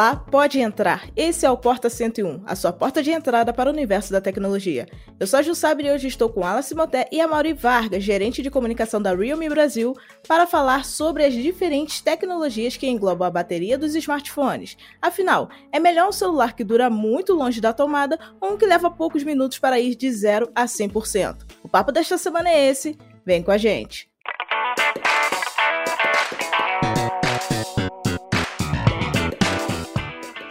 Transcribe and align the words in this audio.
Olá, 0.00 0.16
pode 0.16 0.58
entrar. 0.58 1.10
Esse 1.14 1.44
é 1.44 1.50
o 1.50 1.58
Porta 1.58 1.90
101, 1.90 2.40
a 2.46 2.56
sua 2.56 2.72
porta 2.72 3.02
de 3.02 3.10
entrada 3.10 3.52
para 3.52 3.68
o 3.68 3.72
universo 3.74 4.10
da 4.10 4.18
tecnologia. 4.18 4.88
Eu 5.20 5.26
sou 5.26 5.38
a 5.38 5.42
Ju 5.42 5.54
Sabre 5.54 5.88
e 5.88 5.92
hoje 5.92 6.08
estou 6.08 6.30
com 6.30 6.42
Alice 6.42 6.74
Moté 6.74 7.06
e 7.12 7.20
a 7.20 7.28
Mauri 7.28 7.52
Vargas, 7.52 8.02
gerente 8.02 8.40
de 8.40 8.50
comunicação 8.50 9.02
da 9.02 9.14
Realme 9.14 9.46
Brasil, 9.50 9.94
para 10.26 10.46
falar 10.46 10.86
sobre 10.86 11.22
as 11.22 11.34
diferentes 11.34 12.00
tecnologias 12.00 12.78
que 12.78 12.88
englobam 12.88 13.28
a 13.28 13.30
bateria 13.30 13.76
dos 13.76 13.94
smartphones. 13.94 14.74
Afinal, 15.02 15.50
é 15.70 15.78
melhor 15.78 16.08
um 16.08 16.12
celular 16.12 16.54
que 16.56 16.64
dura 16.64 16.88
muito 16.88 17.34
longe 17.34 17.60
da 17.60 17.74
tomada 17.74 18.18
ou 18.40 18.54
um 18.54 18.56
que 18.56 18.64
leva 18.64 18.90
poucos 18.90 19.22
minutos 19.22 19.58
para 19.58 19.78
ir 19.78 19.94
de 19.96 20.10
0 20.10 20.50
a 20.54 20.64
100%? 20.64 21.44
O 21.62 21.68
papo 21.68 21.92
desta 21.92 22.16
semana 22.16 22.48
é 22.48 22.70
esse. 22.70 22.96
Vem 23.22 23.42
com 23.42 23.50
a 23.50 23.58
gente. 23.58 24.09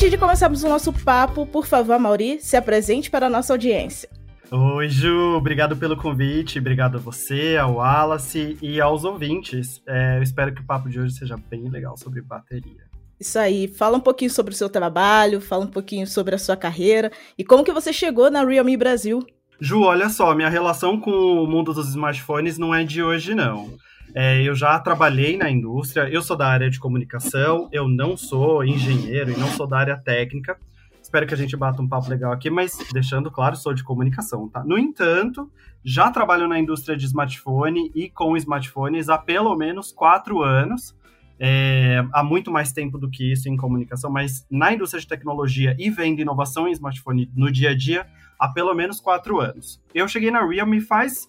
Antes 0.00 0.12
de 0.12 0.16
começarmos 0.16 0.64
o 0.64 0.68
nosso 0.70 0.94
papo, 0.94 1.44
por 1.44 1.66
favor, 1.66 1.98
Mauri, 1.98 2.40
se 2.40 2.56
apresente 2.56 3.10
para 3.10 3.26
a 3.26 3.28
nossa 3.28 3.52
audiência. 3.52 4.08
Oi, 4.50 4.88
Ju, 4.88 5.36
obrigado 5.36 5.76
pelo 5.76 5.94
convite, 5.94 6.58
obrigado 6.58 6.96
a 6.96 6.98
você, 6.98 7.58
ao 7.60 7.74
Wallace 7.74 8.56
e 8.62 8.80
aos 8.80 9.04
ouvintes. 9.04 9.82
É, 9.86 10.16
eu 10.16 10.22
espero 10.22 10.54
que 10.54 10.62
o 10.62 10.64
papo 10.64 10.88
de 10.88 10.98
hoje 10.98 11.12
seja 11.12 11.36
bem 11.36 11.68
legal 11.68 11.98
sobre 11.98 12.22
bateria. 12.22 12.88
Isso 13.20 13.38
aí, 13.38 13.68
fala 13.68 13.98
um 13.98 14.00
pouquinho 14.00 14.30
sobre 14.30 14.54
o 14.54 14.56
seu 14.56 14.70
trabalho, 14.70 15.38
fala 15.38 15.66
um 15.66 15.70
pouquinho 15.70 16.06
sobre 16.06 16.34
a 16.34 16.38
sua 16.38 16.56
carreira 16.56 17.12
e 17.36 17.44
como 17.44 17.62
que 17.62 17.70
você 17.70 17.92
chegou 17.92 18.30
na 18.30 18.42
Realme 18.42 18.78
Brasil. 18.78 19.22
Ju, 19.60 19.82
olha 19.82 20.08
só, 20.08 20.34
minha 20.34 20.48
relação 20.48 20.98
com 20.98 21.10
o 21.10 21.46
mundo 21.46 21.74
dos 21.74 21.90
smartphones 21.90 22.56
não 22.56 22.74
é 22.74 22.84
de 22.84 23.02
hoje, 23.02 23.34
não. 23.34 23.76
É, 24.14 24.42
eu 24.42 24.54
já 24.54 24.78
trabalhei 24.80 25.36
na 25.36 25.48
indústria, 25.50 26.08
eu 26.08 26.22
sou 26.22 26.36
da 26.36 26.48
área 26.48 26.68
de 26.68 26.80
comunicação, 26.80 27.68
eu 27.70 27.86
não 27.86 28.16
sou 28.16 28.64
engenheiro 28.64 29.30
e 29.30 29.36
não 29.36 29.48
sou 29.48 29.66
da 29.66 29.78
área 29.78 29.96
técnica. 29.96 30.58
Espero 31.00 31.26
que 31.26 31.34
a 31.34 31.36
gente 31.36 31.56
bata 31.56 31.80
um 31.80 31.88
papo 31.88 32.08
legal 32.08 32.32
aqui, 32.32 32.50
mas 32.50 32.76
deixando 32.92 33.30
claro, 33.30 33.56
sou 33.56 33.72
de 33.72 33.82
comunicação, 33.82 34.48
tá? 34.48 34.62
No 34.64 34.78
entanto, 34.78 35.50
já 35.84 36.10
trabalho 36.10 36.46
na 36.46 36.58
indústria 36.58 36.96
de 36.96 37.06
smartphone 37.06 37.90
e 37.94 38.08
com 38.08 38.36
smartphones 38.36 39.08
há 39.08 39.18
pelo 39.18 39.56
menos 39.56 39.92
quatro 39.92 40.42
anos. 40.42 40.94
É, 41.42 42.04
há 42.12 42.22
muito 42.22 42.50
mais 42.50 42.70
tempo 42.70 42.98
do 42.98 43.08
que 43.08 43.32
isso 43.32 43.48
em 43.48 43.56
comunicação, 43.56 44.10
mas 44.10 44.46
na 44.50 44.74
indústria 44.74 45.00
de 45.00 45.08
tecnologia 45.08 45.74
e 45.78 45.88
vendo 45.88 46.20
inovação 46.20 46.68
em 46.68 46.72
smartphone 46.72 47.30
no 47.34 47.50
dia 47.50 47.70
a 47.70 47.74
dia 47.74 48.06
há 48.38 48.48
pelo 48.48 48.74
menos 48.74 49.00
quatro 49.00 49.40
anos. 49.40 49.80
Eu 49.94 50.06
cheguei 50.06 50.30
na 50.30 50.46
Realme 50.46 50.80
faz 50.80 51.26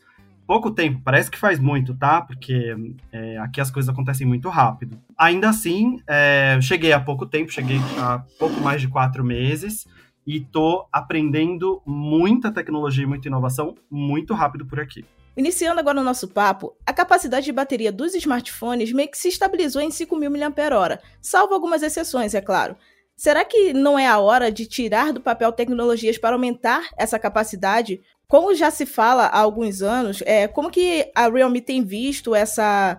pouco 0.51 0.69
tempo, 0.69 0.99
parece 1.01 1.31
que 1.31 1.37
faz 1.37 1.59
muito, 1.59 1.95
tá? 1.95 2.19
Porque 2.19 2.75
é, 3.09 3.37
aqui 3.37 3.61
as 3.61 3.71
coisas 3.71 3.87
acontecem 3.87 4.27
muito 4.27 4.49
rápido. 4.49 4.99
Ainda 5.17 5.47
assim, 5.47 6.01
é, 6.05 6.59
cheguei 6.61 6.91
há 6.91 6.99
pouco 6.99 7.25
tempo, 7.25 7.53
cheguei 7.53 7.77
há 7.97 8.21
pouco 8.37 8.59
mais 8.59 8.81
de 8.81 8.89
quatro 8.89 9.23
meses 9.23 9.87
e 10.27 10.41
tô 10.41 10.85
aprendendo 10.91 11.81
muita 11.85 12.51
tecnologia 12.51 13.05
e 13.05 13.07
muita 13.07 13.29
inovação 13.29 13.75
muito 13.89 14.33
rápido 14.33 14.65
por 14.65 14.77
aqui. 14.77 15.05
Iniciando 15.37 15.79
agora 15.79 16.01
o 16.01 16.03
nosso 16.03 16.27
papo, 16.27 16.75
a 16.85 16.91
capacidade 16.91 17.45
de 17.45 17.53
bateria 17.53 17.89
dos 17.89 18.13
smartphones 18.13 18.91
meio 18.91 19.09
que 19.09 19.17
se 19.17 19.29
estabilizou 19.29 19.81
em 19.81 19.87
5.000 19.87 20.29
mAh, 20.29 20.99
salvo 21.21 21.53
algumas 21.53 21.81
exceções, 21.81 22.33
é 22.33 22.41
claro. 22.41 22.75
Será 23.15 23.45
que 23.45 23.71
não 23.71 23.97
é 23.97 24.07
a 24.07 24.19
hora 24.19 24.51
de 24.51 24.65
tirar 24.65 25.13
do 25.13 25.21
papel 25.21 25.51
tecnologias 25.53 26.17
para 26.17 26.35
aumentar 26.35 26.89
essa 26.97 27.17
capacidade 27.17 28.01
como 28.31 28.55
já 28.55 28.71
se 28.71 28.85
fala 28.85 29.25
há 29.25 29.39
alguns 29.39 29.81
anos, 29.81 30.23
é, 30.25 30.47
como 30.47 30.71
que 30.71 31.11
a 31.13 31.27
Realme 31.27 31.59
tem 31.59 31.83
visto 31.83 32.33
essa 32.33 32.97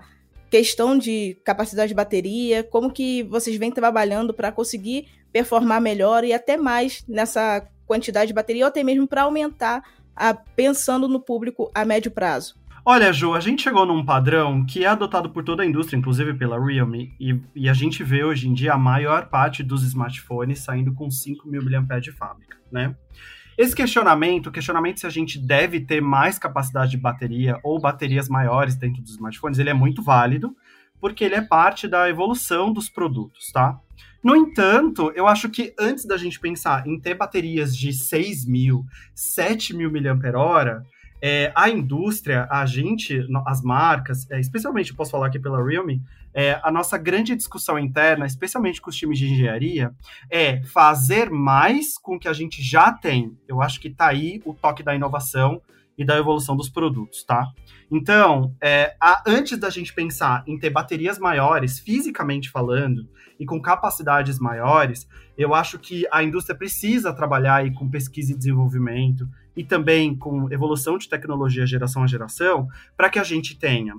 questão 0.50 0.98
de 0.98 1.38
capacidade 1.42 1.88
de 1.88 1.94
bateria? 1.94 2.62
Como 2.62 2.92
que 2.92 3.22
vocês 3.22 3.56
vêm 3.56 3.72
trabalhando 3.72 4.34
para 4.34 4.52
conseguir 4.52 5.08
performar 5.32 5.80
melhor 5.80 6.22
e 6.22 6.34
até 6.34 6.58
mais 6.58 7.02
nessa 7.08 7.66
quantidade 7.86 8.26
de 8.26 8.34
bateria, 8.34 8.66
ou 8.66 8.68
até 8.68 8.84
mesmo 8.84 9.08
para 9.08 9.22
aumentar, 9.22 9.82
a, 10.14 10.34
pensando 10.34 11.08
no 11.08 11.18
público 11.18 11.70
a 11.74 11.82
médio 11.82 12.10
prazo? 12.10 12.54
Olha, 12.84 13.10
Ju, 13.10 13.32
a 13.32 13.40
gente 13.40 13.62
chegou 13.62 13.86
num 13.86 14.04
padrão 14.04 14.66
que 14.66 14.84
é 14.84 14.88
adotado 14.88 15.30
por 15.30 15.42
toda 15.42 15.62
a 15.62 15.66
indústria, 15.66 15.96
inclusive 15.96 16.34
pela 16.34 16.62
Realme, 16.62 17.16
e, 17.18 17.40
e 17.54 17.70
a 17.70 17.72
gente 17.72 18.04
vê 18.04 18.22
hoje 18.22 18.50
em 18.50 18.52
dia 18.52 18.74
a 18.74 18.78
maior 18.78 19.30
parte 19.30 19.62
dos 19.62 19.82
smartphones 19.82 20.58
saindo 20.58 20.92
com 20.92 21.10
5 21.10 21.48
mil 21.48 21.62
mAh 21.64 22.00
de 22.00 22.12
fábrica, 22.12 22.58
né? 22.70 22.94
Esse 23.56 23.74
questionamento, 23.74 24.46
o 24.46 24.52
questionamento 24.52 25.00
se 25.00 25.06
a 25.06 25.10
gente 25.10 25.38
deve 25.38 25.80
ter 25.80 26.00
mais 26.00 26.38
capacidade 26.38 26.92
de 26.92 26.96
bateria 26.96 27.58
ou 27.62 27.80
baterias 27.80 28.28
maiores 28.28 28.76
dentro 28.76 29.02
dos 29.02 29.12
smartphones, 29.12 29.58
ele 29.58 29.70
é 29.70 29.74
muito 29.74 30.02
válido, 30.02 30.56
porque 31.00 31.24
ele 31.24 31.34
é 31.34 31.42
parte 31.42 31.86
da 31.86 32.08
evolução 32.08 32.72
dos 32.72 32.88
produtos, 32.88 33.50
tá? 33.52 33.78
No 34.22 34.36
entanto, 34.36 35.12
eu 35.16 35.26
acho 35.26 35.50
que 35.50 35.74
antes 35.78 36.06
da 36.06 36.16
gente 36.16 36.38
pensar 36.38 36.86
em 36.86 36.98
ter 36.98 37.14
baterias 37.14 37.76
de 37.76 37.92
6 37.92 38.46
mil, 38.46 38.84
7 39.14 39.74
mil 39.74 39.90
mAh, 39.90 40.82
é, 41.24 41.52
a 41.54 41.70
indústria, 41.70 42.48
a 42.50 42.66
gente, 42.66 43.24
as 43.46 43.62
marcas, 43.62 44.28
é, 44.28 44.40
especialmente 44.40 44.92
posso 44.92 45.12
falar 45.12 45.28
aqui 45.28 45.38
pela 45.38 45.64
Realme, 45.64 46.02
é, 46.34 46.58
a 46.64 46.72
nossa 46.72 46.98
grande 46.98 47.36
discussão 47.36 47.78
interna, 47.78 48.26
especialmente 48.26 48.80
com 48.80 48.90
os 48.90 48.96
times 48.96 49.20
de 49.20 49.30
engenharia, 49.30 49.94
é 50.28 50.60
fazer 50.64 51.30
mais 51.30 51.96
com 51.96 52.16
o 52.16 52.18
que 52.18 52.26
a 52.26 52.32
gente 52.32 52.60
já 52.60 52.92
tem. 52.92 53.38
Eu 53.46 53.62
acho 53.62 53.80
que 53.80 53.86
está 53.86 54.08
aí 54.08 54.42
o 54.44 54.52
toque 54.52 54.82
da 54.82 54.96
inovação 54.96 55.62
e 55.96 56.04
da 56.04 56.18
evolução 56.18 56.56
dos 56.56 56.68
produtos, 56.68 57.22
tá? 57.22 57.46
Então, 57.88 58.56
é, 58.60 58.96
a, 59.00 59.22
antes 59.26 59.58
da 59.58 59.70
gente 59.70 59.94
pensar 59.94 60.42
em 60.46 60.58
ter 60.58 60.70
baterias 60.70 61.18
maiores, 61.18 61.78
fisicamente 61.78 62.50
falando, 62.50 63.06
e 63.38 63.44
com 63.44 63.60
capacidades 63.60 64.38
maiores, 64.38 65.06
eu 65.36 65.54
acho 65.54 65.78
que 65.78 66.06
a 66.10 66.22
indústria 66.22 66.56
precisa 66.56 67.12
trabalhar 67.12 67.56
aí 67.56 67.72
com 67.72 67.88
pesquisa 67.88 68.32
e 68.32 68.36
desenvolvimento, 68.36 69.28
e 69.56 69.64
também 69.64 70.16
com 70.16 70.50
evolução 70.52 70.96
de 70.96 71.08
tecnologia 71.08 71.66
geração 71.66 72.02
a 72.02 72.06
geração, 72.06 72.68
para 72.96 73.10
que 73.10 73.18
a 73.18 73.24
gente 73.24 73.58
tenha 73.58 73.94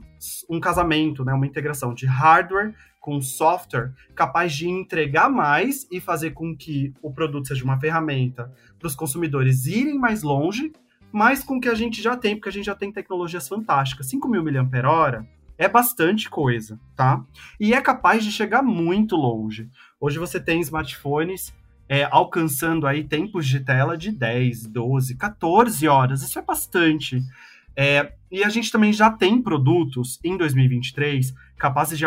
um 0.49 0.59
casamento, 0.59 1.23
né, 1.23 1.33
uma 1.33 1.45
integração 1.45 1.93
de 1.93 2.05
hardware 2.05 2.73
com 2.99 3.21
software 3.21 3.91
capaz 4.15 4.53
de 4.53 4.69
entregar 4.69 5.29
mais 5.29 5.85
e 5.91 5.99
fazer 5.99 6.31
com 6.31 6.55
que 6.55 6.93
o 7.01 7.11
produto 7.11 7.49
seja 7.49 7.63
uma 7.63 7.79
ferramenta 7.79 8.51
para 8.79 8.87
os 8.87 8.95
consumidores 8.95 9.65
irem 9.65 9.99
mais 9.99 10.23
longe, 10.23 10.71
mas 11.11 11.43
com 11.43 11.57
o 11.57 11.59
que 11.59 11.69
a 11.69 11.75
gente 11.75 12.01
já 12.01 12.15
tem, 12.15 12.35
porque 12.35 12.49
a 12.49 12.51
gente 12.51 12.65
já 12.65 12.75
tem 12.75 12.91
tecnologias 12.91 13.47
fantásticas. 13.47 14.07
5 14.07 14.27
mil 14.27 14.43
mAh 14.43 15.25
é 15.57 15.67
bastante 15.67 16.29
coisa, 16.29 16.79
tá? 16.95 17.23
E 17.59 17.73
é 17.73 17.81
capaz 17.81 18.23
de 18.23 18.31
chegar 18.31 18.63
muito 18.63 19.15
longe. 19.15 19.69
Hoje 19.99 20.17
você 20.17 20.39
tem 20.39 20.61
smartphones 20.61 21.53
é, 21.93 22.07
alcançando 22.09 22.87
aí 22.87 23.03
tempos 23.03 23.45
de 23.45 23.59
tela 23.59 23.95
de 23.95 24.12
10, 24.12 24.65
12, 24.65 25.15
14 25.15 25.88
horas. 25.88 26.23
Isso 26.23 26.39
é 26.39 26.41
bastante. 26.41 27.21
É, 27.75 28.13
e 28.31 28.44
a 28.44 28.50
gente 28.50 28.71
também 28.71 28.91
já 28.91 29.12
tem 29.12 29.39
produtos 29.39 30.19
em 30.23 30.35
2023 30.35 31.35
capazes 31.56 32.00
de, 32.00 32.06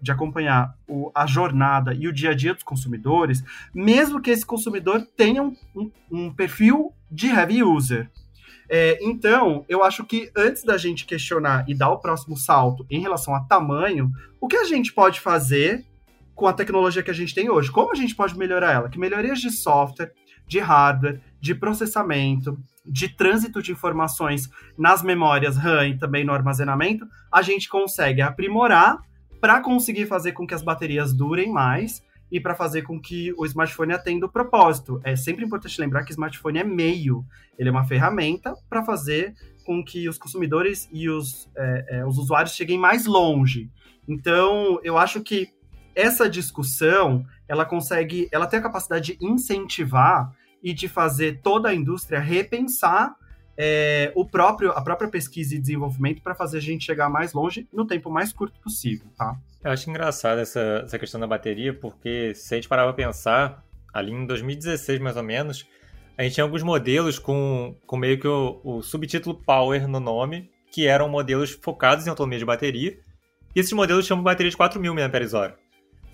de 0.00 0.12
acompanhar 0.12 0.78
o, 0.86 1.10
a 1.12 1.26
jornada 1.26 1.92
e 1.92 2.06
o 2.06 2.12
dia 2.12 2.30
a 2.30 2.34
dia 2.34 2.54
dos 2.54 2.62
consumidores, 2.62 3.42
mesmo 3.74 4.20
que 4.20 4.30
esse 4.30 4.46
consumidor 4.46 5.04
tenha 5.16 5.42
um, 5.42 5.90
um, 6.12 6.32
perfil 6.32 6.92
de 7.10 7.26
heavy 7.26 7.64
user. 7.64 8.08
É, 8.68 9.00
então, 9.02 9.64
eu 9.68 9.82
acho 9.82 10.04
que 10.04 10.30
antes 10.36 10.62
da 10.62 10.78
gente 10.78 11.04
questionar 11.04 11.68
e 11.68 11.74
dar 11.74 11.90
o 11.90 11.98
próximo 11.98 12.36
salto 12.36 12.86
em 12.88 13.00
relação 13.00 13.34
a 13.34 13.40
tamanho, 13.40 14.12
o 14.40 14.46
que 14.46 14.56
a 14.56 14.64
gente 14.64 14.92
pode 14.92 15.18
fazer 15.18 15.84
com 16.34 16.46
a 16.46 16.52
tecnologia 16.52 17.02
que 17.02 17.10
a 17.10 17.14
gente 17.14 17.34
tem 17.34 17.48
hoje. 17.48 17.70
Como 17.70 17.92
a 17.92 17.94
gente 17.94 18.14
pode 18.14 18.36
melhorar 18.36 18.72
ela? 18.72 18.88
Que 18.88 18.98
melhorias 18.98 19.40
de 19.40 19.50
software, 19.50 20.12
de 20.46 20.58
hardware, 20.58 21.20
de 21.40 21.54
processamento, 21.54 22.58
de 22.84 23.08
trânsito 23.08 23.62
de 23.62 23.72
informações 23.72 24.48
nas 24.76 25.02
memórias 25.02 25.56
RAM 25.56 25.88
e 25.88 25.98
também 25.98 26.24
no 26.24 26.32
armazenamento, 26.32 27.06
a 27.32 27.40
gente 27.42 27.68
consegue 27.68 28.20
aprimorar 28.20 28.98
para 29.40 29.60
conseguir 29.60 30.06
fazer 30.06 30.32
com 30.32 30.46
que 30.46 30.54
as 30.54 30.62
baterias 30.62 31.12
durem 31.12 31.50
mais 31.50 32.02
e 32.30 32.40
para 32.40 32.54
fazer 32.54 32.82
com 32.82 33.00
que 33.00 33.32
o 33.36 33.44
smartphone 33.46 33.92
atenda 33.92 34.26
o 34.26 34.28
propósito. 34.28 35.00
É 35.04 35.14
sempre 35.14 35.44
importante 35.44 35.80
lembrar 35.80 36.02
que 36.04 36.10
o 36.10 36.14
smartphone 36.14 36.58
é 36.58 36.64
meio, 36.64 37.24
ele 37.58 37.68
é 37.68 37.72
uma 37.72 37.84
ferramenta 37.84 38.54
para 38.68 38.82
fazer 38.82 39.34
com 39.64 39.84
que 39.84 40.08
os 40.08 40.18
consumidores 40.18 40.88
e 40.92 41.08
os, 41.08 41.50
é, 41.56 41.98
é, 41.98 42.06
os 42.06 42.18
usuários 42.18 42.54
cheguem 42.54 42.78
mais 42.78 43.06
longe. 43.06 43.70
Então, 44.08 44.78
eu 44.82 44.98
acho 44.98 45.22
que 45.22 45.48
essa 45.94 46.28
discussão, 46.28 47.24
ela 47.48 47.64
consegue, 47.64 48.28
ela 48.32 48.46
tem 48.46 48.58
a 48.58 48.62
capacidade 48.62 49.16
de 49.16 49.24
incentivar 49.24 50.32
e 50.62 50.72
de 50.72 50.88
fazer 50.88 51.40
toda 51.42 51.68
a 51.68 51.74
indústria 51.74 52.18
repensar 52.20 53.14
é, 53.56 54.12
o 54.14 54.26
próprio, 54.26 54.72
a 54.72 54.82
própria 54.82 55.08
pesquisa 55.08 55.54
e 55.54 55.58
desenvolvimento 55.58 56.22
para 56.22 56.34
fazer 56.34 56.58
a 56.58 56.60
gente 56.60 56.84
chegar 56.84 57.08
mais 57.08 57.32
longe 57.32 57.68
no 57.72 57.86
tempo 57.86 58.10
mais 58.10 58.32
curto 58.32 58.58
possível, 58.60 59.06
tá? 59.16 59.36
Eu 59.62 59.70
acho 59.70 59.88
engraçado 59.88 60.40
essa, 60.40 60.82
essa 60.84 60.98
questão 60.98 61.20
da 61.20 61.26
bateria, 61.26 61.72
porque 61.72 62.34
se 62.34 62.54
a 62.54 62.56
gente 62.56 62.68
parar 62.68 62.84
para 62.84 62.92
pensar, 62.92 63.64
ali 63.92 64.12
em 64.12 64.26
2016 64.26 65.00
mais 65.00 65.16
ou 65.16 65.22
menos, 65.22 65.66
a 66.18 66.22
gente 66.22 66.34
tinha 66.34 66.44
alguns 66.44 66.62
modelos 66.62 67.18
com, 67.18 67.76
com 67.86 67.96
meio 67.96 68.18
que 68.18 68.28
o, 68.28 68.60
o 68.64 68.82
subtítulo 68.82 69.34
Power 69.34 69.88
no 69.88 70.00
nome, 70.00 70.50
que 70.70 70.86
eram 70.86 71.08
modelos 71.08 71.52
focados 71.52 72.06
em 72.06 72.10
autonomia 72.10 72.38
de 72.38 72.44
bateria, 72.44 72.98
e 73.54 73.60
esses 73.60 73.72
modelos 73.72 74.06
chamam 74.06 74.24
bateria 74.24 74.50
de 74.50 74.56
4.000 74.56 74.92
mAh. 74.92 75.54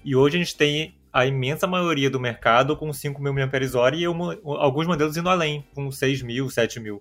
E 0.04 0.16
hoje 0.16 0.36
a 0.36 0.38
gente 0.40 0.56
tem 0.56 0.94
a 1.12 1.26
imensa 1.26 1.66
maioria 1.66 2.08
do 2.08 2.20
mercado 2.20 2.76
com 2.76 2.88
5.000 2.88 3.18
mAh 3.18 3.96
e 3.96 4.08
uma, 4.08 4.38
alguns 4.44 4.86
modelos 4.86 5.16
indo 5.16 5.28
além, 5.28 5.64
com 5.74 5.88
6.000, 5.88 6.46
7.000. 6.46 7.00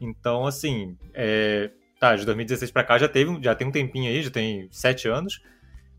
Então, 0.00 0.46
assim, 0.46 0.96
é, 1.14 1.70
tá, 1.98 2.14
de 2.16 2.24
2016 2.24 2.70
para 2.70 2.84
cá 2.84 2.98
já, 2.98 3.08
teve, 3.08 3.38
já 3.42 3.54
tem 3.54 3.66
um 3.66 3.72
tempinho 3.72 4.10
aí, 4.10 4.22
já 4.22 4.30
tem 4.30 4.68
7 4.70 5.08
anos, 5.08 5.40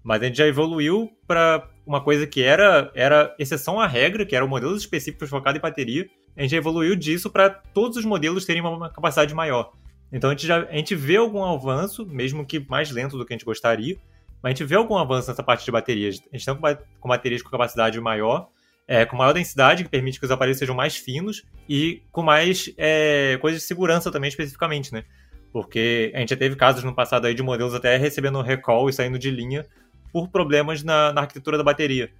mas 0.03 0.21
a 0.21 0.25
gente 0.25 0.37
já 0.37 0.47
evoluiu 0.47 1.11
para 1.27 1.67
uma 1.85 2.01
coisa 2.01 2.27
que 2.27 2.41
era, 2.41 2.91
era 2.93 3.35
exceção 3.39 3.79
à 3.79 3.87
regra, 3.87 4.25
que 4.25 4.35
era 4.35 4.45
modelos 4.45 4.81
específicos 4.81 5.29
focados 5.29 5.57
em 5.57 5.61
bateria. 5.61 6.07
A 6.37 6.41
gente 6.41 6.51
já 6.51 6.57
evoluiu 6.57 6.95
disso 6.95 7.29
para 7.29 7.49
todos 7.49 7.97
os 7.97 8.05
modelos 8.05 8.45
terem 8.45 8.61
uma 8.61 8.89
capacidade 8.89 9.33
maior. 9.33 9.73
Então 10.11 10.29
a 10.29 10.33
gente, 10.33 10.47
já, 10.47 10.63
a 10.63 10.75
gente 10.75 10.95
vê 10.95 11.17
algum 11.17 11.43
avanço, 11.43 12.05
mesmo 12.05 12.45
que 12.45 12.59
mais 12.59 12.91
lento 12.91 13.17
do 13.17 13.25
que 13.25 13.33
a 13.33 13.35
gente 13.35 13.45
gostaria, 13.45 13.97
mas 14.41 14.51
a 14.51 14.55
gente 14.55 14.67
vê 14.67 14.75
algum 14.75 14.97
avanço 14.97 15.29
nessa 15.29 15.43
parte 15.43 15.65
de 15.65 15.71
baterias. 15.71 16.19
A 16.31 16.37
gente 16.37 16.47
está 16.47 16.55
com 16.99 17.09
baterias 17.09 17.41
com 17.41 17.49
capacidade 17.49 17.99
maior, 17.99 18.47
é, 18.87 19.05
com 19.05 19.15
maior 19.15 19.33
densidade, 19.33 19.83
que 19.83 19.89
permite 19.89 20.19
que 20.19 20.25
os 20.25 20.31
aparelhos 20.31 20.57
sejam 20.57 20.75
mais 20.75 20.95
finos 20.95 21.43
e 21.67 22.01
com 22.11 22.23
mais 22.23 22.73
é, 22.77 23.37
coisas 23.41 23.61
de 23.61 23.67
segurança 23.67 24.11
também, 24.11 24.29
especificamente, 24.29 24.93
né? 24.93 25.03
Porque 25.51 26.11
a 26.15 26.19
gente 26.19 26.29
já 26.29 26.37
teve 26.37 26.55
casos 26.55 26.83
no 26.83 26.93
passado 26.93 27.25
aí 27.25 27.33
de 27.33 27.43
modelos 27.43 27.73
até 27.73 27.97
recebendo 27.97 28.41
recall 28.41 28.89
e 28.89 28.93
saindo 28.93 29.19
de 29.19 29.29
linha 29.29 29.65
por 30.11 30.29
problemas 30.29 30.83
na, 30.83 31.11
na 31.11 31.21
arquitetura 31.21 31.57
da 31.57 31.63
bateria. 31.63 32.11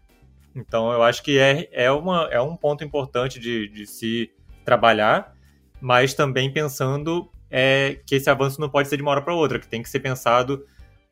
Então 0.56 0.92
eu 0.92 1.02
acho 1.04 1.24
que 1.24 1.40
é, 1.40 1.70
é, 1.72 1.92
uma, 1.92 2.28
é 2.32 2.42
um 2.42 2.56
ponto 2.56 2.84
importante 2.84 3.40
de, 3.40 3.68
de 3.70 3.86
se 3.86 4.32
trabalhar, 4.66 5.34
mas 5.80 6.14
também 6.14 6.52
pensando 6.52 7.30
é, 7.50 8.00
que 8.06 8.16
esse 8.16 8.30
avanço 8.30 8.60
não 8.60 8.70
pode 8.70 8.88
ser 8.88 8.98
de 8.98 9.02
uma 9.02 9.12
hora 9.12 9.22
para 9.22 9.34
outra, 9.34 9.60
que 9.60 9.68
tem 9.68 9.82
que 9.82 9.90
ser 9.90 10.00
pensado 10.00 10.66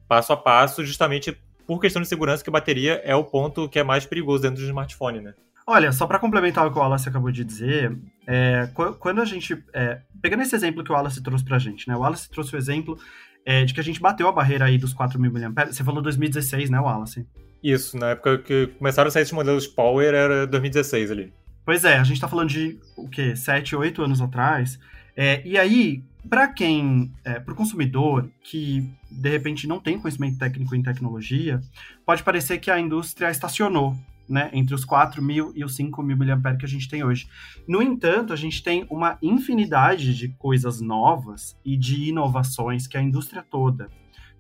passo 0.08 0.34
a 0.34 0.38
passo, 0.38 0.86
justamente 0.86 1.38
por 1.66 1.82
questão 1.82 2.02
de 2.02 2.08
segurança, 2.08 2.44
que 2.44 2.50
a 2.50 2.54
bateria 2.54 3.02
é 3.04 3.16
o 3.16 3.24
ponto 3.24 3.68
que 3.68 3.78
é 3.78 3.84
mais 3.84 4.06
perigoso 4.06 4.44
dentro 4.44 4.62
do 4.62 4.68
smartphone, 4.68 5.20
né? 5.20 5.34
Olha, 5.70 5.92
só 5.92 6.08
para 6.08 6.18
complementar 6.18 6.66
o 6.66 6.72
que 6.72 6.78
o 6.78 6.82
Wallace 6.82 7.10
acabou 7.10 7.30
de 7.30 7.44
dizer, 7.44 7.98
é, 8.26 8.70
quando 9.00 9.22
a 9.22 9.26
gente. 9.26 9.62
É, 9.74 10.00
pegando 10.22 10.44
esse 10.44 10.56
exemplo 10.56 10.82
que 10.82 10.90
o 10.90 10.96
Wallace 10.96 11.22
trouxe 11.22 11.44
pra 11.44 11.60
gente, 11.60 11.90
né? 11.90 11.96
O 11.96 12.00
Wallace 12.00 12.30
trouxe 12.30 12.56
o 12.56 12.58
exemplo 12.58 12.98
é, 13.46 13.66
de 13.66 13.74
que 13.74 13.80
a 13.82 13.84
gente 13.84 14.00
bateu 14.00 14.30
a 14.30 14.32
barreira 14.32 14.64
aí 14.64 14.78
dos 14.78 14.96
4.000 14.96 15.54
mAh. 15.54 15.66
Você 15.66 15.84
falou 15.84 16.02
2016, 16.02 16.70
né, 16.70 16.80
Wallace? 16.80 17.28
Isso, 17.62 17.98
na 17.98 18.12
época 18.12 18.38
que 18.38 18.68
começaram 18.78 19.10
a 19.10 19.12
sair 19.12 19.24
esses 19.24 19.34
modelos 19.34 19.68
Power 19.68 20.14
era 20.14 20.48
2016 20.48 21.12
ali. 21.12 21.34
Pois 21.66 21.84
é, 21.84 21.98
a 21.98 22.04
gente 22.06 22.22
tá 22.22 22.30
falando 22.30 22.50
de 22.50 22.80
o 22.96 23.10
quê? 23.10 23.36
7, 23.36 23.76
8 23.76 24.02
anos 24.02 24.22
atrás. 24.22 24.80
É, 25.18 25.42
e 25.46 25.58
aí, 25.58 26.02
para 26.30 26.48
quem, 26.48 27.12
é, 27.24 27.40
para 27.40 27.54
o 27.54 27.56
consumidor 27.56 28.30
que 28.44 28.90
de 29.10 29.30
repente 29.30 29.68
não 29.68 29.80
tem 29.80 30.00
conhecimento 30.00 30.38
técnico 30.38 30.76
em 30.76 30.84
tecnologia, 30.84 31.62
pode 32.06 32.24
parecer 32.24 32.60
que 32.60 32.70
a 32.70 32.80
indústria 32.80 33.30
estacionou, 33.30 33.96
né, 34.28 34.50
entre 34.52 34.76
os 34.76 34.84
4 34.84 35.22
mil 35.22 35.54
e 35.56 35.64
os 35.64 35.76
5 35.76 36.04
mil 36.04 36.18
mAh 36.18 36.58
que 36.58 36.66
a 36.66 36.70
gente 36.70 36.90
tem 36.90 37.04
hoje. 37.04 37.28
No 37.68 37.82
entanto, 37.82 38.34
a 38.34 38.36
gente 38.36 38.62
tem 38.62 38.86
uma 38.90 39.18
infinidade 39.22 40.16
de 40.16 40.30
coisas 40.30 40.82
novas 40.82 41.58
e 41.64 41.78
de 41.78 42.10
inovações 42.10 42.88
que 42.88 42.98
a 42.98 43.02
indústria 43.02 43.44
toda 43.50 43.90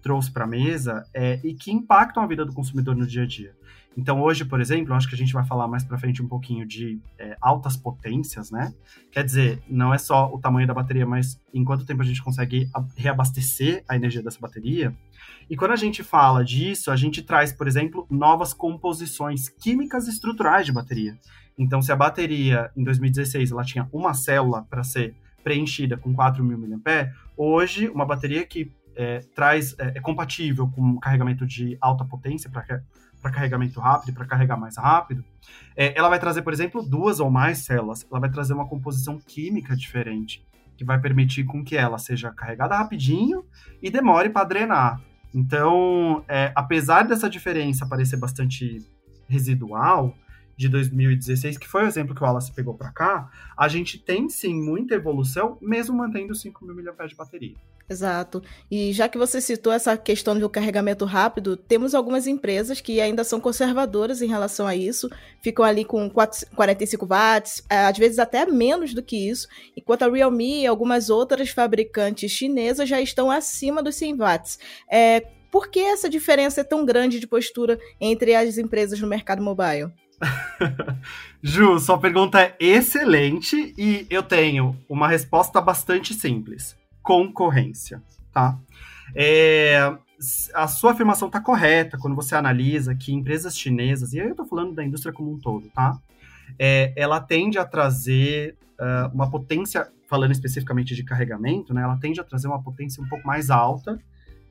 trouxe 0.02 0.32
para 0.32 0.44
a 0.44 0.48
mesa 0.48 1.04
é, 1.14 1.40
e 1.44 1.54
que 1.54 1.72
impactam 1.72 2.22
a 2.22 2.28
vida 2.28 2.46
do 2.46 2.54
consumidor 2.54 2.96
no 2.96 3.08
dia 3.08 3.24
a 3.24 3.26
dia. 3.26 3.57
Então, 3.98 4.22
hoje, 4.22 4.46
por 4.46 4.62
exemplo, 4.62 4.94
acho 4.94 5.10
que 5.10 5.16
a 5.16 5.18
gente 5.18 5.34
vai 5.34 5.44
falar 5.44 5.68
mais 5.68 5.84
para 5.84 5.98
frente 5.98 6.22
um 6.22 6.28
pouquinho 6.28 6.68
de 6.68 7.00
é, 7.18 7.36
altas 7.42 7.76
potências, 7.76 8.52
né? 8.52 8.72
Quer 9.12 9.24
dizer, 9.24 9.60
não 9.68 9.92
é 9.92 9.98
só 9.98 10.32
o 10.32 10.40
tamanho 10.40 10.68
da 10.68 10.74
bateria, 10.74 11.04
mas 11.04 11.42
em 11.52 11.64
quanto 11.64 11.84
tempo 11.84 12.04
a 12.04 12.06
gente 12.06 12.22
consegue 12.22 12.70
reabastecer 12.96 13.84
a 13.90 13.96
energia 13.96 14.22
dessa 14.22 14.40
bateria. 14.40 14.96
E 15.50 15.58
quando 15.58 15.72
a 15.72 15.76
gente 15.76 16.04
fala 16.04 16.46
disso, 16.46 16.92
a 16.92 16.96
gente 16.96 17.24
traz, 17.24 17.52
por 17.52 17.68
exemplo, 17.68 18.06
novas 18.08 18.54
composições 18.54 19.50
químicas 19.50 20.08
estruturais 20.08 20.68
de 20.68 20.72
bateria. 20.72 21.18
Então, 21.58 21.82
se 21.82 21.92
a 21.92 21.96
bateria, 21.96 22.70
em 22.78 22.84
2016, 22.84 23.52
ela 23.52 23.64
tinha 23.64 23.90
uma 23.92 24.14
célula 24.14 24.64
para 24.70 24.84
ser 24.84 25.16
preenchida 25.44 25.98
com 25.98 26.14
4.000 26.14 26.56
mAh, 26.68 27.12
hoje, 27.36 27.90
uma 27.90 28.06
bateria 28.06 28.46
que 28.46 28.72
é, 28.96 29.20
traz 29.34 29.76
é, 29.80 29.94
é 29.96 30.02
compatível 30.02 30.68
com 30.68 31.00
carregamento 31.00 31.48
de 31.48 31.78
alta 31.82 32.06
potência 32.06 32.50
para 32.50 32.82
para 33.28 33.32
carregamento 33.32 33.80
rápido 33.80 34.14
para 34.14 34.26
carregar 34.26 34.58
mais 34.58 34.78
rápido, 34.78 35.24
é, 35.76 35.98
ela 35.98 36.10
vai 36.10 36.20
trazer, 36.20 36.42
por 36.42 36.54
exemplo, 36.54 36.82
duas 36.82 37.20
ou 37.20 37.30
mais 37.30 37.60
células. 37.60 38.06
Ela 38.10 38.20
vai 38.20 38.30
trazer 38.30 38.54
uma 38.54 38.68
composição 38.68 39.20
química 39.20 39.76
diferente, 39.76 40.46
que 40.78 40.86
vai 40.86 41.00
permitir 41.00 41.44
com 41.44 41.64
que 41.64 41.76
ela 41.76 41.98
seja 41.98 42.32
carregada 42.32 42.78
rapidinho 42.78 43.46
e 43.82 43.90
demore 43.90 44.30
para 44.30 44.48
drenar. 44.48 45.02
Então, 45.34 46.24
é, 46.28 46.52
apesar 46.56 47.04
dessa 47.04 47.30
diferença 47.30 47.86
parecer 47.86 48.18
bastante 48.18 48.86
residual, 49.28 50.16
de 50.56 50.68
2016, 50.68 51.60
que 51.60 51.68
foi 51.68 51.84
o 51.84 51.88
exemplo 51.88 52.16
que 52.16 52.22
o 52.22 52.26
Wallace 52.26 52.52
pegou 52.52 52.74
para 52.74 52.92
cá, 52.92 53.30
a 53.56 53.68
gente 53.68 54.00
tem 54.00 54.28
sim 54.28 54.56
muita 54.56 54.96
evolução, 54.96 55.56
mesmo 55.62 55.96
mantendo 55.96 56.34
5 56.34 56.66
mil 56.66 56.76
mAh 56.84 57.06
de 57.06 57.16
bateria. 57.16 57.56
Exato. 57.90 58.44
E 58.70 58.92
já 58.92 59.08
que 59.08 59.18
você 59.18 59.40
citou 59.40 59.72
essa 59.72 59.96
questão 59.96 60.38
do 60.38 60.50
carregamento 60.50 61.06
rápido, 61.06 61.56
temos 61.56 61.96
algumas 61.96 62.28
empresas 62.28 62.82
que 62.82 63.00
ainda 63.00 63.24
são 63.24 63.40
conservadoras 63.40 64.22
em 64.22 64.28
relação 64.28 64.68
a 64.68 64.76
isso, 64.76 65.10
ficam 65.42 65.64
ali 65.64 65.86
com 65.86 66.10
45 66.10 67.06
watts, 67.06 67.64
é, 67.70 67.86
às 67.86 67.98
vezes 67.98 68.20
até 68.20 68.46
menos 68.46 68.94
do 68.94 69.02
que 69.02 69.30
isso, 69.30 69.48
enquanto 69.76 70.04
a 70.04 70.10
Realme 70.10 70.64
e 70.64 70.68
algumas 70.68 71.10
outras 71.10 71.50
fabricantes 71.50 72.30
chinesas 72.30 72.90
já 72.90 73.00
estão 73.00 73.32
acima 73.32 73.82
dos 73.82 73.96
100 73.96 74.18
watts. 74.18 74.60
É, 74.92 75.26
por 75.50 75.70
que 75.70 75.80
essa 75.80 76.10
diferença 76.10 76.60
é 76.60 76.66
tão 76.66 76.86
grande 76.86 77.22
de 77.22 77.28
postura 77.28 77.80
entre 78.02 78.36
as 78.36 78.58
empresas 78.58 79.00
no 79.00 79.08
mercado 79.08 79.42
mobile? 79.42 79.94
Ju, 81.42 81.80
sua 81.80 81.98
pergunta 81.98 82.42
é 82.42 82.56
excelente 82.60 83.74
e 83.78 84.06
eu 84.10 84.24
tenho 84.24 84.76
uma 84.90 85.08
resposta 85.08 85.62
bastante 85.62 86.14
simples 86.14 86.77
concorrência, 87.08 88.04
tá? 88.34 88.60
É, 89.16 89.96
a 90.54 90.68
sua 90.68 90.92
afirmação 90.92 91.30
está 91.30 91.40
correta 91.40 91.98
quando 91.98 92.18
você 92.18 92.36
analisa 92.36 92.94
que 92.94 93.14
empresas 93.14 93.58
chinesas, 93.58 94.12
e 94.12 94.18
eu 94.18 94.30
estou 94.30 94.46
falando 94.46 94.74
da 94.74 94.84
indústria 94.84 95.14
como 95.14 95.32
um 95.32 95.40
todo, 95.40 95.70
tá? 95.70 95.98
É, 96.60 96.92
ela 96.98 97.22
tende 97.22 97.58
a 97.58 97.64
trazer 97.64 98.58
uh, 98.78 99.16
uma 99.16 99.32
potência, 99.32 99.90
falando 100.10 100.34
especificamente 100.34 100.94
de 100.96 101.04
carregamento, 101.06 101.74
né? 101.74 101.82
Ela 101.82 101.96
tende 101.96 102.20
a 102.20 102.26
trazer 102.26 102.50
uma 102.50 102.62
potência 102.62 103.02
um 103.02 103.08
pouco 103.08 103.26
mais 103.26 103.50
alta, 103.50 103.98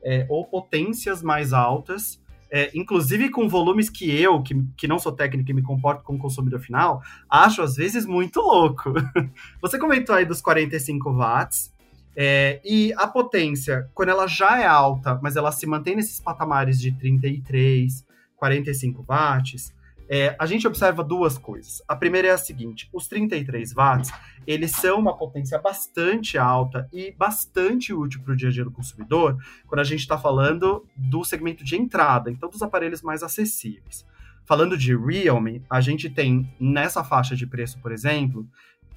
é, 0.03 0.25
ou 0.27 0.43
potências 0.43 1.21
mais 1.21 1.53
altas, 1.53 2.19
é, 2.49 2.71
inclusive 2.73 3.29
com 3.29 3.47
volumes 3.47 3.87
que 3.87 4.09
eu, 4.19 4.41
que, 4.41 4.55
que 4.75 4.87
não 4.87 4.97
sou 4.97 5.11
técnico 5.11 5.51
e 5.51 5.53
me 5.53 5.61
comporto 5.61 6.03
como 6.03 6.17
consumidor 6.17 6.59
final, 6.59 7.03
acho 7.29 7.61
às 7.61 7.75
vezes 7.75 8.03
muito 8.03 8.39
louco. 8.41 8.93
Você 9.61 9.77
comentou 9.77 10.15
aí 10.15 10.25
dos 10.25 10.41
45 10.41 11.13
watts, 11.13 11.76
é, 12.19 12.59
e 12.65 12.91
a 12.97 13.05
potência, 13.05 13.87
quando 13.93 14.09
ela 14.09 14.25
já 14.25 14.59
é 14.59 14.65
alta, 14.65 15.19
mas 15.21 15.35
ela 15.35 15.51
se 15.51 15.67
mantém 15.67 15.95
nesses 15.95 16.19
patamares 16.19 16.81
de 16.81 16.91
33, 16.91 18.03
45 18.35 19.03
watts, 19.07 19.71
é, 20.09 20.35
a 20.39 20.47
gente 20.47 20.65
observa 20.65 21.03
duas 21.03 21.37
coisas. 21.37 21.79
A 21.87 21.95
primeira 21.95 22.29
é 22.29 22.31
a 22.31 22.37
seguinte: 22.37 22.89
os 22.91 23.07
33 23.07 23.71
watts, 23.71 24.11
eles 24.47 24.71
são 24.71 24.97
uma 24.97 25.15
potência 25.15 25.59
bastante 25.59 26.39
alta 26.39 26.89
e 26.91 27.11
bastante 27.11 27.93
útil 27.93 28.23
para 28.23 28.33
o 28.33 28.35
dia 28.35 28.49
a 28.49 28.51
dia 28.51 28.63
do 28.63 28.71
consumidor, 28.71 29.37
quando 29.67 29.81
a 29.81 29.83
gente 29.83 29.99
está 29.99 30.17
falando 30.17 30.87
do 30.95 31.23
segmento 31.23 31.63
de 31.63 31.75
entrada, 31.75 32.31
então 32.31 32.49
dos 32.49 32.63
aparelhos 32.63 33.03
mais 33.03 33.21
acessíveis. 33.21 34.03
Falando 34.43 34.77
de 34.77 34.95
Realme, 34.95 35.61
a 35.69 35.81
gente 35.81 36.09
tem 36.09 36.49
nessa 36.59 37.03
faixa 37.03 37.35
de 37.35 37.45
preço, 37.45 37.77
por 37.79 37.91
exemplo, 37.91 38.47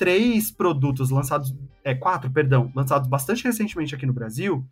três 0.01 0.51
produtos 0.51 1.11
lançados, 1.11 1.55
é, 1.85 1.95
quatro, 1.95 2.31
perdão, 2.31 2.73
lançados 2.75 3.07
bastante 3.07 3.45
recentemente 3.45 3.95
aqui 3.95 4.07
no 4.07 4.15
Brasil 4.15 4.65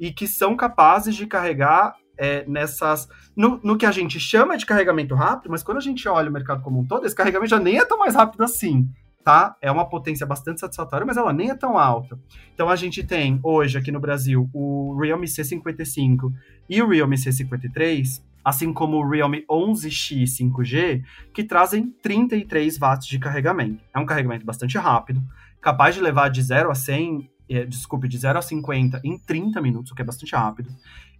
e 0.00 0.10
que 0.10 0.26
são 0.26 0.56
capazes 0.56 1.14
de 1.14 1.26
carregar 1.26 1.94
é, 2.16 2.42
nessas. 2.46 3.06
No, 3.36 3.60
no, 3.62 3.76
que 3.76 3.84
a 3.84 3.92
gente 3.92 4.18
chama 4.18 4.56
de 4.56 4.64
carregamento 4.64 5.14
rápido, 5.14 5.50
mas 5.50 5.62
quando 5.62 5.76
a 5.76 5.82
gente 5.82 6.08
olha 6.08 6.30
o 6.30 6.32
mercado 6.32 6.62
como 6.62 6.80
um 6.80 6.86
todo, 6.86 7.04
esse 7.04 7.14
carregamento 7.14 7.50
já 7.50 7.58
nem 7.58 7.76
é 7.78 7.84
tão 7.84 7.98
mais 7.98 8.14
rápido 8.14 8.42
assim. 8.42 8.88
Tá? 9.22 9.54
É 9.60 9.70
uma 9.70 9.88
potência 9.88 10.26
bastante 10.26 10.58
satisfatória, 10.58 11.06
mas 11.06 11.18
ela 11.18 11.34
nem 11.34 11.50
é 11.50 11.54
tão 11.54 11.78
alta. 11.78 12.18
Então 12.54 12.70
a 12.70 12.74
gente 12.74 13.04
tem 13.04 13.38
hoje 13.42 13.76
aqui 13.76 13.92
no 13.92 14.00
Brasil 14.00 14.48
o 14.54 14.98
Realme 14.98 15.26
C55 15.26 16.32
e 16.68 16.82
o 16.82 16.88
Realme 16.88 17.16
C53, 17.16 18.22
assim 18.44 18.72
como 18.72 18.96
o 18.96 19.08
Realme 19.08 19.44
11X 19.48 20.24
5G, 20.38 21.02
que 21.32 21.44
trazem 21.44 21.90
33 22.02 22.78
watts 22.78 23.06
de 23.06 23.18
carregamento. 23.18 23.82
É 23.94 23.98
um 23.98 24.06
carregamento 24.06 24.44
bastante 24.44 24.76
rápido, 24.78 25.22
capaz 25.60 25.94
de 25.94 26.00
levar 26.00 26.28
de 26.28 26.42
0 26.42 26.70
a 26.70 26.74
100, 26.74 27.30
é, 27.48 27.64
desculpe, 27.64 28.08
de 28.08 28.18
0 28.18 28.38
a 28.38 28.42
50 28.42 29.00
em 29.04 29.18
30 29.18 29.60
minutos, 29.60 29.92
o 29.92 29.94
que 29.94 30.02
é 30.02 30.04
bastante 30.04 30.34
rápido. 30.34 30.70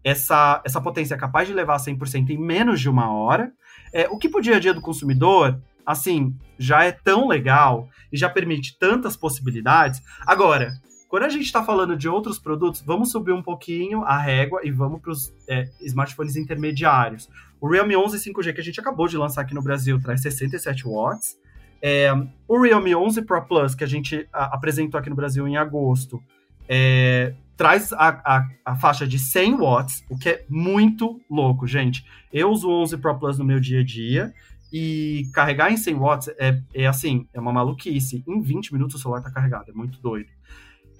Essa, 0.04 0.60
essa 0.64 0.80
potência 0.80 1.14
é 1.14 1.18
capaz 1.18 1.46
de 1.46 1.54
levar 1.54 1.76
a 1.76 1.78
100% 1.78 2.30
em 2.30 2.38
menos 2.38 2.80
de 2.80 2.88
uma 2.88 3.12
hora, 3.12 3.52
é, 3.92 4.08
o 4.08 4.18
que 4.18 4.28
pro 4.28 4.42
dia 4.42 4.56
a 4.56 4.60
dia 4.60 4.74
do 4.74 4.80
consumidor, 4.80 5.60
assim, 5.86 6.36
já 6.58 6.84
é 6.84 6.92
tão 6.92 7.28
legal 7.28 7.88
e 8.12 8.16
já 8.16 8.28
permite 8.28 8.76
tantas 8.78 9.16
possibilidades. 9.16 10.00
Agora, 10.26 10.72
quando 11.12 11.24
a 11.24 11.28
gente 11.28 11.44
está 11.44 11.62
falando 11.62 11.94
de 11.94 12.08
outros 12.08 12.38
produtos, 12.38 12.80
vamos 12.80 13.12
subir 13.12 13.32
um 13.32 13.42
pouquinho 13.42 14.02
a 14.02 14.16
régua 14.16 14.62
e 14.64 14.70
vamos 14.70 14.98
para 14.98 15.10
os 15.10 15.30
é, 15.46 15.68
smartphones 15.82 16.36
intermediários. 16.36 17.28
O 17.60 17.68
Realme 17.68 17.94
11 17.94 18.16
5G 18.16 18.54
que 18.54 18.62
a 18.62 18.64
gente 18.64 18.80
acabou 18.80 19.06
de 19.06 19.18
lançar 19.18 19.42
aqui 19.42 19.52
no 19.52 19.60
Brasil 19.60 20.00
traz 20.00 20.22
67 20.22 20.84
watts. 20.84 21.36
É, 21.82 22.10
o 22.48 22.58
Realme 22.58 22.96
11 22.96 23.26
Pro 23.26 23.42
Plus 23.44 23.74
que 23.74 23.84
a 23.84 23.86
gente 23.86 24.26
a, 24.32 24.56
apresentou 24.56 24.98
aqui 24.98 25.10
no 25.10 25.14
Brasil 25.14 25.46
em 25.46 25.58
agosto 25.58 26.18
é, 26.66 27.34
traz 27.58 27.92
a, 27.92 28.08
a, 28.24 28.48
a, 28.64 28.76
faixa 28.76 29.06
de 29.06 29.18
100 29.18 29.58
watts, 29.58 30.02
o 30.08 30.16
que 30.16 30.30
é 30.30 30.46
muito 30.48 31.20
louco, 31.30 31.66
gente. 31.66 32.06
Eu 32.32 32.50
uso 32.50 32.70
o 32.70 32.82
11 32.84 32.96
Pro 32.96 33.18
Plus 33.18 33.38
no 33.38 33.44
meu 33.44 33.60
dia 33.60 33.80
a 33.80 33.84
dia 33.84 34.32
e 34.72 35.28
carregar 35.34 35.70
em 35.70 35.76
100 35.76 35.94
watts 35.94 36.28
é, 36.38 36.58
é 36.72 36.86
assim, 36.86 37.28
é 37.34 37.38
uma 37.38 37.52
maluquice. 37.52 38.24
Em 38.26 38.40
20 38.40 38.72
minutos 38.72 38.96
o 38.96 38.98
celular 38.98 39.18
está 39.18 39.30
carregado, 39.30 39.70
é 39.70 39.74
muito 39.74 40.00
doido. 40.00 40.30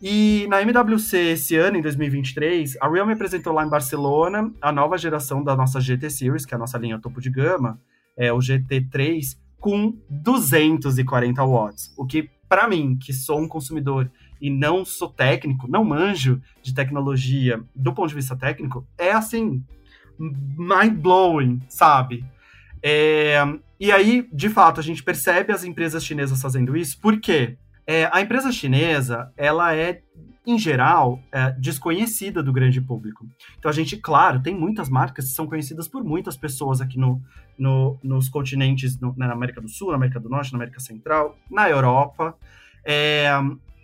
E 0.05 0.49
na 0.49 0.61
MWC 0.61 1.17
esse 1.17 1.55
ano, 1.55 1.77
em 1.77 1.81
2023, 1.81 2.77
a 2.81 2.89
Realme 2.89 3.13
apresentou 3.13 3.53
lá 3.53 3.65
em 3.65 3.69
Barcelona 3.69 4.53
a 4.61 4.73
nova 4.73 4.99
geração 4.99 5.45
da 5.45 5.55
nossa 5.55 5.81
GT 5.81 6.11
Series, 6.11 6.45
que 6.45 6.53
é 6.53 6.57
a 6.57 6.59
nossa 6.59 6.77
linha 6.77 6.99
topo 6.99 7.21
de 7.21 7.31
gama, 7.31 7.81
é 8.17 8.33
o 8.33 8.39
GT3, 8.39 9.39
com 9.61 9.97
240 10.11 11.45
watts. 11.45 11.95
O 11.97 12.05
que, 12.05 12.29
para 12.49 12.67
mim, 12.67 12.99
que 13.01 13.13
sou 13.13 13.41
um 13.41 13.47
consumidor 13.47 14.11
e 14.41 14.51
não 14.51 14.85
sou 14.85 15.09
técnico, 15.09 15.71
não 15.71 15.85
manjo 15.85 16.43
de 16.61 16.75
tecnologia 16.75 17.63
do 17.73 17.95
ponto 17.95 18.09
de 18.09 18.17
vista 18.17 18.35
técnico, 18.35 18.85
é 18.99 19.13
assim, 19.13 19.65
mind-blowing, 20.19 21.61
sabe? 21.69 22.25
É, 22.83 23.41
e 23.79 23.93
aí, 23.93 24.29
de 24.33 24.49
fato, 24.49 24.81
a 24.81 24.83
gente 24.83 25.01
percebe 25.01 25.53
as 25.53 25.63
empresas 25.63 26.05
chinesas 26.05 26.43
fazendo 26.43 26.77
isso, 26.77 27.01
por 27.01 27.21
quê? 27.21 27.57
É, 27.87 28.09
a 28.13 28.21
empresa 28.21 28.53
chinesa, 28.53 29.33
ela 29.37 29.75
é, 29.75 30.03
em 30.47 30.59
geral, 30.59 31.21
é, 31.31 31.53
desconhecida 31.53 32.43
do 32.43 32.53
grande 32.53 32.81
público. 32.81 33.27
Então 33.59 33.71
a 33.71 33.75
gente, 33.75 33.97
claro, 33.97 34.41
tem 34.41 34.55
muitas 34.55 34.89
marcas 34.89 35.27
que 35.27 35.35
são 35.35 35.47
conhecidas 35.47 35.89
por 35.89 36.05
muitas 36.05 36.37
pessoas 36.37 36.81
aqui 36.81 36.99
no, 36.99 37.21
no 37.59 37.99
nos 38.03 38.29
continentes, 38.29 38.99
no, 39.01 39.15
na 39.17 39.33
América 39.33 39.61
do 39.61 39.69
Sul, 39.69 39.91
na 39.91 39.97
América 39.97 40.21
do 40.21 40.29
Norte, 40.29 40.53
na 40.53 40.59
América 40.59 40.81
Central, 40.81 41.37
na 41.51 41.69
Europa. 41.69 42.37
É, 42.85 43.31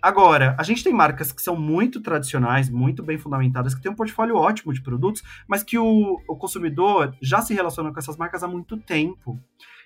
Agora, 0.01 0.55
a 0.57 0.63
gente 0.63 0.81
tem 0.81 0.93
marcas 0.93 1.31
que 1.31 1.41
são 1.41 1.57
muito 1.57 1.99
tradicionais, 1.99 2.69
muito 2.69 3.03
bem 3.03 3.17
fundamentadas, 3.17 3.75
que 3.75 3.81
têm 3.81 3.91
um 3.91 3.95
portfólio 3.95 4.37
ótimo 4.37 4.73
de 4.73 4.81
produtos, 4.81 5.21
mas 5.45 5.61
que 5.61 5.77
o, 5.77 6.21
o 6.25 6.37
consumidor 6.37 7.13
já 7.21 7.41
se 7.41 7.53
relaciona 7.53 7.91
com 7.91 7.99
essas 7.99 8.15
marcas 8.15 8.41
há 8.41 8.47
muito 8.47 8.77
tempo. 8.77 9.37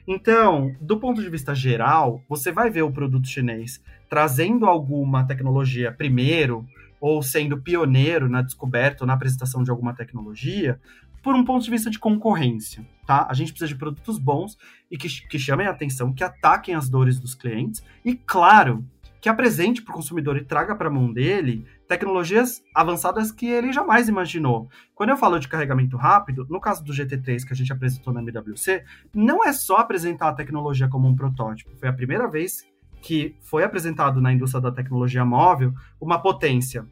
Então, 0.07 0.75
do 0.81 0.99
ponto 0.99 1.21
de 1.21 1.29
vista 1.29 1.55
geral, 1.55 2.21
você 2.27 2.51
vai 2.51 2.69
ver 2.69 2.81
o 2.81 2.91
produto 2.91 3.27
chinês 3.27 3.81
trazendo 4.09 4.65
alguma 4.65 5.25
tecnologia 5.25 5.91
primeiro, 5.91 6.65
ou 6.99 7.21
sendo 7.21 7.61
pioneiro 7.61 8.29
na 8.29 8.41
descoberta 8.41 9.03
ou 9.03 9.07
na 9.07 9.13
apresentação 9.13 9.61
de 9.61 9.69
alguma 9.69 9.93
tecnologia, 9.93 10.79
por 11.21 11.35
um 11.35 11.43
ponto 11.43 11.63
de 11.63 11.71
vista 11.71 11.89
de 11.89 11.99
concorrência, 11.99 12.85
tá? 13.05 13.27
A 13.29 13.33
gente 13.33 13.51
precisa 13.51 13.67
de 13.67 13.75
produtos 13.75 14.17
bons 14.17 14.57
e 14.89 14.97
que, 14.97 15.09
que 15.27 15.39
chamem 15.39 15.67
a 15.67 15.71
atenção, 15.71 16.13
que 16.13 16.23
ataquem 16.23 16.75
as 16.75 16.87
dores 16.89 17.19
dos 17.19 17.35
clientes 17.35 17.83
e, 18.05 18.15
claro, 18.15 18.85
que 19.19 19.27
apresente 19.29 19.81
para 19.81 19.91
o 19.91 19.95
consumidor 19.95 20.37
e 20.37 20.43
traga 20.43 20.75
para 20.75 20.89
a 20.89 20.91
mão 20.91 21.11
dele 21.11 21.65
tecnologias 21.93 22.63
avançadas 22.73 23.31
que 23.31 23.45
ele 23.45 23.71
jamais 23.71 24.09
imaginou. 24.09 24.67
Quando 24.95 25.11
eu 25.11 25.17
falo 25.17 25.37
de 25.37 25.47
carregamento 25.47 25.95
rápido, 25.95 26.43
no 26.49 26.59
caso 26.59 26.83
do 26.83 26.91
GT3 26.91 27.45
que 27.45 27.53
a 27.53 27.55
gente 27.55 27.71
apresentou 27.71 28.11
na 28.11 28.19
MWC, 28.19 28.83
não 29.13 29.45
é 29.45 29.53
só 29.53 29.77
apresentar 29.77 30.29
a 30.29 30.33
tecnologia 30.33 30.87
como 30.87 31.07
um 31.07 31.15
protótipo. 31.15 31.69
Foi 31.77 31.87
a 31.87 31.93
primeira 31.93 32.27
vez 32.27 32.65
que 32.99 33.35
foi 33.41 33.63
apresentado 33.63 34.19
na 34.19 34.33
indústria 34.33 34.59
da 34.59 34.71
tecnologia 34.71 35.23
móvel 35.23 35.71
uma 36.01 36.19
potência 36.19 36.83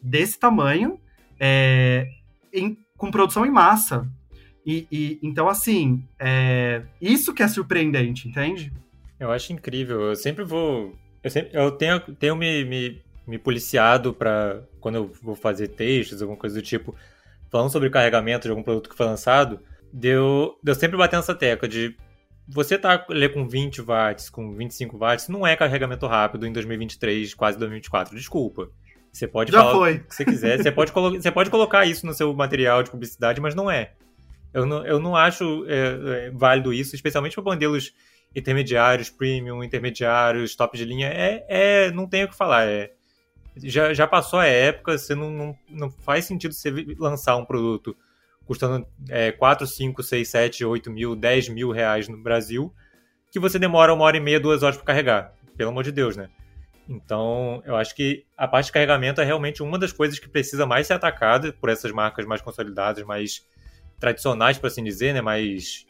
desse 0.00 0.38
tamanho, 0.38 0.98
é, 1.38 2.08
em, 2.50 2.78
com 2.96 3.10
produção 3.10 3.44
em 3.44 3.50
massa. 3.50 4.08
E, 4.64 4.86
e 4.90 5.18
então, 5.22 5.46
assim, 5.46 6.02
é, 6.18 6.84
isso 7.02 7.34
que 7.34 7.42
é 7.42 7.48
surpreendente, 7.48 8.26
entende? 8.26 8.72
Eu 9.20 9.30
acho 9.30 9.52
incrível. 9.52 10.00
Eu 10.00 10.16
sempre 10.16 10.42
vou 10.42 10.96
eu, 11.22 11.30
sempre, 11.30 11.50
eu 11.52 11.70
tenho, 11.72 12.00
tenho 12.00 12.36
me, 12.36 12.64
me, 12.64 13.02
me 13.28 13.38
policiado 13.38 14.12
para 14.12 14.62
quando 14.80 14.94
eu 14.96 15.12
vou 15.22 15.36
fazer 15.36 15.68
textos, 15.68 16.22
alguma 16.22 16.38
coisa 16.38 16.56
do 16.56 16.62
tipo, 16.62 16.94
falando 17.50 17.70
sobre 17.70 17.90
carregamento 17.90 18.44
de 18.44 18.50
algum 18.50 18.62
produto 18.62 18.88
que 18.88 18.96
foi 18.96 19.06
lançado, 19.06 19.60
deu, 19.92 20.58
deu 20.62 20.74
sempre 20.74 20.96
batendo 20.96 21.20
essa 21.20 21.34
tecla 21.34 21.68
de 21.68 21.94
você 22.48 22.78
tá 22.78 23.04
ali 23.10 23.28
com 23.28 23.46
20 23.46 23.82
watts, 23.82 24.30
com 24.30 24.54
25 24.54 24.96
watts, 24.96 25.28
não 25.28 25.46
é 25.46 25.54
carregamento 25.54 26.06
rápido 26.06 26.46
em 26.46 26.52
2023, 26.52 27.34
quase 27.34 27.58
2024. 27.58 28.16
Desculpa. 28.16 28.70
Você 29.12 29.26
pode 29.26 29.52
Já 29.52 29.58
falar 29.60 29.72
foi. 29.72 29.94
o 29.96 30.04
que 30.04 30.14
você 30.14 30.24
quiser, 30.24 30.56
você 30.58 30.72
pode, 30.72 30.92
você 30.92 31.30
pode 31.30 31.50
colocar 31.50 31.84
isso 31.84 32.06
no 32.06 32.14
seu 32.14 32.32
material 32.32 32.82
de 32.82 32.90
publicidade, 32.90 33.40
mas 33.40 33.54
não 33.54 33.70
é. 33.70 33.92
Eu 34.52 34.64
não, 34.64 34.86
eu 34.86 34.98
não 34.98 35.14
acho 35.14 35.66
é, 35.68 36.26
é, 36.26 36.30
válido 36.30 36.72
isso, 36.72 36.94
especialmente 36.94 37.34
para 37.34 37.44
modelos 37.44 37.92
intermediários, 38.34 39.10
premium, 39.10 39.62
intermediários, 39.62 40.56
top 40.56 40.76
de 40.76 40.84
linha, 40.84 41.08
é, 41.08 41.44
é 41.48 41.90
não 41.90 42.06
tem 42.06 42.24
o 42.24 42.28
que 42.28 42.36
falar. 42.36 42.66
É, 42.66 42.92
já, 43.62 43.92
já 43.94 44.06
passou 44.06 44.38
a 44.38 44.46
época, 44.46 44.96
você 44.96 45.14
não, 45.14 45.30
não, 45.30 45.58
não 45.68 45.90
faz 45.90 46.24
sentido 46.24 46.52
você 46.52 46.70
lançar 46.98 47.36
um 47.36 47.44
produto 47.44 47.96
custando 48.44 48.86
é, 49.10 49.30
4, 49.30 49.66
5, 49.66 50.02
6, 50.02 50.28
7, 50.28 50.64
8 50.64 50.90
mil, 50.90 51.14
10 51.14 51.50
mil 51.50 51.70
reais 51.70 52.08
no 52.08 52.16
Brasil, 52.16 52.72
que 53.30 53.38
você 53.38 53.58
demora 53.58 53.92
uma 53.92 54.04
hora 54.04 54.16
e 54.16 54.20
meia, 54.20 54.40
duas 54.40 54.62
horas 54.62 54.76
para 54.76 54.86
carregar. 54.86 55.34
Pelo 55.56 55.70
amor 55.70 55.84
de 55.84 55.92
Deus, 55.92 56.16
né? 56.16 56.30
Então, 56.88 57.62
eu 57.66 57.76
acho 57.76 57.94
que 57.94 58.24
a 58.36 58.48
parte 58.48 58.66
de 58.66 58.72
carregamento 58.72 59.20
é 59.20 59.24
realmente 59.24 59.62
uma 59.62 59.78
das 59.78 59.92
coisas 59.92 60.18
que 60.18 60.28
precisa 60.28 60.64
mais 60.64 60.86
ser 60.86 60.94
atacada 60.94 61.52
por 61.52 61.68
essas 61.68 61.92
marcas 61.92 62.24
mais 62.24 62.40
consolidadas, 62.40 63.04
mais 63.04 63.44
tradicionais, 64.00 64.56
por 64.56 64.68
assim 64.68 64.82
dizer, 64.82 65.12
né? 65.12 65.20
Mais 65.20 65.86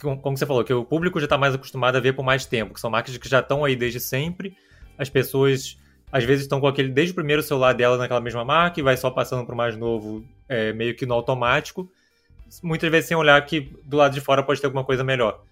como 0.00 0.36
você 0.36 0.44
falou, 0.44 0.62
que 0.62 0.72
o 0.72 0.84
público 0.84 1.18
já 1.18 1.24
está 1.24 1.38
mais 1.38 1.54
acostumado 1.54 1.96
a 1.96 2.00
ver 2.00 2.12
por 2.12 2.22
mais 2.22 2.44
tempo, 2.44 2.74
que 2.74 2.80
são 2.80 2.90
marcas 2.90 3.16
que 3.16 3.28
já 3.28 3.40
estão 3.40 3.64
aí 3.64 3.74
desde 3.74 3.98
sempre. 3.98 4.56
As 4.98 5.08
pessoas 5.08 5.78
às 6.10 6.24
vezes 6.24 6.44
estão 6.44 6.60
com 6.60 6.66
aquele 6.66 6.88
desde 6.88 7.12
o 7.12 7.14
primeiro 7.14 7.42
celular 7.42 7.72
dela 7.72 7.96
naquela 7.96 8.20
mesma 8.20 8.44
marca 8.44 8.80
e 8.80 8.82
vai 8.82 8.96
só 8.96 9.10
passando 9.10 9.44
para 9.44 9.54
o 9.54 9.56
mais 9.56 9.76
novo, 9.76 10.24
é, 10.48 10.72
meio 10.72 10.94
que 10.94 11.06
no 11.06 11.14
automático. 11.14 11.90
Muitas 12.62 12.90
vezes 12.90 13.08
sem 13.08 13.16
olhar 13.16 13.44
que 13.44 13.72
do 13.84 13.96
lado 13.96 14.14
de 14.14 14.20
fora 14.20 14.42
pode 14.42 14.60
ter 14.60 14.66
alguma 14.66 14.84
coisa 14.84 15.02
melhor. 15.02 15.42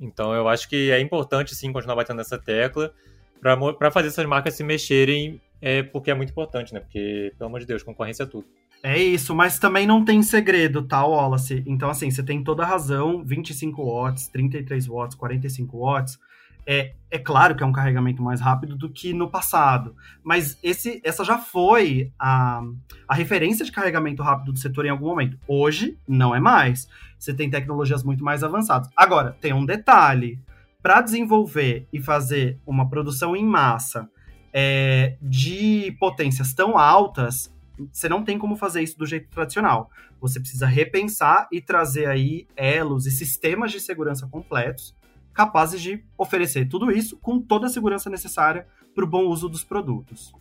Então 0.00 0.32
eu 0.34 0.48
acho 0.48 0.68
que 0.68 0.90
é 0.90 1.00
importante 1.00 1.54
sim 1.54 1.72
continuar 1.72 1.96
batendo 1.96 2.18
nessa 2.18 2.38
tecla 2.38 2.92
para 3.40 3.90
fazer 3.90 4.08
essas 4.08 4.26
marcas 4.26 4.54
se 4.54 4.64
mexerem, 4.64 5.40
é, 5.60 5.82
porque 5.82 6.10
é 6.10 6.14
muito 6.14 6.30
importante, 6.30 6.72
né? 6.72 6.80
Porque, 6.80 7.32
pelo 7.38 7.48
amor 7.48 7.60
de 7.60 7.66
Deus, 7.66 7.82
concorrência 7.82 8.24
é 8.24 8.26
tudo. 8.26 8.46
É 8.82 8.98
isso, 8.98 9.34
mas 9.34 9.58
também 9.58 9.86
não 9.86 10.04
tem 10.04 10.22
segredo, 10.22 10.82
tá, 10.82 11.04
Wallace? 11.04 11.62
Então, 11.66 11.90
assim, 11.90 12.10
você 12.10 12.22
tem 12.22 12.42
toda 12.42 12.62
a 12.62 12.66
razão, 12.66 13.24
25 13.24 13.84
watts, 13.84 14.28
33 14.28 14.86
watts, 14.86 15.16
45 15.16 15.78
watts, 15.78 16.18
é, 16.66 16.94
é 17.08 17.18
claro 17.18 17.54
que 17.54 17.62
é 17.62 17.66
um 17.66 17.72
carregamento 17.72 18.20
mais 18.20 18.40
rápido 18.40 18.76
do 18.76 18.90
que 18.90 19.12
no 19.12 19.30
passado, 19.30 19.94
mas 20.22 20.58
esse, 20.62 21.00
essa 21.04 21.24
já 21.24 21.38
foi 21.38 22.12
a, 22.18 22.60
a 23.06 23.14
referência 23.14 23.64
de 23.64 23.70
carregamento 23.70 24.22
rápido 24.22 24.52
do 24.52 24.58
setor 24.58 24.84
em 24.84 24.90
algum 24.90 25.06
momento. 25.06 25.38
Hoje, 25.46 25.96
não 26.08 26.34
é 26.34 26.40
mais. 26.40 26.88
Você 27.18 27.32
tem 27.32 27.48
tecnologias 27.48 28.02
muito 28.02 28.24
mais 28.24 28.42
avançadas. 28.42 28.90
Agora, 28.96 29.36
tem 29.40 29.52
um 29.52 29.64
detalhe. 29.64 30.40
Para 30.82 31.00
desenvolver 31.00 31.88
e 31.92 32.00
fazer 32.00 32.60
uma 32.64 32.88
produção 32.88 33.34
em 33.34 33.44
massa 33.44 34.08
é, 34.52 35.16
de 35.20 35.96
potências 35.98 36.54
tão 36.54 36.78
altas, 36.78 37.52
você 37.92 38.08
não 38.08 38.22
tem 38.22 38.38
como 38.38 38.56
fazer 38.56 38.82
isso 38.82 38.96
do 38.96 39.04
jeito 39.04 39.28
tradicional. 39.28 39.90
Você 40.20 40.38
precisa 40.38 40.66
repensar 40.66 41.48
e 41.50 41.60
trazer 41.60 42.06
aí 42.06 42.46
elos 42.56 43.06
e 43.06 43.10
sistemas 43.10 43.72
de 43.72 43.80
segurança 43.80 44.28
completos 44.28 44.94
capazes 45.36 45.82
de 45.82 46.02
oferecer 46.16 46.66
tudo 46.66 46.90
isso 46.90 47.18
com 47.18 47.38
toda 47.38 47.66
a 47.66 47.68
segurança 47.68 48.08
necessária 48.08 48.66
para 48.94 49.04
o 49.04 49.06
bom 49.06 49.26
uso 49.26 49.50
dos 49.50 49.62
produtos. 49.62 50.32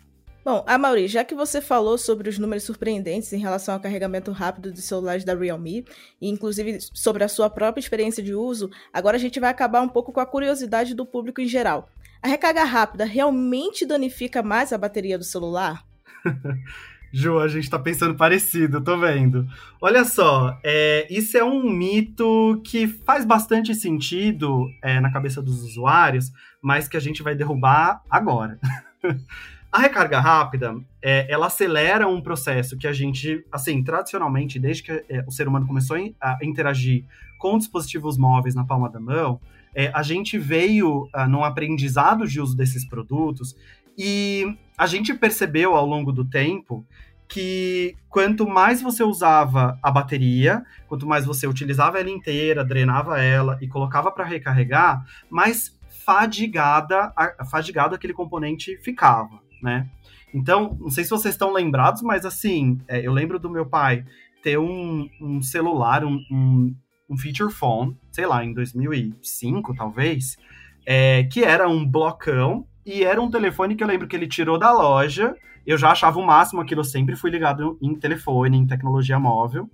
Bom, 0.44 0.64
Amaury, 0.66 1.08
já 1.08 1.26
que 1.26 1.36
você 1.36 1.60
falou 1.60 1.98
sobre 1.98 2.30
os 2.30 2.40
números 2.40 2.64
surpreendentes 2.64 3.34
em 3.34 3.40
relação 3.40 3.74
ao 3.74 3.80
carregamento 3.80 4.32
rápido 4.32 4.72
dos 4.72 4.84
celulares 4.86 5.26
da 5.26 5.36
Realme, 5.36 5.84
e 6.22 6.30
inclusive 6.30 6.78
sobre 6.94 7.24
a 7.24 7.28
sua 7.28 7.50
própria 7.50 7.82
experiência 7.82 8.24
de 8.24 8.34
uso, 8.34 8.70
agora 8.94 9.18
a 9.18 9.20
gente 9.20 9.40
vai 9.40 9.50
acabar 9.50 9.82
um 9.82 9.90
pouco 9.90 10.14
com 10.14 10.20
a 10.20 10.26
curiosidade 10.26 10.94
do 10.94 11.06
público 11.06 11.42
em 11.42 11.48
geral. 11.48 11.90
A 12.22 12.28
recarga 12.28 12.64
rápida 12.64 13.04
realmente 13.06 13.86
danifica 13.86 14.42
mais 14.42 14.72
a 14.72 14.78
bateria 14.78 15.18
do 15.18 15.24
celular? 15.24 15.84
Ju, 17.18 17.40
a 17.40 17.48
gente 17.48 17.70
tá 17.70 17.80
pensando 17.80 18.14
parecido, 18.14 18.82
tô 18.82 18.98
vendo. 18.98 19.48
Olha 19.80 20.04
só, 20.04 20.60
é, 20.62 21.08
isso 21.10 21.38
é 21.38 21.44
um 21.46 21.64
mito 21.64 22.62
que 22.62 22.90
faz 22.90 23.24
bastante 23.24 23.74
sentido 23.74 24.70
é, 24.84 25.00
na 25.00 25.10
cabeça 25.10 25.42
dos 25.42 25.64
usuários, 25.64 26.34
mas 26.62 26.90
que 26.90 26.98
a 26.98 27.00
gente 27.00 27.24
vai 27.24 27.34
derrubar 27.34 28.02
agora. 28.10 28.60
a 29.72 29.80
recarga 29.80 30.20
rápida, 30.20 30.76
é, 31.02 31.26
ela 31.32 31.48
acelera 31.48 32.06
um 32.06 32.20
processo 32.20 32.78
que 32.78 32.86
a 32.86 32.92
gente, 32.92 33.46
assim, 33.50 33.82
tradicionalmente, 33.82 34.60
desde 34.60 34.84
que 34.84 34.92
é, 34.92 35.24
o 35.26 35.32
ser 35.32 35.48
humano 35.48 35.66
começou 35.66 35.96
a 36.20 36.38
interagir 36.44 37.06
com 37.40 37.58
dispositivos 37.58 38.18
móveis 38.18 38.56
na 38.56 38.66
palma 38.66 38.90
da 38.90 39.00
mão, 39.00 39.40
é, 39.74 39.90
a 39.94 40.04
gente 40.04 40.38
veio 40.38 41.04
uh, 41.16 41.30
num 41.30 41.46
aprendizado 41.46 42.28
de 42.28 42.42
uso 42.42 42.58
desses 42.58 42.86
produtos 42.86 43.56
e 43.98 44.58
a 44.78 44.86
gente 44.88 45.14
percebeu 45.14 45.76
ao 45.76 45.86
longo 45.86 46.12
do 46.12 46.26
tempo 46.26 46.86
que 47.28 47.96
quanto 48.10 48.48
mais 48.48 48.82
você 48.82 49.04
usava 49.04 49.80
a 49.82 49.90
bateria, 49.90 50.64
quanto 50.88 51.08
mais 51.08 51.26
você 51.26 51.48
utilizava 51.48 52.00
ela 52.00 52.10
inteira, 52.10 52.64
drenava 52.64 53.22
ela 53.22 53.58
e 53.62 53.68
colocava 53.68 54.12
para 54.12 54.26
recarregar, 54.26 55.04
mais 55.30 55.76
fadigada, 56.06 57.12
fadigado 57.50 57.96
aquele 57.96 58.14
componente 58.14 58.78
ficava, 58.78 59.40
né? 59.62 59.90
Então, 60.34 60.78
não 60.80 60.90
sei 60.90 61.04
se 61.04 61.10
vocês 61.10 61.34
estão 61.34 61.52
lembrados, 61.52 62.02
mas 62.02 62.26
assim, 62.26 62.78
é, 62.88 63.00
eu 63.02 63.12
lembro 63.12 63.40
do 63.40 63.50
meu 63.50 63.66
pai 63.66 64.06
ter 64.44 64.60
um, 64.60 65.10
um 65.20 65.42
celular, 65.42 66.04
um, 66.04 66.22
um, 66.30 66.76
um 67.10 67.18
feature 67.18 67.52
phone, 67.52 67.98
sei 68.12 68.28
lá, 68.28 68.44
em 68.44 68.54
2005 68.54 69.74
talvez, 69.74 70.38
é, 70.86 71.24
que 71.24 71.44
era 71.44 71.68
um 71.68 71.86
blocão 71.86 72.68
e 72.86 73.04
era 73.04 73.22
um 73.22 73.30
telefone 73.30 73.76
que 73.76 73.84
eu 73.84 73.88
lembro 73.88 74.08
que 74.08 74.16
ele 74.16 74.28
tirou 74.28 74.60
da 74.60 74.72
loja. 74.72 75.36
Eu 75.66 75.78
já 75.78 75.92
achava 75.92 76.20
o 76.20 76.26
máximo 76.26 76.62
aquilo, 76.62 76.82
eu 76.82 76.86
sempre 76.86 77.16
fui 77.16 77.32
ligado 77.32 77.78
em 77.82 77.96
telefone, 77.96 78.58
em 78.58 78.68
tecnologia 78.68 79.18
móvel. 79.18 79.70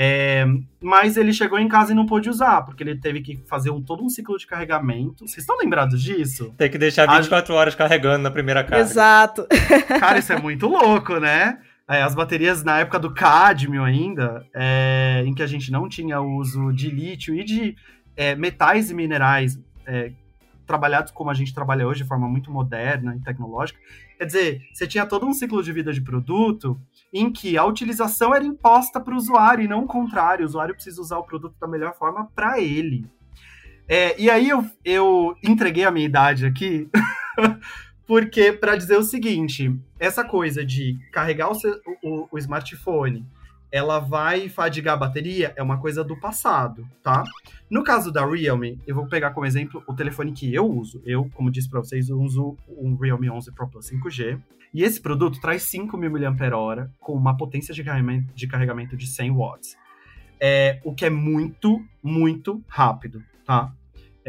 É, 0.00 0.46
mas 0.80 1.16
ele 1.16 1.32
chegou 1.32 1.58
em 1.58 1.66
casa 1.66 1.90
e 1.90 1.94
não 1.94 2.06
pôde 2.06 2.30
usar, 2.30 2.62
porque 2.62 2.84
ele 2.84 2.96
teve 2.96 3.20
que 3.20 3.36
fazer 3.48 3.70
um, 3.70 3.82
todo 3.82 4.04
um 4.04 4.08
ciclo 4.08 4.38
de 4.38 4.46
carregamento. 4.46 5.26
Vocês 5.26 5.38
estão 5.38 5.58
lembrados 5.58 6.00
disso? 6.00 6.54
Tem 6.56 6.70
que 6.70 6.78
deixar 6.78 7.06
24 7.06 7.52
a... 7.52 7.56
horas 7.56 7.74
carregando 7.74 8.22
na 8.22 8.30
primeira 8.30 8.62
carga. 8.62 8.84
Exato. 8.84 9.46
Cara, 9.98 10.18
isso 10.18 10.32
é 10.32 10.40
muito 10.40 10.68
louco, 10.68 11.18
né? 11.18 11.58
É, 11.88 12.02
as 12.02 12.14
baterias 12.14 12.62
na 12.62 12.78
época 12.78 12.98
do 13.00 13.12
cádmio 13.12 13.82
ainda, 13.82 14.46
é, 14.54 15.24
em 15.26 15.34
que 15.34 15.42
a 15.42 15.46
gente 15.48 15.72
não 15.72 15.88
tinha 15.88 16.20
uso 16.20 16.72
de 16.72 16.90
lítio 16.90 17.34
e 17.34 17.42
de 17.42 17.76
é, 18.16 18.36
metais 18.36 18.92
e 18.92 18.94
minerais 18.94 19.58
é, 19.84 20.12
trabalhados 20.68 21.10
como 21.10 21.30
a 21.30 21.34
gente 21.34 21.52
trabalha 21.52 21.88
hoje, 21.88 22.02
de 22.02 22.08
forma 22.08 22.28
muito 22.28 22.52
moderna 22.52 23.16
e 23.16 23.20
tecnológica. 23.20 23.80
Quer 24.16 24.24
dizer, 24.24 24.62
você 24.72 24.86
tinha 24.86 25.04
todo 25.04 25.26
um 25.26 25.32
ciclo 25.32 25.62
de 25.62 25.72
vida 25.72 25.92
de 25.92 26.00
produto 26.00 26.80
em 27.12 27.32
que 27.32 27.58
a 27.58 27.64
utilização 27.64 28.32
era 28.32 28.44
imposta 28.44 29.00
para 29.00 29.14
o 29.14 29.16
usuário 29.16 29.64
e 29.64 29.68
não 29.68 29.84
o 29.84 29.88
contrário. 29.88 30.44
O 30.44 30.48
usuário 30.48 30.74
precisa 30.74 31.00
usar 31.00 31.18
o 31.18 31.24
produto 31.24 31.56
da 31.60 31.66
melhor 31.66 31.96
forma 31.96 32.28
para 32.34 32.60
ele. 32.60 33.04
É, 33.88 34.20
e 34.20 34.30
aí 34.30 34.48
eu, 34.48 34.64
eu 34.84 35.34
entreguei 35.42 35.84
a 35.84 35.90
minha 35.90 36.06
idade 36.06 36.46
aqui 36.46 36.88
Porque, 38.08 38.54
para 38.54 38.74
dizer 38.74 38.96
o 38.96 39.02
seguinte, 39.02 39.70
essa 40.00 40.24
coisa 40.24 40.64
de 40.64 40.98
carregar 41.12 41.52
o, 41.52 41.56
o, 42.02 42.28
o, 42.32 42.38
smartphone, 42.38 43.26
ela 43.70 43.98
vai 43.98 44.48
fadigar 44.48 44.94
a 44.94 44.98
bateria, 44.98 45.52
é 45.56 45.62
uma 45.62 45.78
coisa 45.78 46.02
do 46.02 46.18
passado, 46.18 46.88
tá? 47.02 47.22
No 47.70 47.84
caso 47.84 48.10
da 48.10 48.24
Realme, 48.26 48.80
eu 48.86 48.94
vou 48.94 49.06
pegar 49.06 49.30
como 49.30 49.46
exemplo 49.46 49.82
o 49.86 49.94
telefone 49.94 50.32
que 50.32 50.52
eu 50.54 50.66
uso. 50.66 51.02
Eu, 51.04 51.28
como 51.34 51.50
disse 51.50 51.68
para 51.68 51.80
vocês, 51.80 52.08
uso 52.08 52.56
um 52.68 52.96
Realme 52.96 53.30
11 53.30 53.52
Pro 53.52 53.68
Plus 53.68 53.90
5G. 53.90 54.40
E 54.72 54.82
esse 54.82 55.00
produto 55.00 55.40
traz 55.40 55.62
5.000 55.64 56.30
mAh 56.30 56.90
com 56.98 57.12
uma 57.12 57.36
potência 57.36 57.74
de 57.74 57.82
carregamento 57.82 58.32
de, 58.34 58.46
carregamento 58.46 58.96
de 58.96 59.06
100 59.06 59.30
watts. 59.32 59.76
É, 60.40 60.80
o 60.84 60.94
que 60.94 61.04
é 61.04 61.10
muito, 61.10 61.82
muito 62.02 62.62
rápido, 62.68 63.22
tá? 63.44 63.72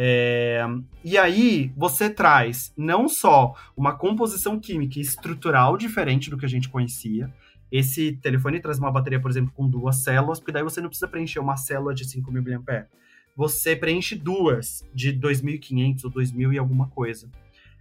É, 0.01 0.65
e 1.03 1.17
aí 1.17 1.73
você 1.75 2.09
traz 2.09 2.73
não 2.77 3.09
só 3.09 3.53
uma 3.75 3.91
composição 3.93 4.57
química 4.57 4.97
estrutural 4.97 5.77
diferente 5.77 6.29
do 6.29 6.37
que 6.37 6.45
a 6.45 6.49
gente 6.49 6.69
conhecia. 6.69 7.33
Esse 7.71 8.13
telefone 8.13 8.59
traz 8.59 8.79
uma 8.79 8.91
bateria, 8.91 9.19
por 9.19 9.29
exemplo, 9.29 9.51
com 9.55 9.67
duas 9.67 9.97
células, 9.97 10.39
porque 10.39 10.51
daí 10.51 10.63
você 10.63 10.81
não 10.81 10.89
precisa 10.89 11.07
preencher 11.07 11.39
uma 11.39 11.55
célula 11.55 11.93
de 11.93 12.03
5.000 12.05 12.63
mAh. 12.65 12.87
Você 13.35 13.75
preenche 13.75 14.15
duas 14.15 14.85
de 14.93 15.13
2.500 15.13 16.03
ou 16.05 16.11
2.000 16.11 16.53
e 16.53 16.57
alguma 16.57 16.87
coisa. 16.87 17.29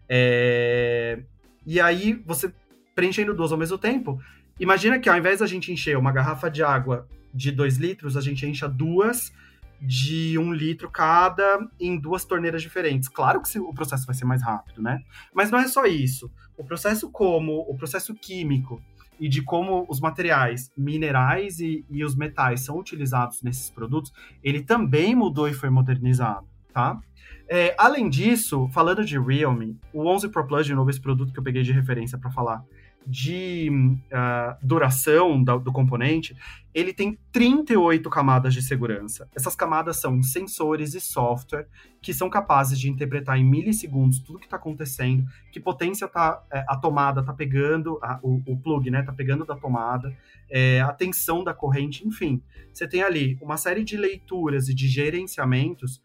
É, 0.09 1.23
e 1.67 1.81
aí 1.81 2.15
você 2.25 2.53
preenchendo 2.95 3.35
duas 3.35 3.53
ao 3.53 3.59
mesmo 3.59 3.79
tempo, 3.79 4.21
imagina 4.59 4.99
que 4.99 5.09
ao 5.09 5.17
invés 5.17 5.41
da 5.41 5.47
gente 5.47 5.73
encher 5.73 5.97
uma 5.97 6.13
garrafa 6.13 6.51
de 6.51 6.63
água 6.63 7.09
de 7.33 7.51
2 7.51 7.77
litros, 7.77 8.17
a 8.17 8.21
gente 8.21 8.47
encha 8.47 8.69
duas 8.69 9.33
de 9.81 10.37
um 10.39 10.53
litro 10.53 10.91
cada 10.91 11.69
em 11.79 11.99
duas 11.99 12.25
torneiras 12.25 12.63
diferentes. 12.63 13.09
Claro 13.09 13.41
que 13.41 13.59
o 13.59 13.73
processo 13.73 14.07
vai 14.07 14.15
ser 14.15 14.25
mais 14.25 14.43
rápido, 14.43 14.83
né? 14.83 15.03
Mas 15.33 15.51
não 15.51 15.59
é 15.59 15.69
só 15.69 15.87
isso. 15.87 16.31
O 16.57 16.65
processo 16.65 17.11
como 17.11 17.61
o 17.69 17.77
processo 17.77 18.15
químico 18.15 18.83
e 19.19 19.29
de 19.29 19.43
como 19.43 19.87
os 19.89 20.01
materiais 20.01 20.71
minerais 20.77 21.59
e, 21.61 21.85
e 21.91 22.05
os 22.05 22.15
metais 22.15 22.61
são 22.61 22.79
utilizados 22.79 23.43
nesses 23.43 23.71
produtos, 23.71 24.13
ele 24.43 24.63
também 24.63 25.15
mudou 25.15 25.49
e 25.49 25.53
foi 25.53 25.71
modernizado, 25.71 26.47
tá? 26.73 27.01
É, 27.49 27.75
além 27.79 28.11
disso, 28.11 28.69
falando 28.69 29.05
de 29.05 29.19
Realme, 29.19 29.79
o 29.93 30.07
11 30.07 30.29
Pro 30.29 30.47
Plus, 30.47 30.67
de 30.67 30.75
novo, 30.75 30.91
esse 30.91 31.01
produto 31.01 31.33
que 31.33 31.39
eu 31.39 31.43
peguei 31.43 31.63
de 31.63 31.73
referência 31.73 32.19
para 32.19 32.31
falar, 32.31 32.63
de 33.09 33.71
uh, 34.13 34.55
duração 34.63 35.43
do, 35.43 35.59
do 35.59 35.73
componente, 35.73 36.37
ele 36.75 36.93
tem 36.93 37.19
38 37.33 38.09
camadas 38.11 38.53
de 38.53 38.61
segurança. 38.61 39.27
Essas 39.35 39.57
camadas 39.57 39.97
são 39.97 40.23
sensores 40.23 40.95
e 40.95 41.01
software 41.01 41.67
que 42.03 42.13
são 42.13 42.29
capazes 42.29 42.79
de 42.79 42.91
interpretar 42.91 43.39
em 43.39 43.45
milissegundos 43.45 44.19
tudo 44.19 44.39
que 44.39 44.45
está 44.45 44.59
acontecendo, 44.59 45.25
que 45.51 45.59
potência 45.59 46.07
tá, 46.07 46.45
é, 46.53 46.63
a 46.69 46.77
tomada 46.77 47.21
está 47.21 47.33
pegando, 47.33 47.99
a, 48.03 48.21
o, 48.23 48.43
o, 48.47 48.59
plug 48.59 48.91
né, 48.91 49.01
está 49.01 49.13
pegando 49.13 49.47
da 49.47 49.57
tomada, 49.57 50.15
é, 50.51 50.83
a 50.83 50.93
tensão 50.93 51.43
da 51.43 51.55
corrente, 51.55 52.07
enfim. 52.07 52.43
Você 52.75 52.87
tem 52.87 53.03
ali 53.03 53.39
uma 53.41 53.57
série 53.57 53.83
de 53.83 53.97
leituras 53.97 54.69
e 54.69 54.75
de 54.75 54.87
gerenciamentos 54.87 56.03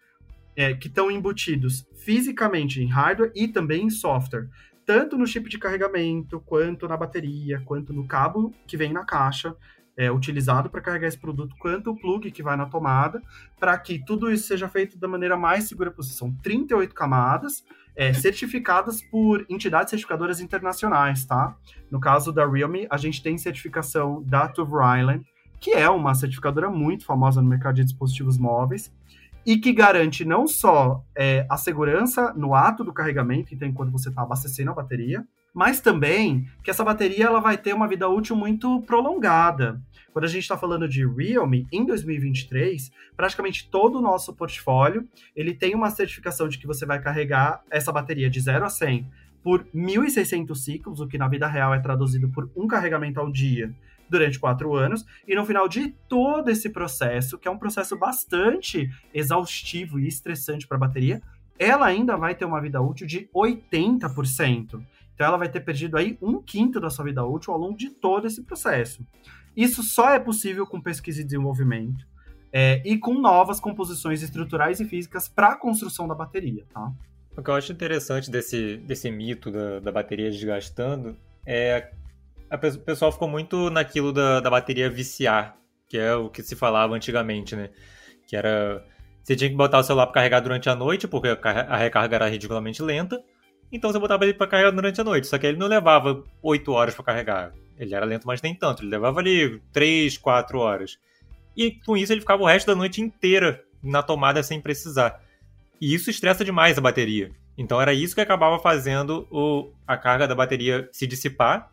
é, 0.56 0.74
que 0.74 0.88
estão 0.88 1.12
embutidos 1.12 1.86
fisicamente 1.98 2.82
em 2.82 2.88
hardware 2.88 3.32
e 3.36 3.48
também 3.48 3.88
em 3.88 3.90
software 3.90 4.48
tanto 4.86 5.18
no 5.18 5.26
chip 5.26 5.50
de 5.50 5.58
carregamento, 5.58 6.40
quanto 6.42 6.88
na 6.88 6.98
bateria, 6.98 7.62
quanto 7.66 7.94
no 7.94 8.08
cabo 8.08 8.54
que 8.68 8.78
vem 8.78 8.94
na 8.94 9.06
caixa, 9.06 9.56
é, 9.96 10.12
utilizado 10.12 10.70
para 10.70 10.82
carregar 10.82 11.08
esse 11.08 11.18
produto, 11.18 11.56
quanto 11.60 11.92
o 11.92 11.96
plug 11.96 12.32
que 12.32 12.44
vai 12.44 12.58
na 12.58 12.66
tomada, 12.66 13.22
para 13.60 13.78
que 13.78 14.04
tudo 14.04 14.32
isso 14.32 14.48
seja 14.48 14.68
feito 14.68 14.98
da 14.98 15.08
maneira 15.08 15.38
mais 15.38 15.66
segura 15.66 15.92
possível. 15.92 16.18
São 16.18 16.34
38 16.42 16.94
camadas, 16.94 17.64
é, 17.96 18.12
certificadas 18.12 19.02
por 19.02 19.46
entidades 19.50 19.92
certificadoras 19.92 20.40
internacionais, 20.40 21.26
tá? 21.26 21.56
No 21.92 22.00
caso 22.00 22.32
da 22.32 22.46
Realme, 22.46 22.88
a 22.90 22.98
gente 22.98 23.22
tem 23.22 23.38
certificação 23.38 24.24
da 24.24 24.48
Tuve 24.48 24.74
Island, 25.00 25.24
que 25.60 25.72
é 25.72 25.88
uma 25.90 26.14
certificadora 26.14 26.70
muito 26.70 27.06
famosa 27.06 27.42
no 27.42 27.48
mercado 27.48 27.76
de 27.76 27.84
dispositivos 27.84 28.38
móveis, 28.38 28.92
e 29.46 29.58
que 29.58 29.74
garante 29.74 30.24
não 30.24 30.48
só 30.48 31.04
é, 31.16 31.46
a 31.50 31.58
segurança 31.58 32.34
no 32.34 32.56
ato 32.56 32.84
do 32.84 32.94
carregamento, 32.94 33.54
então 33.54 33.68
enquanto 33.68 33.92
você 33.92 34.10
está 34.10 34.22
abastecendo 34.22 34.72
a 34.72 34.76
bateria, 34.76 35.26
mas 35.54 35.80
também 35.80 36.48
que 36.64 36.72
essa 36.72 36.84
bateria 36.84 37.26
ela 37.26 37.40
vai 37.40 37.58
ter 37.58 37.74
uma 37.74 37.88
vida 37.88 38.08
útil 38.08 38.36
muito 38.36 38.82
prolongada. 38.82 39.80
Quando 40.12 40.26
a 40.26 40.30
gente 40.30 40.44
está 40.44 40.58
falando 40.58 40.88
de 40.88 41.06
Realme, 41.06 41.68
em 41.72 41.86
2023, 41.86 42.92
praticamente 43.16 43.70
todo 43.70 44.00
o 44.00 44.02
nosso 44.02 44.34
portfólio 44.34 45.08
ele 45.36 45.54
tem 45.54 45.76
uma 45.76 45.90
certificação 45.90 46.48
de 46.48 46.58
que 46.58 46.68
você 46.68 46.86
vai 46.86 47.02
carregar 47.02 47.62
essa 47.70 47.92
bateria 47.92 48.30
de 48.30 48.40
0 48.40 48.66
a 48.66 48.70
100 48.70 49.08
por 49.44 49.66
1.600 49.76 50.56
ciclos, 50.56 51.02
o 51.02 51.08
que 51.08 51.18
na 51.18 51.28
vida 51.28 51.48
real 51.48 51.74
é 51.74 51.80
traduzido 51.80 52.30
por 52.30 52.50
um 52.56 52.66
carregamento 52.66 53.20
ao 53.20 53.30
dia 53.30 53.74
durante 54.10 54.40
quatro 54.40 54.76
anos, 54.76 55.06
e 55.28 55.36
no 55.36 55.46
final 55.46 55.68
de 55.68 55.90
todo 56.08 56.50
esse 56.50 56.70
processo, 56.70 57.38
que 57.38 57.48
é 57.48 57.52
um 57.52 57.58
processo 57.58 57.98
bastante 57.98 58.90
exaustivo 59.14 60.00
e 60.00 60.08
estressante 60.08 60.68
para 60.68 60.78
a 60.78 60.80
bateria, 60.80 61.22
ela 61.58 61.86
ainda 61.86 62.18
vai 62.18 62.36
ter 62.36 62.46
uma 62.46 62.62
vida 62.62 62.82
útil 62.82 63.08
de 63.08 63.30
80%. 63.34 64.84
Então 65.14 65.28
ela 65.28 65.38
vai 65.38 65.50
ter 65.50 65.62
perdido 65.62 65.98
aí 65.98 66.18
um 66.22 66.42
quinto 66.42 66.80
da 66.80 66.90
sua 66.90 67.06
vida 67.06 67.24
útil 67.24 67.54
ao 67.54 67.60
longo 67.60 67.78
de 67.78 67.90
todo 67.90 68.28
esse 68.28 68.42
processo. 68.44 69.06
Isso 69.56 69.84
só 69.84 70.10
é 70.10 70.20
possível 70.20 70.66
com 70.66 70.82
pesquisa 70.82 71.22
e 71.22 71.24
desenvolvimento 71.24 72.06
é, 72.52 72.82
e 72.86 72.98
com 72.98 73.16
novas 73.16 73.60
composições 73.60 74.22
estruturais 74.22 74.80
e 74.80 74.86
físicas 74.86 75.28
para 75.28 75.50
a 75.50 75.56
construção 75.56 76.08
da 76.08 76.14
bateria, 76.14 76.66
tá? 76.72 76.92
O 77.36 77.42
que 77.42 77.50
eu 77.50 77.56
acho 77.56 77.72
interessante 77.72 78.30
desse, 78.30 78.78
desse 78.78 79.10
mito 79.10 79.50
da, 79.50 79.80
da 79.80 79.92
bateria 79.92 80.30
desgastando 80.30 81.18
é 81.44 81.92
o 82.56 82.80
pessoal 82.80 83.12
ficou 83.12 83.28
muito 83.28 83.70
naquilo 83.70 84.12
da, 84.12 84.40
da 84.40 84.50
bateria 84.50 84.90
viciar, 84.90 85.58
que 85.88 85.98
é 85.98 86.16
o 86.16 86.30
que 86.30 86.44
se 86.44 86.56
falava 86.56 86.94
antigamente, 86.96 87.56
né? 87.56 87.70
Que 88.28 88.36
era. 88.36 88.84
Você 89.24 89.36
tinha 89.36 89.50
que 89.50 89.56
botar 89.56 89.80
o 89.80 89.84
celular 89.84 90.08
para 90.08 90.16
carregar 90.16 90.42
durante 90.42 90.70
a 90.70 90.76
noite, 90.76 91.08
porque 91.08 91.30
a 91.44 91.78
recarga 91.78 92.16
era 92.16 92.28
ridiculamente 92.28 92.82
lenta. 92.82 93.24
Então 93.72 93.92
você 93.92 93.98
botava 93.98 94.24
ele 94.24 94.34
para 94.34 94.48
carregar 94.48 94.72
durante 94.72 95.00
a 95.00 95.04
noite. 95.04 95.28
Só 95.28 95.38
que 95.38 95.48
ele 95.48 95.58
não 95.58 95.68
levava 95.68 96.24
8 96.42 96.72
horas 96.72 96.94
para 96.94 97.06
carregar. 97.06 97.54
Ele 97.78 97.96
era 97.96 98.06
lento, 98.06 98.28
mas 98.28 98.42
nem 98.42 98.54
tanto. 98.54 98.84
Ele 98.84 98.92
levava 98.92 99.20
ali 99.20 99.62
3, 99.72 100.18
4 100.18 100.60
horas. 100.60 101.00
E 101.56 101.72
com 101.72 101.98
isso 101.98 102.14
ele 102.14 102.22
ficava 102.22 102.44
o 102.44 102.46
resto 102.46 102.68
da 102.68 102.76
noite 102.76 103.02
inteira 103.02 103.64
na 103.82 104.04
tomada 104.04 104.44
sem 104.44 104.62
precisar. 104.62 105.22
E 105.82 105.94
isso 105.94 106.10
estressa 106.10 106.46
demais 106.46 106.78
a 106.78 106.82
bateria. 106.82 107.32
Então 107.58 107.82
era 107.82 107.94
isso 107.94 108.16
que 108.16 108.22
acabava 108.22 108.60
fazendo 108.60 109.28
o, 109.30 109.72
a 109.88 109.98
carga 109.98 110.28
da 110.28 110.36
bateria 110.36 110.88
se 110.92 111.06
dissipar, 111.06 111.72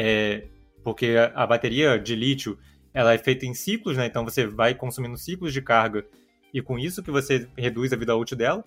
é, 0.00 0.44
porque 0.84 1.16
a, 1.16 1.42
a, 1.42 1.44
bateria 1.44 1.98
de 1.98 2.14
lítio 2.14 2.56
ela 2.94 3.12
é 3.12 3.18
feita 3.18 3.44
em 3.44 3.52
ciclos, 3.52 3.96
né? 3.96 4.06
Então 4.06 4.24
você 4.24 4.46
vai 4.46 4.72
consumindo 4.72 5.18
ciclos 5.18 5.52
de 5.52 5.60
carga 5.60 6.06
e 6.54 6.62
com 6.62 6.78
isso 6.78 7.02
que 7.02 7.10
você 7.10 7.48
reduz 7.56 7.92
a 7.92 7.96
vida 7.96 8.14
útil 8.16 8.36
dela. 8.36 8.64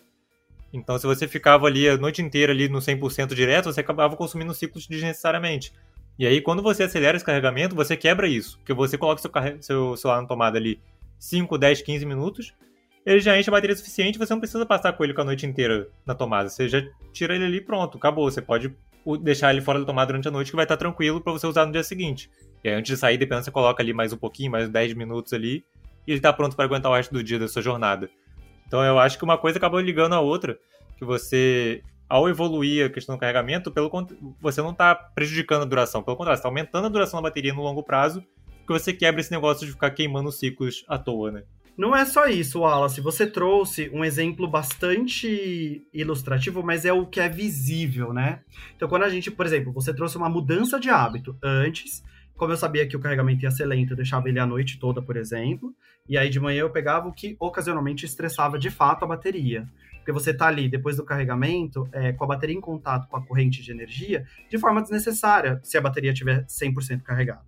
Então 0.74 1.00
se 1.00 1.08
você 1.08 1.30
ficava 1.30 1.68
ali 1.68 1.88
a 1.88 1.96
noite 1.96 2.22
inteira 2.22 2.52
ali 2.52 2.68
no 2.68 2.80
100% 2.80 3.34
direto, 3.34 3.72
você 3.72 3.80
acabava 3.80 4.18
consumindo 4.18 4.54
ciclos 4.54 4.88
desnecessariamente. 4.88 5.72
E 6.20 6.28
aí 6.28 6.42
quando 6.42 6.62
você 6.62 6.84
acelera 6.84 7.16
esse 7.16 7.26
carregamento, 7.26 7.76
você 7.76 7.96
quebra 7.96 8.28
isso, 8.28 8.58
porque 8.58 8.74
você 8.74 8.98
coloca 8.98 9.22
seu, 9.22 9.32
seu 9.62 9.96
celular 9.96 10.22
na 10.22 10.28
tomada 10.28 10.58
ali 10.58 10.82
5, 11.18 11.58
10, 11.58 11.82
15 11.82 12.06
minutos, 12.06 12.54
ele 13.06 13.22
já 13.22 13.40
enche 13.40 13.50
a 13.50 13.54
bateria 13.54 13.76
suficiente, 13.76 14.20
você 14.20 14.34
não 14.34 14.42
precisa 14.42 14.66
passar 14.66 14.92
com 14.94 15.04
ele 15.06 15.14
com 15.14 15.22
a 15.22 15.26
noite 15.26 15.46
inteira 15.46 15.88
na 16.06 16.14
tomada. 16.14 16.50
Você 16.50 16.68
já 16.68 16.86
tira 17.14 17.36
ele 17.36 17.46
ali 17.46 17.62
pronto, 17.62 17.98
acabou. 17.98 18.30
Você 18.30 18.42
pode 18.42 18.76
deixar 19.22 19.52
ele 19.52 19.62
fora 19.62 19.80
da 19.80 19.86
tomada 19.86 20.08
durante 20.08 20.28
a 20.28 20.32
noite 20.32 20.52
que 20.52 20.56
vai 20.56 20.66
estar 20.66 20.78
tranquilo 20.78 21.22
para 21.22 21.34
você 21.34 21.48
usar 21.48 21.66
no 21.66 21.72
dia 21.72 21.84
seguinte. 21.84 22.30
E 22.64 22.70
aí, 22.70 22.76
antes 22.76 22.92
de 22.92 22.98
sair, 22.98 23.18
dependendo, 23.18 23.46
você 23.46 23.52
coloca 23.52 23.82
ali 23.82 23.94
mais 23.94 24.14
um 24.14 24.18
pouquinho, 24.18 24.52
mais 24.52 24.70
10 24.70 24.94
minutos 24.94 25.34
ali, 25.34 25.66
e 26.06 26.12
ele 26.12 26.20
está 26.20 26.32
pronto 26.32 26.56
para 26.56 26.66
aguentar 26.66 26.92
o 26.92 26.96
resto 26.96 27.14
do 27.14 27.24
dia 27.24 27.40
da 27.40 27.48
sua 27.48 27.62
jornada. 27.62 28.10
Então 28.68 28.84
eu 28.84 28.98
acho 29.00 29.18
que 29.18 29.24
uma 29.24 29.38
coisa 29.38 29.58
acabou 29.58 29.80
ligando 29.80 30.14
a 30.14 30.20
outra, 30.20 30.58
que 30.98 31.04
você, 31.04 31.82
ao 32.08 32.30
evoluir 32.30 32.86
a 32.86 32.90
questão 32.90 33.16
do 33.16 33.20
carregamento, 33.20 33.72
pelo 33.72 33.90
você 34.40 34.62
não 34.62 34.72
está 34.72 34.96
prejudicando 34.96 35.64
a 35.64 35.66
duração, 35.66 36.02
pelo 36.02 36.16
contrário, 36.16 36.38
você 36.38 36.42
está 36.42 36.50
aumentando 36.50 36.86
a 36.86 36.90
duração 36.90 37.22
da 37.22 37.28
bateria 37.28 37.54
no 37.54 37.64
longo 37.64 37.84
prazo, 37.84 38.24
porque 38.60 38.74
você 38.74 38.94
quebra 38.94 39.20
esse 39.20 39.32
negócio 39.32 39.66
de 39.66 39.74
ficar 39.74 39.92
queimando 39.92 40.32
ciclos 40.32 40.86
à 40.88 40.98
toa, 40.98 41.32
né? 41.32 41.44
Não 41.82 41.96
é 41.96 42.06
só 42.06 42.28
isso, 42.28 42.60
Wallace. 42.60 43.02
Você 43.02 43.26
trouxe 43.26 43.90
um 43.92 44.06
exemplo 44.06 44.48
bastante 44.48 45.82
ilustrativo, 45.92 46.62
mas 46.62 46.86
é 46.86 46.94
o 46.94 47.08
que 47.08 47.20
é 47.20 47.28
visível, 47.28 48.14
né? 48.14 48.42
Então, 48.76 48.88
quando 48.88 49.02
a 49.02 49.10
gente, 49.10 49.32
por 49.32 49.48
exemplo, 49.48 49.74
você 49.74 49.92
trouxe 49.92 50.16
uma 50.16 50.30
mudança 50.30 50.80
de 50.80 50.92
hábito. 50.92 51.36
Antes, 51.42 52.04
como 52.38 52.54
eu 52.54 52.58
sabia 52.58 52.88
que 52.88 52.96
o 52.96 53.00
carregamento 53.00 53.46
ia 53.46 53.50
ser 53.50 53.66
lento, 53.66 53.94
eu 53.94 53.98
deixava 53.98 54.30
ele 54.30 54.38
a 54.38 54.46
noite 54.46 54.80
toda, 54.80 55.02
por 55.02 55.18
exemplo. 55.18 55.74
E 56.08 56.20
aí 56.20 56.30
de 56.30 56.40
manhã 56.40 56.60
eu 56.60 56.70
pegava 56.70 57.08
o 57.08 57.12
que 57.12 57.36
ocasionalmente 57.40 58.06
estressava 58.06 58.60
de 58.60 58.70
fato 58.70 59.04
a 59.04 59.08
bateria. 59.08 59.68
Porque 60.02 60.12
você 60.12 60.34
tá 60.34 60.48
ali, 60.48 60.68
depois 60.68 60.98
do 60.98 61.06
carregamento, 61.06 61.88
é, 61.92 62.12
com 62.12 62.24
a 62.24 62.28
bateria 62.28 62.56
em 62.56 62.62
contato 62.62 63.08
com 63.08 63.16
a 63.16 63.22
corrente 63.22 63.62
de 63.62 63.72
energia, 63.72 64.26
de 64.50 64.58
forma 64.58 64.82
desnecessária, 64.82 65.60
se 65.64 65.78
a 65.78 65.82
bateria 65.82 66.12
estiver 66.12 66.44
100% 66.46 67.04
carregada. 67.04 67.42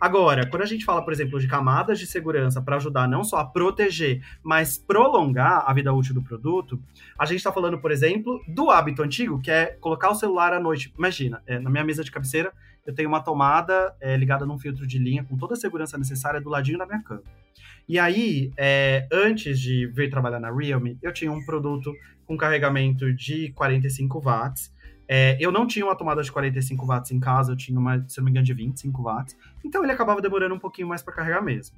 Agora, 0.00 0.48
quando 0.48 0.62
a 0.62 0.66
gente 0.66 0.84
fala, 0.84 1.04
por 1.04 1.12
exemplo, 1.12 1.38
de 1.38 1.46
camadas 1.46 1.98
de 1.98 2.06
segurança 2.06 2.60
para 2.60 2.76
ajudar 2.76 3.08
não 3.08 3.22
só 3.22 3.36
a 3.36 3.44
proteger, 3.44 4.22
mas 4.42 4.78
prolongar 4.78 5.64
a 5.66 5.72
vida 5.72 5.92
útil 5.92 6.14
do 6.14 6.22
produto, 6.22 6.80
a 7.18 7.24
gente 7.24 7.38
está 7.38 7.52
falando, 7.52 7.78
por 7.78 7.90
exemplo, 7.90 8.40
do 8.48 8.70
hábito 8.70 9.02
antigo, 9.02 9.40
que 9.40 9.50
é 9.50 9.66
colocar 9.66 10.10
o 10.10 10.14
celular 10.14 10.52
à 10.52 10.60
noite. 10.60 10.92
Imagina, 10.96 11.42
é, 11.46 11.58
na 11.58 11.70
minha 11.70 11.84
mesa 11.84 12.02
de 12.02 12.10
cabeceira, 12.10 12.52
eu 12.88 12.94
tenho 12.94 13.06
uma 13.06 13.20
tomada 13.20 13.94
é, 14.00 14.16
ligada 14.16 14.46
num 14.46 14.58
filtro 14.58 14.86
de 14.86 14.98
linha 14.98 15.22
com 15.22 15.36
toda 15.36 15.52
a 15.52 15.56
segurança 15.58 15.98
necessária 15.98 16.40
do 16.40 16.48
ladinho 16.48 16.78
da 16.78 16.86
minha 16.86 17.02
cama. 17.02 17.22
E 17.86 17.98
aí, 17.98 18.50
é, 18.56 19.06
antes 19.12 19.60
de 19.60 19.86
vir 19.88 20.08
trabalhar 20.08 20.40
na 20.40 20.50
Realme, 20.50 20.98
eu 21.02 21.12
tinha 21.12 21.30
um 21.30 21.44
produto 21.44 21.92
com 22.24 22.34
carregamento 22.34 23.12
de 23.12 23.52
45 23.52 24.18
watts. 24.20 24.74
É, 25.06 25.36
eu 25.38 25.52
não 25.52 25.66
tinha 25.66 25.84
uma 25.84 25.94
tomada 25.94 26.22
de 26.22 26.32
45 26.32 26.86
watts 26.86 27.10
em 27.10 27.20
casa, 27.20 27.52
eu 27.52 27.56
tinha 27.56 27.78
uma, 27.78 28.02
se 28.08 28.16
não 28.16 28.24
me 28.24 28.30
engano, 28.30 28.46
de 28.46 28.54
25 28.54 29.02
watts. 29.02 29.36
Então 29.62 29.82
ele 29.82 29.92
acabava 29.92 30.22
demorando 30.22 30.54
um 30.54 30.58
pouquinho 30.58 30.88
mais 30.88 31.02
para 31.02 31.12
carregar 31.12 31.42
mesmo 31.42 31.76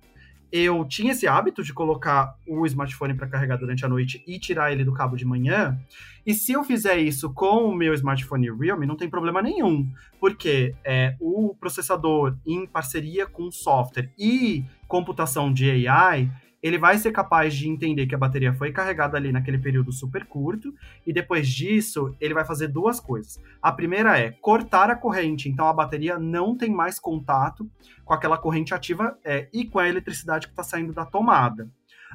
eu 0.52 0.84
tinha 0.84 1.12
esse 1.12 1.26
hábito 1.26 1.62
de 1.62 1.72
colocar 1.72 2.34
o 2.46 2.66
smartphone 2.66 3.14
para 3.14 3.28
carregar 3.28 3.56
durante 3.56 3.84
a 3.84 3.88
noite 3.88 4.22
e 4.26 4.38
tirar 4.38 4.72
ele 4.72 4.84
do 4.84 4.92
cabo 4.92 5.16
de 5.16 5.24
manhã. 5.24 5.78
E 6.26 6.34
se 6.34 6.52
eu 6.52 6.64
fizer 6.64 6.98
isso 6.98 7.32
com 7.32 7.66
o 7.68 7.74
meu 7.74 7.94
smartphone 7.94 8.50
Realme, 8.50 8.86
não 8.86 8.96
tem 8.96 9.08
problema 9.08 9.40
nenhum, 9.40 9.88
porque 10.18 10.74
é, 10.84 11.16
o 11.20 11.54
processador 11.58 12.36
em 12.46 12.66
parceria 12.66 13.26
com 13.26 13.50
software 13.50 14.10
e 14.18 14.64
computação 14.86 15.52
de 15.52 15.88
AI 15.88 16.30
ele 16.62 16.79
vai 16.79 16.99
ser 16.99 17.12
capaz 17.12 17.55
de 17.55 17.68
entender 17.68 18.07
que 18.07 18.14
a 18.14 18.18
bateria 18.18 18.53
foi 18.53 18.73
carregada 18.73 19.16
ali 19.16 19.33
naquele 19.33 19.59
período 19.59 19.92
super 19.92 20.25
curto, 20.27 20.75
e 21.07 21.12
depois 21.12 21.49
disso, 21.49 22.14
ele 22.20 22.35
vai 22.35 22.44
fazer 22.44 22.68
duas 22.68 23.01
coisas. 23.01 23.40
A 23.62 23.73
primeira 23.73 24.18
é 24.18 24.31
cortar 24.31 24.90
a 24.90 24.96
corrente, 24.96 25.49
então 25.49 25.66
a 25.66 25.73
bateria 25.73 26.18
não 26.18 26.57
tem 26.57 26.70
mais 26.70 26.99
contato 26.99 27.68
com 28.05 28.12
aquela 28.12 28.37
corrente 28.37 28.75
ativa 28.75 29.18
é, 29.25 29.49
e 29.53 29.64
com 29.64 29.79
a 29.79 29.88
eletricidade 29.88 30.46
que 30.46 30.53
está 30.53 30.62
saindo 30.62 30.92
da 30.92 31.07
tomada. 31.07 31.68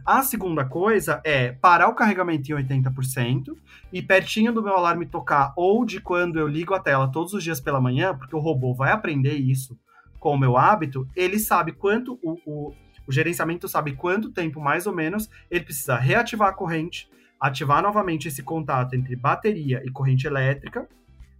A 0.05 0.21
segunda 0.23 0.65
coisa 0.65 1.21
é 1.23 1.53
parar 1.53 1.87
o 1.87 1.95
carregamento 1.95 2.51
em 2.51 2.55
80% 2.55 3.55
e 3.93 4.01
pertinho 4.01 4.51
do 4.51 4.61
meu 4.61 4.75
alarme 4.75 5.05
tocar 5.05 5.53
ou 5.55 5.85
de 5.85 6.01
quando 6.01 6.37
eu 6.37 6.47
ligo 6.47 6.73
a 6.73 6.79
tela 6.79 7.09
todos 7.09 7.33
os 7.33 7.43
dias 7.43 7.61
pela 7.61 7.79
manhã, 7.79 8.15
porque 8.15 8.35
o 8.35 8.39
robô 8.39 8.73
vai 8.73 8.91
aprender 8.91 9.35
isso 9.35 9.77
com 10.19 10.33
o 10.33 10.39
meu 10.39 10.57
hábito, 10.57 11.07
ele 11.15 11.37
sabe 11.37 11.71
quanto 11.71 12.19
o, 12.23 12.37
o 12.45 12.73
o 13.07 13.11
gerenciamento 13.11 13.67
sabe 13.67 13.93
quanto 13.93 14.31
tempo, 14.31 14.59
mais 14.59 14.87
ou 14.87 14.93
menos, 14.93 15.29
ele 15.49 15.63
precisa 15.63 15.95
reativar 15.95 16.49
a 16.49 16.53
corrente, 16.53 17.09
ativar 17.39 17.81
novamente 17.81 18.27
esse 18.27 18.41
contato 18.41 18.95
entre 18.95 19.15
bateria 19.15 19.81
e 19.85 19.91
corrente 19.91 20.25
elétrica, 20.27 20.87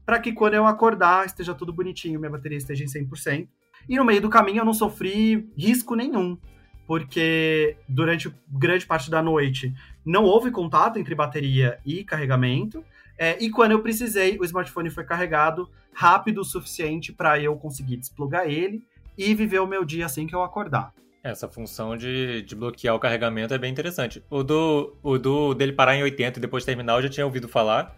para 0.06 0.20
que 0.20 0.32
quando 0.32 0.54
eu 0.54 0.66
acordar 0.66 1.26
esteja 1.26 1.56
tudo 1.56 1.74
bonitinho, 1.74 2.20
minha 2.20 2.32
bateria 2.32 2.58
esteja 2.58 2.84
em 2.84 2.88
100%. 2.88 3.48
E 3.90 3.96
no 3.98 4.06
meio 4.06 4.22
do 4.22 4.30
caminho 4.30 4.60
eu 4.60 4.66
não 4.66 4.74
sofri 4.74 5.50
risco 5.58 5.96
nenhum, 5.96 6.38
porque 6.86 7.78
durante 7.90 8.34
grande 8.48 8.86
parte 8.86 9.10
da 9.10 9.22
noite 9.22 9.74
não 10.06 10.24
houve 10.24 10.52
contato 10.52 11.00
entre 11.00 11.16
bateria 11.16 11.80
e 11.86 12.04
carregamento. 12.04 12.84
É, 13.18 13.42
e 13.44 13.50
quando 13.50 13.72
eu 13.72 13.82
precisei, 13.82 14.38
o 14.40 14.46
smartphone 14.46 14.90
foi 14.90 15.04
carregado 15.04 15.70
rápido 15.94 16.42
o 16.42 16.46
suficiente 16.46 17.12
para 17.12 17.40
eu 17.40 17.56
conseguir 17.56 17.98
desplugar 17.98 18.48
ele 18.48 18.84
e 19.18 19.34
viver 19.34 19.60
o 19.60 19.68
meu 19.68 19.84
dia 19.86 20.06
assim 20.06 20.28
que 20.28 20.36
eu 20.36 20.44
acordar. 20.44 20.94
Essa 21.26 21.50
função 21.50 21.98
de, 21.98 22.44
de 22.44 22.56
bloquear 22.56 22.94
o 22.94 23.00
carregamento 23.00 23.52
é 23.52 23.58
bem 23.58 23.72
interessante. 23.72 24.24
O 24.30 24.44
do, 24.44 24.96
o 25.02 25.18
do 25.18 25.56
dele 25.56 25.74
parar 25.74 25.96
em 25.96 26.04
80 26.04 26.38
e 26.38 26.42
depois 26.42 26.64
terminar 26.64 26.94
eu 26.94 27.02
já 27.02 27.10
tinha 27.10 27.26
ouvido 27.26 27.48
falar, 27.48 27.98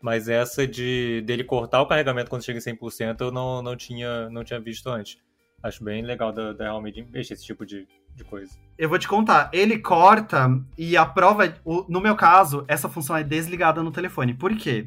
mas 0.00 0.26
essa 0.26 0.66
de 0.66 1.20
dele 1.26 1.44
cortar 1.44 1.82
o 1.82 1.86
carregamento 1.86 2.30
quando 2.30 2.42
chega 2.42 2.58
em 2.58 2.62
100% 2.62 3.20
eu 3.20 3.30
não, 3.30 3.60
não, 3.60 3.76
tinha, 3.76 4.30
não 4.30 4.42
tinha 4.42 4.58
visto 4.58 4.88
antes. 4.88 5.18
Acho 5.62 5.84
bem 5.84 6.00
legal 6.00 6.32
da, 6.32 6.54
da 6.54 6.64
Realme 6.64 7.06
mexer 7.12 7.34
esse 7.34 7.44
tipo 7.44 7.66
de, 7.66 7.86
de 8.16 8.24
coisa. 8.24 8.56
Eu 8.78 8.88
vou 8.88 8.98
te 8.98 9.06
contar, 9.06 9.50
ele 9.52 9.78
corta 9.78 10.48
e 10.78 10.96
a 10.96 11.04
prova, 11.04 11.54
no 11.86 12.00
meu 12.00 12.16
caso, 12.16 12.64
essa 12.66 12.88
função 12.88 13.14
é 13.14 13.22
desligada 13.22 13.82
no 13.82 13.92
telefone. 13.92 14.32
Por 14.32 14.56
quê? 14.56 14.86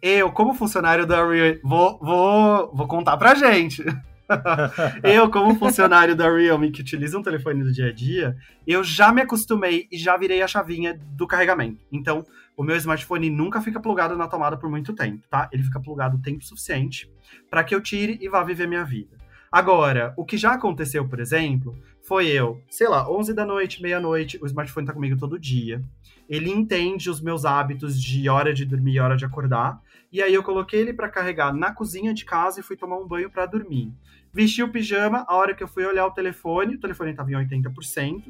Eu, 0.00 0.32
como 0.32 0.54
funcionário 0.54 1.06
da 1.06 1.22
Realme, 1.22 1.60
vou, 1.62 1.98
vou, 1.98 2.74
vou 2.74 2.88
contar 2.88 3.18
pra 3.18 3.34
gente. 3.34 3.84
eu, 5.02 5.30
como 5.30 5.58
funcionário 5.58 6.14
da 6.14 6.30
Realme 6.30 6.70
que 6.70 6.80
utiliza 6.80 7.18
um 7.18 7.22
telefone 7.22 7.62
do 7.62 7.72
dia 7.72 7.88
a 7.88 7.92
dia, 7.92 8.36
eu 8.66 8.82
já 8.84 9.12
me 9.12 9.22
acostumei 9.22 9.88
e 9.90 9.98
já 9.98 10.16
virei 10.16 10.42
a 10.42 10.48
chavinha 10.48 10.98
do 11.12 11.26
carregamento. 11.26 11.80
Então, 11.90 12.24
o 12.56 12.62
meu 12.62 12.76
smartphone 12.76 13.30
nunca 13.30 13.60
fica 13.60 13.80
plugado 13.80 14.16
na 14.16 14.28
tomada 14.28 14.56
por 14.56 14.68
muito 14.68 14.92
tempo, 14.92 15.26
tá? 15.30 15.48
Ele 15.52 15.62
fica 15.62 15.80
plugado 15.80 16.16
o 16.16 16.22
tempo 16.22 16.44
suficiente 16.44 17.10
para 17.48 17.64
que 17.64 17.74
eu 17.74 17.80
tire 17.80 18.18
e 18.20 18.28
vá 18.28 18.42
viver 18.42 18.68
minha 18.68 18.84
vida. 18.84 19.16
Agora, 19.50 20.14
o 20.16 20.24
que 20.24 20.36
já 20.36 20.52
aconteceu, 20.52 21.08
por 21.08 21.18
exemplo, 21.18 21.76
foi 22.02 22.28
eu, 22.28 22.62
sei 22.70 22.88
lá, 22.88 23.10
11 23.10 23.34
da 23.34 23.44
noite, 23.44 23.82
meia-noite, 23.82 24.38
o 24.40 24.46
smartphone 24.46 24.86
tá 24.86 24.92
comigo 24.92 25.18
todo 25.18 25.38
dia. 25.38 25.82
Ele 26.28 26.50
entende 26.50 27.10
os 27.10 27.20
meus 27.20 27.44
hábitos 27.44 28.00
de 28.00 28.28
hora 28.28 28.54
de 28.54 28.64
dormir 28.64 28.94
e 28.94 29.00
hora 29.00 29.16
de 29.16 29.24
acordar. 29.24 29.80
E 30.12 30.22
aí 30.22 30.32
eu 30.32 30.42
coloquei 30.42 30.80
ele 30.80 30.92
para 30.92 31.08
carregar 31.08 31.52
na 31.52 31.72
cozinha 31.72 32.14
de 32.14 32.24
casa 32.24 32.60
e 32.60 32.62
fui 32.62 32.76
tomar 32.76 32.98
um 32.98 33.06
banho 33.06 33.30
para 33.30 33.46
dormir. 33.46 33.92
Vesti 34.32 34.62
o 34.62 34.68
pijama, 34.68 35.24
a 35.28 35.34
hora 35.36 35.54
que 35.54 35.62
eu 35.62 35.68
fui 35.68 35.84
olhar 35.84 36.06
o 36.06 36.10
telefone, 36.12 36.76
o 36.76 36.80
telefone 36.80 37.10
estava 37.10 37.30
em 37.30 37.34
80%, 37.34 38.22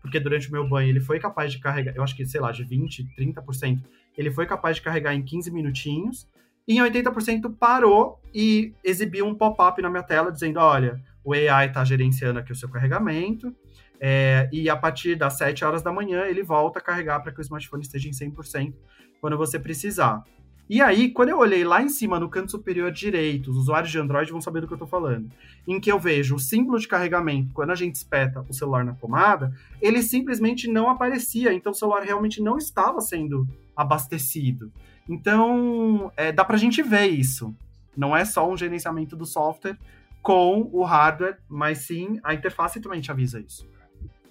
porque 0.00 0.20
durante 0.20 0.48
o 0.48 0.52
meu 0.52 0.68
banho 0.68 0.90
ele 0.90 1.00
foi 1.00 1.18
capaz 1.18 1.50
de 1.50 1.58
carregar, 1.58 1.94
eu 1.96 2.02
acho 2.02 2.14
que, 2.14 2.26
sei 2.26 2.40
lá, 2.40 2.52
de 2.52 2.64
20%, 2.64 3.06
30%, 3.18 3.80
ele 4.16 4.30
foi 4.30 4.46
capaz 4.46 4.76
de 4.76 4.82
carregar 4.82 5.14
em 5.14 5.22
15 5.22 5.50
minutinhos, 5.50 6.28
e 6.68 6.78
em 6.78 6.80
80% 6.80 7.56
parou 7.58 8.20
e 8.34 8.74
exibiu 8.84 9.26
um 9.26 9.34
pop-up 9.34 9.80
na 9.80 9.88
minha 9.88 10.02
tela 10.02 10.30
dizendo, 10.30 10.58
olha, 10.58 11.00
o 11.24 11.32
AI 11.32 11.68
está 11.68 11.84
gerenciando 11.84 12.38
aqui 12.38 12.52
o 12.52 12.56
seu 12.56 12.68
carregamento, 12.68 13.54
é, 13.98 14.48
e 14.52 14.68
a 14.68 14.76
partir 14.76 15.16
das 15.16 15.38
7 15.38 15.64
horas 15.64 15.82
da 15.82 15.90
manhã 15.90 16.24
ele 16.26 16.42
volta 16.42 16.78
a 16.80 16.82
carregar 16.82 17.20
para 17.20 17.32
que 17.32 17.40
o 17.40 17.42
smartphone 17.42 17.82
esteja 17.82 18.08
em 18.08 18.12
100% 18.12 18.74
quando 19.20 19.38
você 19.38 19.58
precisar. 19.58 20.22
E 20.68 20.82
aí, 20.82 21.10
quando 21.10 21.28
eu 21.28 21.38
olhei 21.38 21.64
lá 21.64 21.80
em 21.80 21.88
cima 21.88 22.18
no 22.18 22.28
canto 22.28 22.50
superior 22.50 22.90
direito, 22.90 23.50
os 23.50 23.56
usuários 23.56 23.92
de 23.92 23.98
Android 23.98 24.32
vão 24.32 24.40
saber 24.40 24.60
do 24.60 24.66
que 24.66 24.72
eu 24.72 24.76
estou 24.76 24.88
falando, 24.88 25.30
em 25.66 25.78
que 25.78 25.90
eu 25.90 25.98
vejo 25.98 26.34
o 26.34 26.40
símbolo 26.40 26.78
de 26.78 26.88
carregamento 26.88 27.54
quando 27.54 27.70
a 27.70 27.74
gente 27.76 27.94
espeta 27.94 28.44
o 28.48 28.52
celular 28.52 28.84
na 28.84 28.92
tomada, 28.92 29.52
ele 29.80 30.02
simplesmente 30.02 30.68
não 30.68 30.90
aparecia, 30.90 31.52
então 31.52 31.70
o 31.70 31.74
celular 31.74 32.02
realmente 32.02 32.42
não 32.42 32.58
estava 32.58 33.00
sendo 33.00 33.46
abastecido. 33.76 34.72
Então, 35.08 36.10
é, 36.16 36.32
dá 36.32 36.44
pra 36.44 36.56
gente 36.56 36.82
ver 36.82 37.06
isso. 37.06 37.54
Não 37.96 38.16
é 38.16 38.24
só 38.24 38.50
um 38.50 38.56
gerenciamento 38.56 39.14
do 39.14 39.24
software 39.24 39.78
com 40.20 40.68
o 40.72 40.82
hardware, 40.82 41.38
mas 41.48 41.78
sim 41.78 42.18
a 42.24 42.34
interface 42.34 42.80
também 42.80 43.00
te 43.00 43.12
avisa 43.12 43.38
isso. 43.38 43.64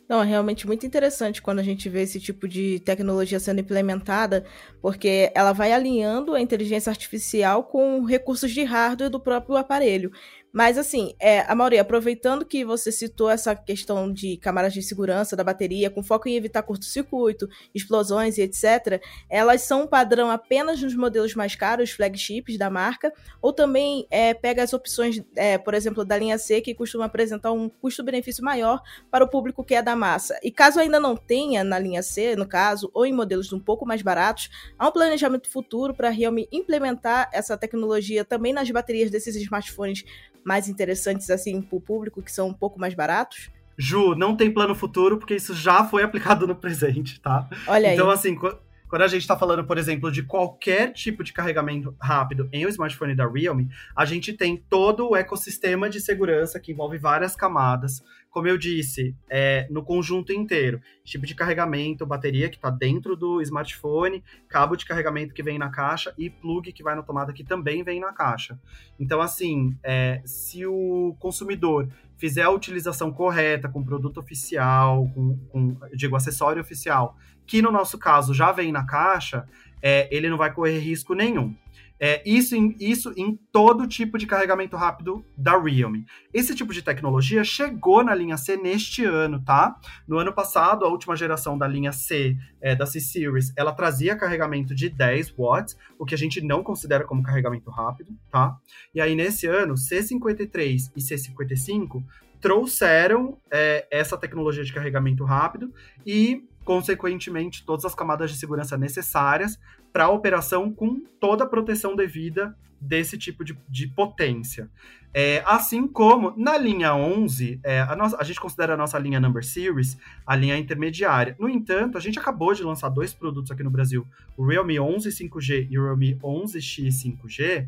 Não, 0.07 0.21
é 0.21 0.25
realmente 0.25 0.67
muito 0.67 0.85
interessante 0.85 1.41
quando 1.41 1.57
a 1.59 1.63
gente 1.63 1.89
vê 1.89 2.03
esse 2.03 2.19
tipo 2.19 2.47
de 2.47 2.79
tecnologia 2.81 3.39
sendo 3.39 3.61
implementada, 3.61 4.45
porque 4.79 5.31
ela 5.33 5.51
vai 5.51 5.71
alinhando 5.71 6.35
a 6.35 6.41
inteligência 6.41 6.91
artificial 6.91 7.63
com 7.63 8.03
recursos 8.03 8.51
de 8.51 8.63
hardware 8.63 9.09
do 9.09 9.19
próprio 9.19 9.57
aparelho. 9.57 10.11
Mas 10.55 10.77
assim, 10.77 11.13
é, 11.19 11.41
a 11.41 11.53
maioria, 11.53 11.81
aproveitando 11.81 12.45
que 12.45 12.63
você 12.63 12.89
citou 12.89 13.29
essa 13.29 13.53
questão 13.53 14.09
de 14.09 14.37
câmaras 14.37 14.71
de 14.71 14.81
segurança 14.81 15.35
da 15.35 15.43
bateria, 15.43 15.89
com 15.89 16.01
foco 16.01 16.29
em 16.29 16.35
evitar 16.37 16.63
curto-circuito, 16.63 17.49
explosões 17.73 18.37
e 18.37 18.43
etc., 18.43 19.03
elas 19.29 19.63
são 19.63 19.83
um 19.83 19.87
padrão 19.87 20.31
apenas 20.31 20.81
nos 20.81 20.95
modelos 20.95 21.35
mais 21.35 21.55
caros, 21.55 21.91
flagships 21.91 22.57
da 22.57 22.69
marca, 22.69 23.11
ou 23.41 23.51
também 23.51 24.07
é, 24.09 24.33
pega 24.33 24.63
as 24.63 24.71
opções, 24.71 25.21
é, 25.35 25.57
por 25.57 25.73
exemplo, 25.73 26.05
da 26.05 26.17
linha 26.17 26.37
C, 26.37 26.61
que 26.61 26.73
costuma 26.73 27.03
apresentar 27.03 27.51
um 27.51 27.67
custo-benefício 27.67 28.41
maior 28.41 28.81
para 29.11 29.25
o 29.25 29.29
público 29.29 29.61
que 29.61 29.75
é 29.75 29.81
da 29.81 29.93
massa. 29.93 30.39
E 30.41 30.49
caso 30.49 30.79
ainda 30.79 31.01
não 31.01 31.17
tenha 31.17 31.65
na 31.65 31.77
linha 31.77 32.01
C, 32.01 32.33
no 32.37 32.47
caso, 32.47 32.89
ou 32.93 33.05
em 33.05 33.11
modelos 33.11 33.51
um 33.51 33.59
pouco 33.59 33.85
mais 33.85 34.01
baratos, 34.01 34.49
há 34.79 34.87
um 34.87 34.91
planejamento 34.93 35.49
futuro 35.49 35.93
para 35.93 36.07
a 36.07 36.11
Realme 36.11 36.47
implementar 36.49 37.29
essa 37.33 37.57
tecnologia 37.57 38.23
também 38.23 38.53
nas 38.53 38.71
baterias 38.71 39.11
desses 39.11 39.35
smartphones 39.35 40.05
mais 40.45 40.69
interessantes 40.69 41.29
assim 41.29 41.61
para 41.61 41.77
o 41.77 41.81
público, 41.81 42.21
que 42.21 42.31
são 42.31 42.49
um 42.49 42.53
pouco 42.53 42.79
mais 42.79 42.93
baratos? 42.93 43.49
Ju, 43.77 44.15
não 44.15 44.37
tem 44.37 44.51
plano 44.51 44.75
futuro, 44.75 45.17
porque 45.17 45.35
isso 45.35 45.53
já 45.53 45.83
foi 45.83 46.03
aplicado 46.03 46.47
no 46.47 46.55
presente, 46.55 47.19
tá? 47.19 47.49
Olha 47.67 47.93
então, 47.93 48.09
aí. 48.09 48.13
assim, 48.13 48.35
quando 48.35 49.01
a 49.01 49.07
gente 49.07 49.21
está 49.21 49.37
falando, 49.37 49.65
por 49.65 49.77
exemplo, 49.77 50.09
de 50.11 50.23
qualquer 50.23 50.93
tipo 50.93 51.23
de 51.23 51.33
carregamento 51.33 51.93
rápido 51.99 52.47
em 52.53 52.65
um 52.65 52.69
smartphone 52.69 53.15
da 53.15 53.27
Realme, 53.27 53.67
a 53.93 54.05
gente 54.05 54.31
tem 54.31 54.55
todo 54.69 55.09
o 55.09 55.15
ecossistema 55.15 55.89
de 55.89 55.99
segurança 55.99 56.59
que 56.59 56.71
envolve 56.71 56.97
várias 56.97 57.35
camadas, 57.35 58.01
como 58.35 58.49
eu 58.49 58.57
disse, 58.57 59.15
é, 59.29 59.65
no 59.69 59.81
conjunto 59.81 60.33
inteiro. 60.33 60.81
Tipo 61.05 61.25
de 61.25 61.33
carregamento, 61.33 62.05
bateria 62.05 62.49
que 62.49 62.57
está 62.57 62.69
dentro 62.69 63.15
do 63.15 63.41
smartphone, 63.41 64.21
cabo 64.49 64.75
de 64.75 64.85
carregamento 64.85 65.33
que 65.33 65.41
vem 65.41 65.57
na 65.57 65.69
caixa 65.69 66.13
e 66.17 66.29
plug 66.29 66.73
que 66.73 66.83
vai 66.83 66.95
na 66.95 67.01
tomada 67.01 67.31
que 67.31 67.45
também 67.45 67.81
vem 67.81 67.97
na 67.97 68.11
caixa. 68.11 68.59
Então, 68.99 69.21
assim, 69.21 69.77
é, 69.81 70.21
se 70.25 70.65
o 70.65 71.15
consumidor 71.17 71.87
fizer 72.17 72.41
a 72.41 72.49
utilização 72.49 73.09
correta 73.09 73.69
com 73.69 73.81
produto 73.81 74.19
oficial, 74.19 75.09
com, 75.15 75.37
com 75.47 75.77
digo, 75.93 76.17
acessório 76.17 76.61
oficial, 76.61 77.15
que 77.47 77.61
no 77.61 77.71
nosso 77.71 77.97
caso 77.97 78.33
já 78.33 78.51
vem 78.51 78.69
na 78.69 78.85
caixa, 78.85 79.47
é, 79.81 80.13
ele 80.13 80.29
não 80.29 80.37
vai 80.37 80.53
correr 80.53 80.79
risco 80.79 81.13
nenhum. 81.13 81.55
É, 81.99 82.21
isso, 82.25 82.55
em, 82.55 82.75
isso 82.79 83.13
em 83.15 83.39
todo 83.51 83.87
tipo 83.87 84.17
de 84.17 84.27
carregamento 84.27 84.75
rápido 84.75 85.25
da 85.37 85.57
Realme. 85.57 86.05
Esse 86.33 86.53
tipo 86.53 86.73
de 86.73 86.81
tecnologia 86.81 87.43
chegou 87.43 88.03
na 88.03 88.13
linha 88.13 88.37
C 88.37 88.57
neste 88.57 89.05
ano, 89.05 89.41
tá? 89.43 89.75
No 90.07 90.17
ano 90.17 90.33
passado, 90.33 90.85
a 90.85 90.89
última 90.89 91.15
geração 91.15 91.57
da 91.57 91.67
linha 91.67 91.91
C 91.91 92.37
é, 92.61 92.75
da 92.75 92.85
C-Series, 92.85 93.53
ela 93.55 93.71
trazia 93.71 94.15
carregamento 94.15 94.75
de 94.75 94.89
10 94.89 95.35
watts, 95.37 95.77
o 95.97 96.05
que 96.05 96.13
a 96.13 96.17
gente 96.17 96.41
não 96.41 96.63
considera 96.63 97.05
como 97.05 97.23
carregamento 97.23 97.69
rápido, 97.69 98.13
tá? 98.29 98.57
E 98.93 98.99
aí, 98.99 99.15
nesse 99.15 99.47
ano, 99.47 99.75
C53 99.75 100.91
e 100.95 100.99
C55 100.99 102.03
trouxeram 102.41 103.37
é, 103.49 103.87
essa 103.89 104.17
tecnologia 104.17 104.63
de 104.63 104.73
carregamento 104.73 105.23
rápido 105.23 105.73
e 106.05 106.43
consequentemente, 106.65 107.63
todas 107.63 107.85
as 107.85 107.95
camadas 107.95 108.31
de 108.31 108.37
segurança 108.37 108.75
necessárias 108.77 109.57
para 109.93 110.05
a 110.05 110.09
operação 110.09 110.73
com 110.73 110.99
toda 111.19 111.43
a 111.43 111.47
proteção 111.47 111.95
devida 111.95 112.57
desse 112.81 113.17
tipo 113.17 113.45
de, 113.45 113.57
de 113.69 113.87
potência. 113.87 114.69
É, 115.13 115.41
assim 115.45 115.87
como 115.87 116.33
na 116.35 116.57
linha 116.57 116.93
11, 116.93 117.61
é, 117.63 117.79
a, 117.79 117.95
nossa, 117.95 118.17
a 118.19 118.23
gente 118.23 118.39
considera 118.39 118.73
a 118.73 118.77
nossa 118.77 118.99
linha 118.99 119.19
Number 119.19 119.45
Series 119.45 119.97
a 120.25 120.35
linha 120.35 120.57
intermediária. 120.57 121.35
No 121.39 121.47
entanto, 121.47 121.97
a 121.97 122.01
gente 122.01 122.19
acabou 122.19 122.53
de 122.53 122.63
lançar 122.63 122.89
dois 122.89 123.13
produtos 123.13 123.49
aqui 123.49 123.63
no 123.63 123.69
Brasil, 123.69 124.05
o 124.35 124.45
Realme 124.45 124.77
11 124.77 125.09
5G 125.09 125.67
e 125.69 125.79
o 125.79 125.83
Realme 125.83 126.15
11X 126.21 126.87
5G, 126.87 127.67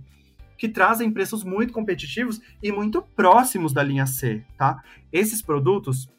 que 0.58 0.68
trazem 0.68 1.10
preços 1.10 1.44
muito 1.44 1.72
competitivos 1.72 2.42
e 2.62 2.72
muito 2.72 3.02
próximos 3.02 3.72
da 3.72 3.84
linha 3.84 4.06
C, 4.06 4.44
tá? 4.58 4.84
Esses 5.14 5.42
produtos 5.42 6.10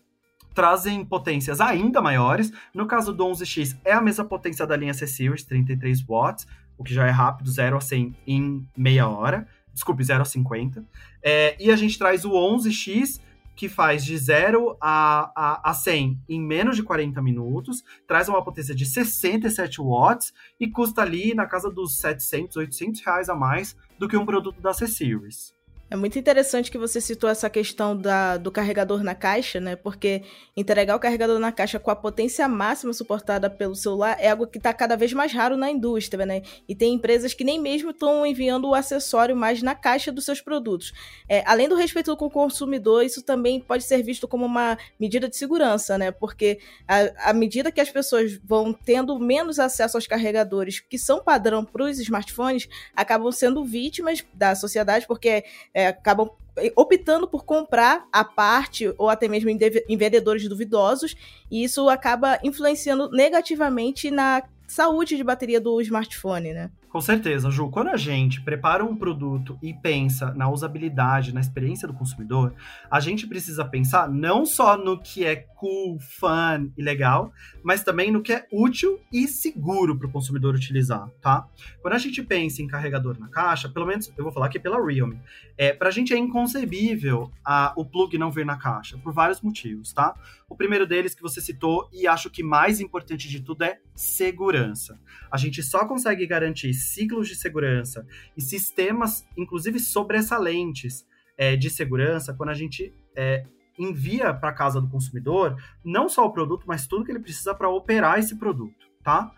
trazem 0.58 1.04
potências 1.04 1.60
ainda 1.60 2.02
maiores. 2.02 2.52
No 2.74 2.84
caso 2.84 3.12
do 3.12 3.24
11X, 3.24 3.78
é 3.84 3.92
a 3.92 4.00
mesma 4.00 4.24
potência 4.24 4.66
da 4.66 4.76
linha 4.76 4.92
C-Series, 4.92 5.44
33 5.44 6.02
watts, 6.02 6.48
o 6.76 6.82
que 6.82 6.92
já 6.92 7.06
é 7.06 7.10
rápido, 7.10 7.48
0 7.48 7.76
a 7.76 7.80
100 7.80 8.16
em 8.26 8.68
meia 8.76 9.06
hora. 9.06 9.46
Desculpe, 9.72 10.02
0 10.02 10.20
a 10.20 10.24
50. 10.24 10.84
É, 11.22 11.56
e 11.64 11.70
a 11.70 11.76
gente 11.76 11.96
traz 11.96 12.24
o 12.24 12.32
11X, 12.32 13.20
que 13.54 13.68
faz 13.68 14.04
de 14.04 14.18
0 14.18 14.76
a, 14.80 15.30
a, 15.36 15.70
a 15.70 15.74
100 15.74 16.20
em 16.28 16.40
menos 16.40 16.74
de 16.74 16.82
40 16.82 17.22
minutos, 17.22 17.84
traz 18.04 18.28
uma 18.28 18.42
potência 18.42 18.74
de 18.74 18.84
67 18.84 19.80
watts 19.80 20.34
e 20.58 20.68
custa 20.68 21.02
ali 21.02 21.34
na 21.34 21.46
casa 21.46 21.70
dos 21.70 21.98
700, 21.98 22.56
800 22.56 23.00
reais 23.02 23.28
a 23.28 23.36
mais 23.36 23.76
do 23.96 24.08
que 24.08 24.16
um 24.16 24.26
produto 24.26 24.60
da 24.60 24.72
C-Series. 24.72 25.56
É 25.90 25.96
muito 25.96 26.18
interessante 26.18 26.70
que 26.70 26.76
você 26.76 27.00
citou 27.00 27.30
essa 27.30 27.48
questão 27.48 27.96
da, 27.96 28.36
do 28.36 28.52
carregador 28.52 29.02
na 29.02 29.14
caixa, 29.14 29.58
né? 29.58 29.74
Porque 29.74 30.22
entregar 30.54 30.94
o 30.94 31.00
carregador 31.00 31.38
na 31.38 31.50
caixa 31.50 31.78
com 31.78 31.90
a 31.90 31.96
potência 31.96 32.46
máxima 32.46 32.92
suportada 32.92 33.48
pelo 33.48 33.74
celular 33.74 34.14
é 34.20 34.30
algo 34.30 34.46
que 34.46 34.58
está 34.58 34.74
cada 34.74 34.96
vez 34.96 35.14
mais 35.14 35.32
raro 35.32 35.56
na 35.56 35.70
indústria, 35.70 36.26
né? 36.26 36.42
E 36.68 36.74
tem 36.74 36.92
empresas 36.92 37.32
que 37.32 37.42
nem 37.42 37.58
mesmo 37.58 37.90
estão 37.90 38.26
enviando 38.26 38.68
o 38.68 38.74
acessório 38.74 39.34
mais 39.34 39.62
na 39.62 39.74
caixa 39.74 40.12
dos 40.12 40.26
seus 40.26 40.42
produtos. 40.42 40.92
É, 41.26 41.42
além 41.46 41.66
do 41.70 41.74
respeito 41.74 42.14
com 42.18 42.26
o 42.26 42.30
consumidor, 42.30 43.02
isso 43.02 43.22
também 43.22 43.58
pode 43.58 43.84
ser 43.84 44.02
visto 44.02 44.28
como 44.28 44.44
uma 44.44 44.76
medida 45.00 45.26
de 45.26 45.38
segurança, 45.38 45.96
né? 45.96 46.10
Porque 46.10 46.58
à 46.86 47.32
medida 47.32 47.72
que 47.72 47.80
as 47.80 47.90
pessoas 47.90 48.38
vão 48.44 48.74
tendo 48.74 49.18
menos 49.18 49.58
acesso 49.58 49.96
aos 49.96 50.06
carregadores 50.06 50.80
que 50.80 50.98
são 50.98 51.24
padrão 51.24 51.64
para 51.64 51.84
os 51.84 51.98
smartphones, 51.98 52.68
acabam 52.94 53.32
sendo 53.32 53.64
vítimas 53.64 54.22
da 54.34 54.54
sociedade, 54.54 55.06
porque 55.06 55.44
é, 55.78 55.86
acabam 55.86 56.28
optando 56.74 57.28
por 57.28 57.44
comprar 57.44 58.08
a 58.12 58.24
parte 58.24 58.92
ou 58.98 59.08
até 59.08 59.28
mesmo 59.28 59.48
em, 59.48 59.96
vendedores 59.96 60.48
duvidosos, 60.48 61.14
e 61.48 61.62
isso 61.62 61.88
acaba 61.88 62.36
influenciando 62.42 63.08
negativamente 63.12 64.10
na 64.10 64.42
saúde 64.66 65.16
de 65.16 65.22
bateria 65.22 65.60
do 65.60 65.80
smartphone, 65.80 66.52
né? 66.52 66.68
Com 66.88 67.02
certeza, 67.02 67.50
Ju. 67.50 67.68
Quando 67.68 67.88
a 67.88 67.98
gente 67.98 68.40
prepara 68.40 68.82
um 68.82 68.96
produto 68.96 69.58
e 69.62 69.74
pensa 69.74 70.32
na 70.32 70.48
usabilidade, 70.48 71.34
na 71.34 71.40
experiência 71.40 71.86
do 71.86 71.92
consumidor, 71.92 72.54
a 72.90 72.98
gente 72.98 73.26
precisa 73.26 73.62
pensar 73.62 74.08
não 74.08 74.46
só 74.46 74.76
no 74.76 74.98
que 74.98 75.22
é 75.22 75.36
cool, 75.36 75.98
fun 76.00 76.70
e 76.76 76.82
legal, 76.82 77.30
mas 77.62 77.82
também 77.82 78.10
no 78.10 78.22
que 78.22 78.32
é 78.32 78.46
útil 78.50 78.98
e 79.12 79.28
seguro 79.28 79.98
para 79.98 80.06
o 80.06 80.10
consumidor 80.10 80.54
utilizar, 80.54 81.10
tá? 81.20 81.46
Quando 81.82 81.94
a 81.94 81.98
gente 81.98 82.22
pensa 82.22 82.62
em 82.62 82.66
carregador 82.66 83.18
na 83.18 83.28
caixa, 83.28 83.68
pelo 83.68 83.84
menos 83.84 84.10
eu 84.16 84.24
vou 84.24 84.32
falar 84.32 84.46
aqui 84.46 84.58
pela 84.58 84.78
Realme, 84.82 85.20
é, 85.58 85.72
para 85.72 85.88
a 85.88 85.92
gente 85.92 86.14
é 86.14 86.16
inconcebível 86.16 87.30
a, 87.44 87.72
o 87.76 87.84
plug 87.84 88.16
não 88.16 88.30
vir 88.30 88.46
na 88.46 88.56
caixa, 88.56 88.96
por 88.98 89.12
vários 89.12 89.42
motivos, 89.42 89.92
tá? 89.92 90.14
O 90.48 90.56
primeiro 90.56 90.86
deles 90.86 91.14
que 91.14 91.20
você 91.20 91.40
citou, 91.40 91.90
e 91.92 92.06
acho 92.06 92.30
que 92.30 92.42
mais 92.42 92.80
importante 92.80 93.28
de 93.28 93.40
tudo, 93.40 93.64
é 93.64 93.78
segurança. 93.94 94.98
A 95.30 95.36
gente 95.36 95.62
só 95.62 95.84
consegue 95.86 96.26
garantir 96.26 96.72
ciclos 96.78 97.28
de 97.28 97.34
segurança 97.34 98.06
e 98.36 98.40
sistemas, 98.40 99.26
inclusive 99.36 99.78
sobressalentes, 99.78 101.06
é, 101.36 101.54
de 101.56 101.70
segurança 101.70 102.34
quando 102.34 102.50
a 102.50 102.54
gente 102.54 102.92
é, 103.14 103.44
envia 103.78 104.34
para 104.34 104.52
casa 104.52 104.80
do 104.80 104.88
consumidor 104.88 105.56
não 105.84 106.08
só 106.08 106.26
o 106.26 106.32
produto, 106.32 106.64
mas 106.66 106.86
tudo 106.86 107.04
que 107.04 107.12
ele 107.12 107.20
precisa 107.20 107.54
para 107.54 107.68
operar 107.68 108.18
esse 108.18 108.36
produto, 108.36 108.88
tá? 109.02 109.30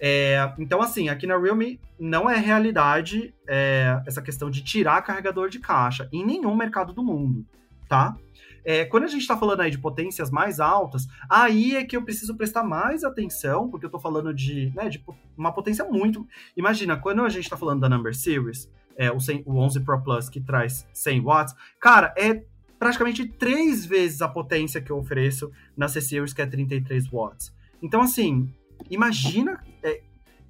É, 0.00 0.54
então, 0.58 0.80
assim, 0.80 1.08
aqui 1.08 1.26
na 1.26 1.36
Realme 1.36 1.80
não 1.98 2.30
é 2.30 2.36
realidade 2.36 3.34
é, 3.48 4.00
essa 4.06 4.22
questão 4.22 4.48
de 4.48 4.62
tirar 4.62 5.02
carregador 5.02 5.48
de 5.48 5.58
caixa 5.58 6.08
em 6.12 6.24
nenhum 6.24 6.54
mercado 6.54 6.92
do 6.92 7.02
mundo, 7.02 7.44
tá? 7.88 8.16
É, 8.70 8.84
quando 8.84 9.04
a 9.04 9.06
gente 9.06 9.22
está 9.22 9.34
falando 9.34 9.60
aí 9.62 9.70
de 9.70 9.78
potências 9.78 10.30
mais 10.30 10.60
altas, 10.60 11.08
aí 11.26 11.74
é 11.74 11.86
que 11.86 11.96
eu 11.96 12.02
preciso 12.02 12.36
prestar 12.36 12.62
mais 12.62 13.02
atenção, 13.02 13.70
porque 13.70 13.86
eu 13.86 13.88
estou 13.88 13.98
falando 13.98 14.34
de, 14.34 14.70
né, 14.76 14.90
de 14.90 15.02
uma 15.38 15.50
potência 15.50 15.86
muito. 15.86 16.28
Imagina, 16.54 16.94
quando 16.94 17.22
a 17.22 17.30
gente 17.30 17.44
está 17.44 17.56
falando 17.56 17.80
da 17.80 17.88
Number 17.88 18.14
Series, 18.14 18.70
é, 18.94 19.10
o, 19.10 19.18
100, 19.18 19.44
o 19.46 19.56
11 19.56 19.80
Pro 19.80 20.02
Plus 20.02 20.28
que 20.28 20.38
traz 20.38 20.86
100 20.92 21.22
watts, 21.22 21.54
cara, 21.80 22.12
é 22.14 22.44
praticamente 22.78 23.26
três 23.26 23.86
vezes 23.86 24.20
a 24.20 24.28
potência 24.28 24.82
que 24.82 24.92
eu 24.92 24.98
ofereço 24.98 25.50
na 25.74 25.88
C-Series, 25.88 26.34
que 26.34 26.42
é 26.42 26.46
33 26.46 27.08
watts. 27.08 27.50
Então, 27.80 28.02
assim, 28.02 28.52
imagina 28.90 29.64
é, 29.82 30.02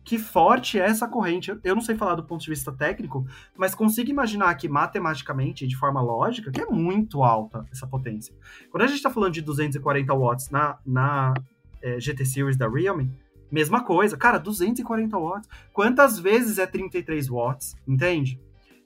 que 0.08 0.16
forte 0.16 0.80
é 0.80 0.86
essa 0.86 1.06
corrente. 1.06 1.54
Eu 1.62 1.74
não 1.74 1.82
sei 1.82 1.94
falar 1.94 2.14
do 2.14 2.24
ponto 2.24 2.40
de 2.40 2.48
vista 2.48 2.72
técnico, 2.72 3.26
mas 3.54 3.74
consigo 3.74 4.08
imaginar 4.08 4.54
que 4.54 4.66
matematicamente, 4.66 5.66
de 5.66 5.76
forma 5.76 6.00
lógica, 6.00 6.50
que 6.50 6.62
é 6.62 6.64
muito 6.64 7.22
alta 7.22 7.66
essa 7.70 7.86
potência. 7.86 8.34
Quando 8.70 8.84
a 8.84 8.86
gente 8.86 8.96
está 8.96 9.10
falando 9.10 9.34
de 9.34 9.42
240 9.42 10.14
watts 10.14 10.48
na, 10.48 10.78
na 10.86 11.34
é, 11.82 12.00
GT 12.00 12.24
Series 12.24 12.56
da 12.56 12.66
Realme, 12.66 13.10
mesma 13.52 13.84
coisa. 13.84 14.16
Cara, 14.16 14.38
240 14.38 15.18
watts. 15.18 15.48
Quantas 15.74 16.18
vezes 16.18 16.58
é 16.58 16.66
33 16.66 17.28
watts? 17.28 17.76
Entende? 17.86 18.40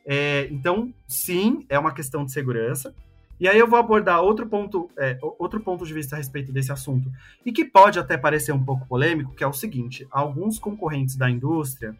É, 0.04 0.48
então, 0.50 0.92
sim, 1.06 1.64
é 1.68 1.78
uma 1.78 1.94
questão 1.94 2.24
de 2.24 2.32
segurança. 2.32 2.92
E 3.42 3.48
aí 3.48 3.58
eu 3.58 3.66
vou 3.66 3.76
abordar 3.76 4.22
outro 4.22 4.46
ponto, 4.46 4.88
é, 4.96 5.18
outro 5.20 5.58
ponto 5.58 5.84
de 5.84 5.92
vista 5.92 6.14
a 6.14 6.18
respeito 6.18 6.52
desse 6.52 6.70
assunto, 6.70 7.10
e 7.44 7.50
que 7.50 7.64
pode 7.64 7.98
até 7.98 8.16
parecer 8.16 8.52
um 8.52 8.64
pouco 8.64 8.86
polêmico, 8.86 9.34
que 9.34 9.42
é 9.42 9.46
o 9.48 9.52
seguinte: 9.52 10.06
alguns 10.12 10.60
concorrentes 10.60 11.16
da 11.16 11.28
indústria 11.28 11.92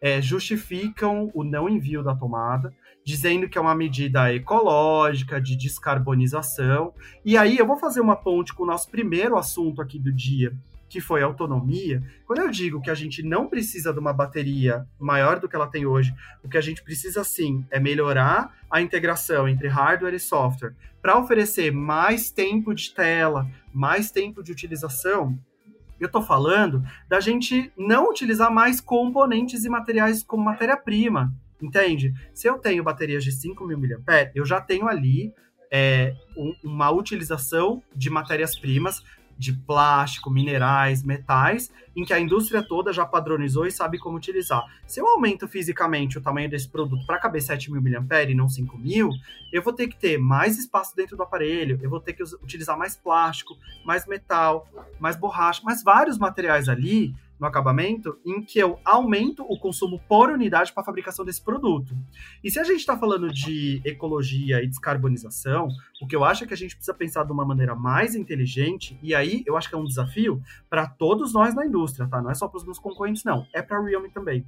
é, 0.00 0.20
justificam 0.20 1.30
o 1.32 1.44
não 1.44 1.68
envio 1.68 2.02
da 2.02 2.16
tomada, 2.16 2.74
dizendo 3.04 3.48
que 3.48 3.56
é 3.56 3.60
uma 3.60 3.76
medida 3.76 4.34
ecológica, 4.34 5.40
de 5.40 5.54
descarbonização. 5.54 6.92
E 7.24 7.36
aí 7.36 7.56
eu 7.58 7.64
vou 7.64 7.76
fazer 7.76 8.00
uma 8.00 8.16
ponte 8.16 8.52
com 8.52 8.64
o 8.64 8.66
nosso 8.66 8.90
primeiro 8.90 9.38
assunto 9.38 9.80
aqui 9.80 10.00
do 10.00 10.12
dia, 10.12 10.52
que 10.88 11.00
foi 11.00 11.22
autonomia, 11.22 12.02
quando 12.26 12.40
eu 12.40 12.50
digo 12.50 12.80
que 12.80 12.90
a 12.90 12.94
gente 12.94 13.22
não 13.22 13.46
precisa 13.46 13.92
de 13.92 13.98
uma 13.98 14.12
bateria 14.12 14.86
maior 14.98 15.38
do 15.38 15.48
que 15.48 15.54
ela 15.54 15.66
tem 15.66 15.84
hoje, 15.84 16.14
o 16.42 16.48
que 16.48 16.56
a 16.56 16.60
gente 16.60 16.82
precisa 16.82 17.22
sim 17.22 17.64
é 17.70 17.78
melhorar 17.78 18.56
a 18.70 18.80
integração 18.80 19.48
entre 19.48 19.68
hardware 19.68 20.14
e 20.14 20.20
software 20.20 20.74
para 21.02 21.18
oferecer 21.18 21.70
mais 21.70 22.30
tempo 22.30 22.74
de 22.74 22.92
tela, 22.94 23.46
mais 23.72 24.10
tempo 24.10 24.42
de 24.42 24.50
utilização. 24.50 25.38
Eu 26.00 26.06
estou 26.06 26.22
falando 26.22 26.82
da 27.08 27.20
gente 27.20 27.72
não 27.76 28.08
utilizar 28.08 28.50
mais 28.50 28.80
componentes 28.80 29.64
e 29.64 29.68
materiais 29.68 30.22
como 30.22 30.44
matéria-prima, 30.44 31.34
entende? 31.60 32.14
Se 32.32 32.48
eu 32.48 32.58
tenho 32.58 32.84
baterias 32.84 33.24
de 33.24 33.32
5.000 33.32 33.98
mAh, 34.06 34.30
eu 34.34 34.44
já 34.44 34.60
tenho 34.60 34.86
ali 34.86 35.32
é, 35.70 36.14
um, 36.36 36.54
uma 36.64 36.90
utilização 36.90 37.82
de 37.94 38.10
matérias-primas 38.10 39.02
de 39.38 39.52
plástico, 39.52 40.30
minerais, 40.30 41.02
metais, 41.02 41.72
em 41.94 42.04
que 42.04 42.12
a 42.12 42.18
indústria 42.18 42.62
toda 42.62 42.92
já 42.92 43.06
padronizou 43.06 43.66
e 43.66 43.70
sabe 43.70 43.98
como 43.98 44.16
utilizar. 44.16 44.64
Se 44.86 45.00
eu 45.00 45.06
aumento 45.06 45.46
fisicamente 45.46 46.18
o 46.18 46.20
tamanho 46.20 46.50
desse 46.50 46.68
produto 46.68 47.06
para 47.06 47.18
caber 47.18 47.40
7 47.40 47.70
mil 47.70 47.80
mAh 47.80 48.22
e 48.22 48.34
não 48.34 48.48
5 48.48 48.76
mil, 48.76 49.10
eu 49.52 49.62
vou 49.62 49.72
ter 49.72 49.86
que 49.86 49.96
ter 49.96 50.18
mais 50.18 50.58
espaço 50.58 50.94
dentro 50.96 51.16
do 51.16 51.22
aparelho, 51.22 51.78
eu 51.80 51.88
vou 51.88 52.00
ter 52.00 52.12
que 52.12 52.22
utilizar 52.22 52.76
mais 52.76 52.96
plástico, 52.96 53.56
mais 53.84 54.06
metal, 54.06 54.68
mais 54.98 55.16
borracha, 55.16 55.62
mais 55.64 55.82
vários 55.82 56.18
materiais 56.18 56.68
ali 56.68 57.14
no 57.38 57.46
acabamento 57.46 58.18
em 58.24 58.42
que 58.42 58.58
eu 58.58 58.78
aumento 58.84 59.42
o 59.42 59.58
consumo 59.58 60.00
por 60.08 60.30
unidade 60.30 60.72
para 60.72 60.82
a 60.82 60.86
fabricação 60.86 61.24
desse 61.24 61.42
produto. 61.42 61.96
E 62.42 62.50
se 62.50 62.58
a 62.58 62.64
gente 62.64 62.80
está 62.80 62.96
falando 62.96 63.32
de 63.32 63.80
ecologia 63.84 64.62
e 64.62 64.66
descarbonização, 64.66 65.68
o 66.02 66.06
que 66.06 66.16
eu 66.16 66.24
acho 66.24 66.44
é 66.44 66.46
que 66.46 66.54
a 66.54 66.56
gente 66.56 66.74
precisa 66.74 66.94
pensar 66.94 67.24
de 67.24 67.32
uma 67.32 67.44
maneira 67.44 67.74
mais 67.74 68.14
inteligente, 68.14 68.98
e 69.02 69.14
aí 69.14 69.42
eu 69.46 69.56
acho 69.56 69.68
que 69.68 69.74
é 69.74 69.78
um 69.78 69.84
desafio 69.84 70.42
para 70.68 70.86
todos 70.86 71.32
nós 71.32 71.54
na 71.54 71.66
indústria, 71.66 72.08
tá? 72.08 72.20
Não 72.20 72.30
é 72.30 72.34
só 72.34 72.48
para 72.48 72.58
os 72.58 72.64
meus 72.64 72.78
concorrentes, 72.78 73.24
não. 73.24 73.46
É 73.52 73.62
para 73.62 73.78
a 73.78 73.84
Realme 73.84 74.10
também. 74.10 74.44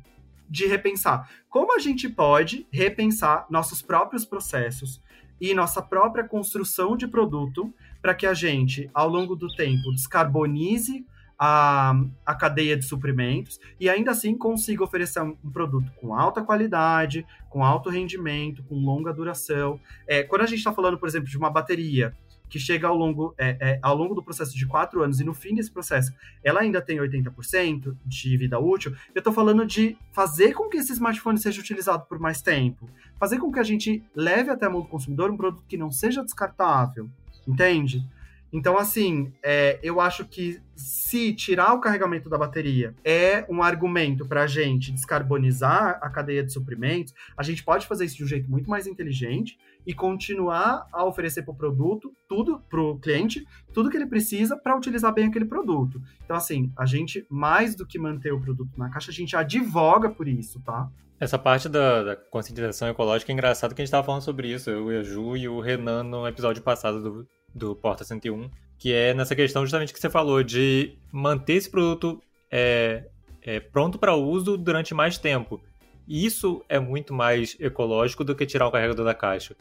De 0.49 0.67
repensar 0.67 1.31
como 1.49 1.75
a 1.75 1.79
gente 1.79 2.09
pode 2.09 2.67
repensar 2.73 3.47
nossos 3.49 3.81
próprios 3.83 4.25
processos 4.25 5.01
e 5.41 5.55
nossa 5.55 5.81
própria 5.81 6.25
construção 6.25 6.97
de 6.97 7.07
produto 7.07 7.73
para 8.03 8.15
que 8.15 8.27
a 8.27 8.35
gente, 8.35 8.91
ao 8.93 9.09
longo 9.09 9.35
do 9.35 9.49
tempo, 9.49 9.93
descarbonize 9.93 11.07
a, 11.43 11.99
a 12.27 12.35
cadeia 12.35 12.77
de 12.77 12.85
suprimentos 12.85 13.59
e 13.81 13.89
ainda 13.89 14.11
assim 14.11 14.37
consiga 14.37 14.85
oferecer 14.85 15.23
um, 15.23 15.35
um 15.43 15.51
produto 15.51 15.91
com 15.97 16.15
alta 16.15 16.43
qualidade, 16.43 17.27
com 17.49 17.65
alto 17.65 17.89
rendimento, 17.89 18.63
com 18.65 18.75
longa 18.75 19.11
duração. 19.11 19.81
É, 20.07 20.23
quando 20.23 20.43
a 20.43 20.47
gente 20.47 20.59
está 20.59 20.71
falando, 20.71 20.99
por 20.99 21.09
exemplo, 21.09 21.31
de 21.31 21.39
uma 21.39 21.49
bateria 21.49 22.15
que 22.51 22.59
chega 22.59 22.89
ao 22.89 22.95
longo, 22.95 23.35
é, 23.39 23.57
é, 23.59 23.79
ao 23.81 23.97
longo 23.97 24.15
do 24.15 24.23
processo 24.23 24.55
de 24.55 24.67
quatro 24.67 25.03
anos 25.03 25.19
e 25.19 25.25
no 25.25 25.33
fim 25.33 25.55
desse 25.55 25.71
processo 25.71 26.13
ela 26.45 26.61
ainda 26.61 26.83
tem 26.83 26.99
80% 26.99 27.97
de 28.05 28.37
vida 28.37 28.59
útil, 28.59 28.95
eu 29.15 29.21
estou 29.21 29.33
falando 29.33 29.65
de 29.65 29.97
fazer 30.13 30.53
com 30.53 30.69
que 30.69 30.77
esse 30.77 30.93
smartphone 30.93 31.39
seja 31.39 31.61
utilizado 31.61 32.05
por 32.07 32.19
mais 32.19 32.43
tempo, 32.43 32.91
fazer 33.19 33.39
com 33.39 33.51
que 33.51 33.61
a 33.61 33.63
gente 33.63 34.03
leve 34.15 34.51
até 34.51 34.67
a 34.67 34.71
mão 34.71 34.83
do 34.83 34.89
consumidor 34.89 35.31
um 35.31 35.37
produto 35.39 35.65
que 35.67 35.79
não 35.79 35.91
seja 35.91 36.23
descartável, 36.23 37.09
entende? 37.49 38.05
Então, 38.53 38.77
assim, 38.77 39.33
é, 39.43 39.79
eu 39.83 40.01
acho 40.01 40.25
que 40.25 40.61
se 40.75 41.33
tirar 41.35 41.73
o 41.75 41.81
carregamento 41.81 42.29
da 42.29 42.39
bateria 42.39 42.95
é 43.05 43.45
um 43.49 43.63
argumento 43.63 44.27
para 44.27 44.43
a 44.43 44.47
gente 44.47 44.91
descarbonizar 44.91 45.99
a 46.03 46.11
cadeia 46.11 46.43
de 46.43 46.53
suprimentos, 46.53 47.15
a 47.37 47.43
gente 47.43 47.63
pode 47.63 47.87
fazer 47.87 48.07
isso 48.07 48.17
de 48.17 48.25
um 48.25 48.27
jeito 48.27 48.51
muito 48.51 48.69
mais 48.69 48.87
inteligente 48.87 49.59
e 49.87 49.95
continuar 49.95 50.87
a 50.93 51.05
oferecer 51.05 51.43
para 51.43 51.53
o 51.53 51.57
produto 51.57 52.13
tudo 52.29 52.61
para 52.69 52.81
o 52.81 52.99
cliente, 52.99 53.47
tudo 53.73 53.91
que 53.91 53.97
ele 53.97 54.07
precisa 54.07 54.57
para 54.57 54.77
utilizar 54.77 55.13
bem 55.13 55.27
aquele 55.27 55.45
produto. 55.45 56.01
Então, 56.25 56.37
assim, 56.37 56.73
a 56.77 56.87
gente, 56.87 57.27
mais 57.29 57.75
do 57.75 57.87
que 57.87 57.99
manter 57.99 58.33
o 58.33 58.41
produto 58.41 58.71
na 58.77 58.89
caixa, 58.89 59.11
a 59.11 59.15
gente 59.15 59.37
advoga 59.37 60.11
por 60.11 60.29
isso, 60.29 60.61
tá? 60.61 60.91
Essa 61.21 61.39
parte 61.39 61.69
da, 61.69 62.03
da 62.03 62.17
conscientização 62.17 62.89
ecológica 62.89 63.31
é 63.31 63.35
engraçado 63.35 63.75
que 63.75 63.83
a 63.83 63.85
gente 63.85 63.89
estava 63.89 64.07
falando 64.07 64.23
sobre 64.23 64.49
isso, 64.49 64.71
eu, 64.71 64.87
o 64.87 65.05
Ju 65.05 65.37
e 65.37 65.47
o 65.47 65.61
Renan 65.61 66.03
no 66.03 66.27
episódio 66.27 66.63
passado 66.63 67.03
do, 67.03 67.29
do 67.55 67.77
Porta 67.77 68.03
101, 68.05 68.51
que 68.79 68.95
é 68.95 69.13
nessa 69.13 69.37
questão 69.37 69.63
justamente 69.63 69.93
que 69.93 70.01
você 70.01 70.09
falou, 70.09 70.43
de 70.43 70.97
manter 71.13 71.53
esse 71.55 71.71
produto 71.71 72.23
é, 72.51 73.05
é, 73.43 73.61
pronto 73.61 73.99
para 73.99 74.17
uso 74.17 74.57
durante 74.57 74.95
mais 74.95 75.19
tempo. 75.19 75.63
Isso 76.09 76.65
é 76.71 76.81
muito 76.81 77.13
mais 77.13 77.55
ecológico 77.61 78.25
do 78.25 78.35
que 78.35 78.47
tirar 78.47 78.67
o 78.67 78.73
carregador 78.73 79.05
da 79.05 79.15
caixa. 79.15 79.55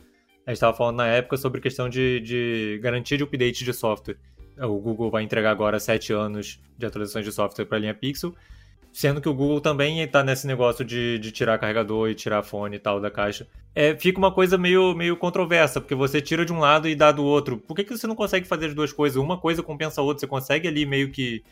A 0.48 0.52
gente 0.52 0.56
estava 0.56 0.76
falando 0.76 0.96
na 0.96 1.08
época 1.08 1.36
sobre 1.36 1.60
questão 1.60 1.90
de, 1.90 2.22
de 2.22 2.80
garantia 2.82 3.18
de 3.18 3.24
update 3.24 3.66
de 3.66 3.74
software. 3.74 4.16
O 4.58 4.80
Google 4.80 5.12
vai 5.12 5.24
entregar 5.24 5.52
agora 5.52 5.78
7 5.78 6.14
anos 6.14 6.58
de 6.78 6.86
atualizações 6.86 7.26
de 7.26 7.34
software 7.34 7.66
para 7.66 7.78
a 7.78 7.82
linha 7.82 7.94
Pixel, 7.94 8.34
Sendo 8.92 9.22
que 9.22 9.30
o 9.30 9.34
Google 9.34 9.62
também 9.62 10.02
está 10.02 10.24
nesse 10.24 10.48
negócio 10.48 10.84
de, 10.84 11.20
de 11.20 11.32
tirar 11.32 11.58
carregador 11.60 12.10
e 12.10 12.16
tirar 12.16 12.42
fone 12.44 12.76
e 12.76 12.80
tal 12.80 13.00
da 13.00 13.12
caixa. 13.12 13.48
É, 13.76 13.96
fica 13.96 14.18
uma 14.18 14.32
coisa 14.32 14.58
meio, 14.58 14.96
meio 14.96 15.16
controversa, 15.16 15.80
porque 15.80 15.94
você 15.94 16.20
tira 16.20 16.44
de 16.44 16.52
um 16.52 16.60
lado 16.60 16.88
e 16.88 16.96
dá 16.96 17.12
do 17.12 17.24
outro. 17.24 17.58
Por 17.58 17.76
que, 17.76 17.84
que 17.84 17.96
você 17.96 18.08
não 18.08 18.16
consegue 18.16 18.48
fazer 18.48 18.68
as 18.68 18.74
duas 18.74 18.92
coisas? 18.92 19.22
Uma 19.22 19.38
coisa 19.38 19.62
compensa 19.62 20.02
a 20.02 20.04
outra. 20.04 20.20
Você 20.20 20.28
consegue 20.28 20.68
ali 20.68 20.86
meio 20.86 21.12
que 21.12 21.44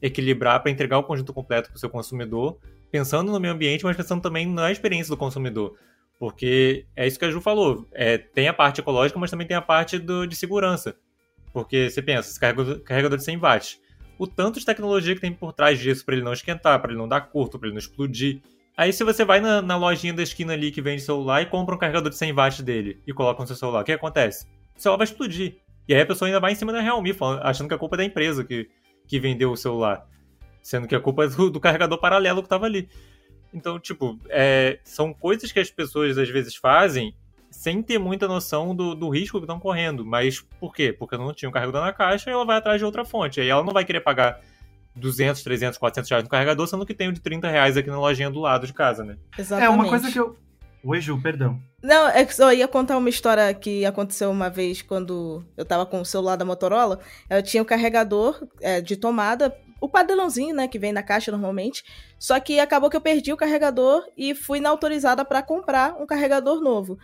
equilibrar 0.00 0.60
para 0.62 0.70
entregar 0.70 0.98
o 0.98 1.02
conjunto 1.02 1.32
completo 1.32 1.70
para 1.70 1.76
o 1.76 1.80
seu 1.80 1.90
consumidor, 1.90 2.58
pensando 2.90 3.32
no 3.32 3.40
meio 3.40 3.54
ambiente, 3.54 3.84
mas 3.84 3.96
pensando 3.96 4.22
também 4.22 4.46
na 4.46 4.70
experiência 4.70 5.10
do 5.10 5.16
consumidor. 5.16 5.76
Porque 6.18 6.86
é 6.94 7.06
isso 7.06 7.18
que 7.18 7.24
a 7.24 7.30
Ju 7.30 7.40
falou. 7.40 7.88
É, 7.92 8.18
tem 8.18 8.46
a 8.48 8.52
parte 8.52 8.80
ecológica, 8.80 9.18
mas 9.18 9.30
também 9.30 9.46
tem 9.46 9.56
a 9.56 9.62
parte 9.62 9.98
do, 9.98 10.26
de 10.26 10.36
segurança. 10.36 10.96
Porque 11.52 11.90
você 11.90 12.02
pensa, 12.02 12.38
carregador, 12.38 12.80
carregador 12.80 13.18
de 13.18 13.24
100 13.24 13.36
watts 13.38 13.83
o 14.18 14.26
tanto 14.26 14.58
de 14.58 14.66
tecnologia 14.66 15.14
que 15.14 15.20
tem 15.20 15.32
por 15.32 15.52
trás 15.52 15.78
disso 15.78 16.04
para 16.04 16.14
ele 16.14 16.24
não 16.24 16.32
esquentar, 16.32 16.80
para 16.80 16.90
ele 16.90 16.98
não 16.98 17.08
dar 17.08 17.20
curto, 17.22 17.58
para 17.58 17.68
ele 17.68 17.74
não 17.74 17.78
explodir. 17.78 18.40
Aí 18.76 18.92
se 18.92 19.04
você 19.04 19.24
vai 19.24 19.40
na, 19.40 19.62
na, 19.62 19.76
lojinha 19.76 20.12
da 20.12 20.22
esquina 20.22 20.52
ali 20.52 20.70
que 20.70 20.82
vende 20.82 21.02
celular 21.02 21.42
e 21.42 21.46
compra 21.46 21.74
um 21.74 21.78
carregador 21.78 22.10
de 22.10 22.16
100 22.16 22.32
watts 22.32 22.60
dele 22.60 23.00
e 23.06 23.12
coloca 23.12 23.40
no 23.40 23.46
seu 23.46 23.56
celular, 23.56 23.82
o 23.82 23.84
que 23.84 23.92
acontece? 23.92 24.46
O 24.76 24.80
celular 24.80 24.98
vai 24.98 25.04
explodir. 25.04 25.56
E 25.86 25.94
aí 25.94 26.00
a 26.00 26.06
pessoa 26.06 26.28
ainda 26.28 26.40
vai 26.40 26.52
em 26.52 26.56
cima 26.56 26.72
da 26.72 26.80
Realme, 26.80 27.12
falando, 27.12 27.42
achando 27.42 27.68
que 27.68 27.74
a 27.74 27.78
culpa 27.78 27.96
é 27.96 27.98
da 27.98 28.04
empresa 28.04 28.42
que, 28.42 28.68
que 29.06 29.20
vendeu 29.20 29.52
o 29.52 29.56
celular. 29.56 30.08
Sendo 30.62 30.88
que 30.88 30.94
a 30.94 31.00
culpa 31.00 31.24
é 31.24 31.28
do, 31.28 31.50
do 31.50 31.60
carregador 31.60 31.98
paralelo 31.98 32.40
que 32.40 32.46
estava 32.46 32.66
ali. 32.66 32.88
Então, 33.52 33.78
tipo, 33.78 34.18
é, 34.28 34.80
são 34.82 35.14
coisas 35.14 35.52
que 35.52 35.60
as 35.60 35.70
pessoas 35.70 36.18
às 36.18 36.28
vezes 36.28 36.56
fazem 36.56 37.14
sem 37.54 37.82
ter 37.82 37.98
muita 37.98 38.26
noção 38.26 38.74
do, 38.74 38.94
do 38.94 39.08
risco 39.08 39.38
que 39.38 39.44
estão 39.44 39.60
correndo. 39.60 40.04
Mas 40.04 40.40
por 40.60 40.74
quê? 40.74 40.92
Porque 40.92 41.16
não 41.16 41.32
tinha 41.32 41.48
um 41.48 41.52
carregador 41.52 41.82
na 41.82 41.92
caixa 41.92 42.28
e 42.28 42.32
ela 42.32 42.44
vai 42.44 42.56
atrás 42.56 42.78
de 42.78 42.84
outra 42.84 43.04
fonte. 43.04 43.40
Aí 43.40 43.48
ela 43.48 43.62
não 43.62 43.72
vai 43.72 43.84
querer 43.84 44.00
pagar 44.00 44.40
200, 44.96 45.42
300, 45.42 45.78
400 45.78 46.10
reais 46.10 46.24
no 46.24 46.30
carregador, 46.30 46.66
sendo 46.66 46.84
que 46.84 46.92
tem 46.92 47.08
o 47.08 47.12
de 47.12 47.20
30 47.20 47.48
reais 47.48 47.76
aqui 47.76 47.88
na 47.88 47.98
lojinha 47.98 48.28
do 48.28 48.40
lado 48.40 48.66
de 48.66 48.72
casa, 48.72 49.04
né? 49.04 49.16
Exatamente. 49.38 49.66
É 49.66 49.74
uma 49.74 49.88
coisa 49.88 50.10
que 50.10 50.18
eu. 50.18 50.36
Oi, 50.82 51.00
Ju, 51.00 51.18
perdão. 51.22 51.58
Não, 51.82 52.08
é 52.08 52.24
que 52.24 52.42
eu 52.42 52.52
ia 52.52 52.68
contar 52.68 52.98
uma 52.98 53.08
história 53.08 53.54
que 53.54 53.86
aconteceu 53.86 54.30
uma 54.30 54.50
vez 54.50 54.82
quando 54.82 55.42
eu 55.56 55.64
tava 55.64 55.86
com 55.86 56.00
o 56.00 56.04
celular 56.04 56.36
da 56.36 56.44
Motorola. 56.44 56.98
Eu 57.30 57.42
tinha 57.42 57.62
o 57.62 57.66
carregador 57.66 58.46
é, 58.60 58.82
de 58.82 58.96
tomada, 58.96 59.56
o 59.80 59.88
padrãozinho, 59.88 60.54
né, 60.54 60.68
que 60.68 60.78
vem 60.78 60.92
na 60.92 61.02
caixa 61.02 61.30
normalmente. 61.30 61.82
Só 62.18 62.38
que 62.38 62.60
acabou 62.60 62.90
que 62.90 62.96
eu 62.96 63.00
perdi 63.00 63.32
o 63.32 63.36
carregador 63.36 64.02
e 64.16 64.34
fui 64.34 64.60
na 64.60 64.68
autorizada 64.68 65.24
para 65.24 65.42
comprar 65.42 65.94
um 66.00 66.06
carregador 66.06 66.60
novo. 66.60 66.98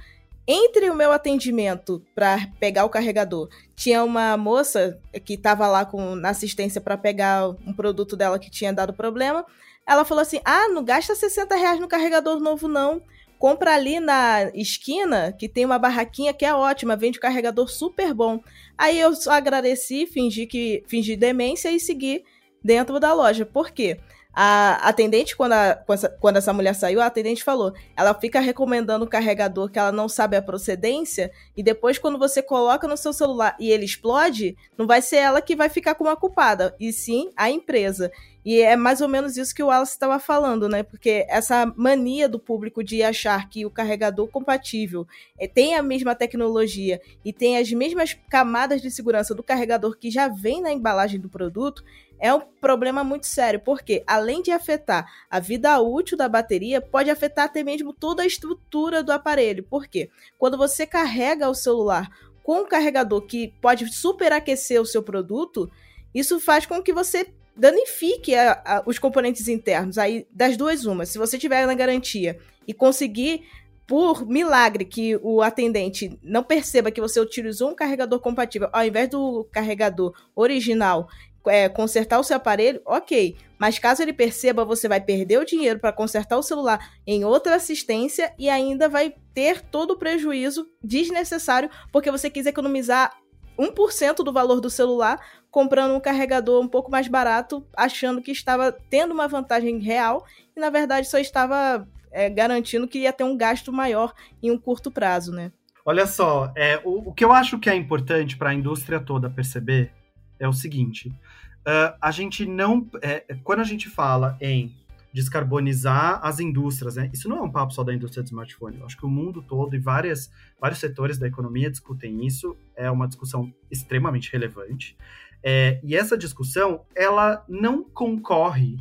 Entre 0.46 0.90
o 0.90 0.94
meu 0.94 1.12
atendimento 1.12 2.04
para 2.14 2.48
pegar 2.58 2.84
o 2.84 2.88
carregador, 2.88 3.48
tinha 3.76 4.02
uma 4.02 4.36
moça 4.36 5.00
que 5.24 5.34
estava 5.34 5.66
lá 5.68 5.84
com, 5.84 6.14
na 6.14 6.30
assistência 6.30 6.80
para 6.80 6.96
pegar 6.96 7.48
um 7.66 7.72
produto 7.72 8.16
dela 8.16 8.38
que 8.38 8.50
tinha 8.50 8.72
dado 8.72 8.92
problema. 8.92 9.44
Ela 9.86 10.04
falou 10.04 10.22
assim: 10.22 10.40
Ah, 10.44 10.68
não 10.68 10.82
gasta 10.82 11.14
60 11.14 11.54
reais 11.54 11.80
no 11.80 11.88
carregador 11.88 12.40
novo, 12.40 12.66
não. 12.66 13.02
Compra 13.38 13.74
ali 13.74 14.00
na 14.00 14.50
esquina, 14.54 15.32
que 15.32 15.48
tem 15.48 15.64
uma 15.64 15.78
barraquinha 15.78 16.34
que 16.34 16.44
é 16.44 16.54
ótima, 16.54 16.94
vende 16.94 17.18
um 17.18 17.22
carregador 17.22 17.68
super 17.68 18.12
bom. 18.12 18.38
Aí 18.76 19.00
eu 19.00 19.12
agradeci, 19.28 20.06
fingi 20.06 20.46
que 20.46 20.84
fingi 20.86 21.16
demência 21.16 21.70
e 21.70 21.80
segui 21.80 22.22
dentro 22.62 23.00
da 23.00 23.14
loja. 23.14 23.46
Por 23.46 23.70
quê? 23.70 23.98
A 24.32 24.88
atendente, 24.88 25.36
quando, 25.36 25.52
a, 25.54 25.74
quando 26.20 26.36
essa 26.36 26.52
mulher 26.52 26.74
saiu, 26.74 27.00
a 27.00 27.06
atendente 27.06 27.42
falou: 27.42 27.72
ela 27.96 28.14
fica 28.14 28.38
recomendando 28.38 29.04
o 29.04 29.08
carregador 29.08 29.68
que 29.68 29.78
ela 29.78 29.90
não 29.90 30.08
sabe 30.08 30.36
a 30.36 30.42
procedência, 30.42 31.32
e 31.56 31.62
depois, 31.62 31.98
quando 31.98 32.18
você 32.18 32.40
coloca 32.40 32.86
no 32.86 32.96
seu 32.96 33.12
celular 33.12 33.56
e 33.58 33.70
ele 33.70 33.84
explode, 33.84 34.56
não 34.78 34.86
vai 34.86 35.02
ser 35.02 35.16
ela 35.16 35.42
que 35.42 35.56
vai 35.56 35.68
ficar 35.68 35.94
como 35.96 36.10
a 36.10 36.16
culpada, 36.16 36.74
e 36.78 36.92
sim 36.92 37.30
a 37.36 37.50
empresa. 37.50 38.10
E 38.44 38.60
é 38.60 38.74
mais 38.74 39.02
ou 39.02 39.08
menos 39.08 39.36
isso 39.36 39.54
que 39.54 39.62
o 39.62 39.66
Wallace 39.66 39.92
estava 39.92 40.18
falando, 40.18 40.68
né? 40.68 40.82
Porque 40.82 41.26
essa 41.28 41.70
mania 41.76 42.26
do 42.28 42.38
público 42.38 42.82
de 42.82 43.02
achar 43.02 43.50
que 43.50 43.66
o 43.66 43.70
carregador 43.70 44.28
compatível 44.28 45.06
é, 45.38 45.46
tem 45.46 45.74
a 45.74 45.82
mesma 45.82 46.14
tecnologia 46.14 47.00
e 47.22 47.32
tem 47.32 47.58
as 47.58 47.70
mesmas 47.70 48.16
camadas 48.30 48.80
de 48.80 48.90
segurança 48.90 49.34
do 49.34 49.42
carregador 49.42 49.96
que 49.98 50.10
já 50.10 50.26
vem 50.26 50.62
na 50.62 50.72
embalagem 50.72 51.20
do 51.20 51.28
produto 51.28 51.84
é 52.20 52.32
um 52.34 52.40
problema 52.40 53.02
muito 53.02 53.26
sério, 53.26 53.60
porque 53.60 54.04
além 54.06 54.42
de 54.42 54.50
afetar 54.50 55.10
a 55.30 55.40
vida 55.40 55.80
útil 55.80 56.16
da 56.16 56.28
bateria, 56.28 56.80
pode 56.80 57.10
afetar 57.10 57.46
até 57.46 57.64
mesmo 57.64 57.92
toda 57.92 58.22
a 58.22 58.26
estrutura 58.26 59.02
do 59.02 59.10
aparelho. 59.10 59.64
Por 59.64 59.86
quê? 59.86 60.10
Quando 60.38 60.58
você 60.58 60.86
carrega 60.86 61.48
o 61.48 61.54
celular 61.54 62.08
com 62.42 62.60
um 62.60 62.68
carregador 62.68 63.22
que 63.22 63.54
pode 63.60 63.90
superaquecer 63.92 64.80
o 64.80 64.86
seu 64.86 65.02
produto, 65.02 65.70
isso 66.14 66.38
faz 66.38 66.66
com 66.66 66.82
que 66.82 66.92
você 66.92 67.26
danifique 67.56 68.34
a, 68.34 68.52
a, 68.64 68.82
os 68.86 68.98
componentes 68.98 69.48
internos. 69.48 69.98
Aí, 69.98 70.26
das 70.30 70.56
duas, 70.56 70.84
uma. 70.84 71.06
Se 71.06 71.18
você 71.18 71.38
tiver 71.38 71.66
na 71.66 71.74
garantia 71.74 72.38
e 72.66 72.74
conseguir, 72.74 73.44
por 73.86 74.26
milagre, 74.26 74.84
que 74.84 75.16
o 75.22 75.42
atendente 75.42 76.18
não 76.22 76.42
perceba 76.42 76.90
que 76.90 77.00
você 77.00 77.18
utilizou 77.18 77.70
um 77.70 77.74
carregador 77.74 78.20
compatível 78.20 78.68
ao 78.72 78.84
invés 78.84 79.08
do 79.08 79.44
carregador 79.50 80.14
original 80.34 81.08
é, 81.46 81.68
consertar 81.68 82.18
o 82.18 82.24
seu 82.24 82.36
aparelho, 82.36 82.80
ok. 82.84 83.36
Mas 83.58 83.78
caso 83.78 84.02
ele 84.02 84.12
perceba, 84.12 84.64
você 84.64 84.88
vai 84.88 85.00
perder 85.00 85.38
o 85.38 85.44
dinheiro 85.44 85.78
para 85.78 85.92
consertar 85.92 86.38
o 86.38 86.42
celular 86.42 86.92
em 87.06 87.24
outra 87.24 87.56
assistência 87.56 88.32
e 88.38 88.48
ainda 88.48 88.88
vai 88.88 89.14
ter 89.34 89.60
todo 89.60 89.92
o 89.92 89.98
prejuízo 89.98 90.66
desnecessário 90.82 91.70
porque 91.92 92.10
você 92.10 92.30
quis 92.30 92.46
economizar 92.46 93.12
1% 93.58 94.16
do 94.24 94.32
valor 94.32 94.60
do 94.60 94.70
celular 94.70 95.20
comprando 95.50 95.94
um 95.94 96.00
carregador 96.00 96.62
um 96.62 96.68
pouco 96.68 96.90
mais 96.90 97.08
barato, 97.08 97.66
achando 97.76 98.22
que 98.22 98.30
estava 98.30 98.72
tendo 98.88 99.12
uma 99.12 99.28
vantagem 99.28 99.78
real 99.78 100.24
e 100.56 100.60
na 100.60 100.70
verdade 100.70 101.08
só 101.08 101.18
estava 101.18 101.86
é, 102.10 102.30
garantindo 102.30 102.88
que 102.88 103.00
ia 103.00 103.12
ter 103.12 103.24
um 103.24 103.36
gasto 103.36 103.72
maior 103.72 104.14
em 104.42 104.50
um 104.50 104.58
curto 104.58 104.90
prazo, 104.90 105.32
né? 105.32 105.52
Olha 105.84 106.06
só, 106.06 106.52
é, 106.56 106.80
o, 106.84 107.08
o 107.08 107.12
que 107.12 107.24
eu 107.24 107.32
acho 107.32 107.58
que 107.58 107.68
é 107.68 107.74
importante 107.74 108.36
para 108.36 108.50
a 108.50 108.54
indústria 108.54 109.00
toda 109.00 109.28
perceber 109.28 109.92
é 110.40 110.48
o 110.48 110.52
seguinte: 110.52 111.08
uh, 111.08 111.96
a 112.00 112.10
gente 112.10 112.44
não. 112.46 112.88
É, 113.00 113.36
quando 113.44 113.60
a 113.60 113.64
gente 113.64 113.88
fala 113.88 114.36
em 114.40 114.74
descarbonizar 115.12 116.20
as 116.22 116.38
indústrias, 116.38 116.96
né? 116.96 117.10
Isso 117.12 117.28
não 117.28 117.38
é 117.38 117.42
um 117.42 117.50
papo 117.50 117.72
só 117.72 117.82
da 117.82 117.92
indústria 117.92 118.22
de 118.22 118.30
smartphone. 118.30 118.78
Eu 118.78 118.86
acho 118.86 118.96
que 118.96 119.04
o 119.04 119.10
mundo 119.10 119.42
todo 119.42 119.74
e 119.74 119.78
várias, 119.78 120.30
vários 120.60 120.78
setores 120.78 121.18
da 121.18 121.26
economia 121.26 121.70
discutem 121.70 122.24
isso. 122.24 122.56
É 122.76 122.90
uma 122.90 123.08
discussão 123.08 123.52
extremamente 123.70 124.30
relevante. 124.32 124.96
É, 125.42 125.80
e 125.82 125.96
essa 125.96 126.16
discussão, 126.16 126.82
ela 126.94 127.44
não 127.48 127.82
concorre 127.82 128.78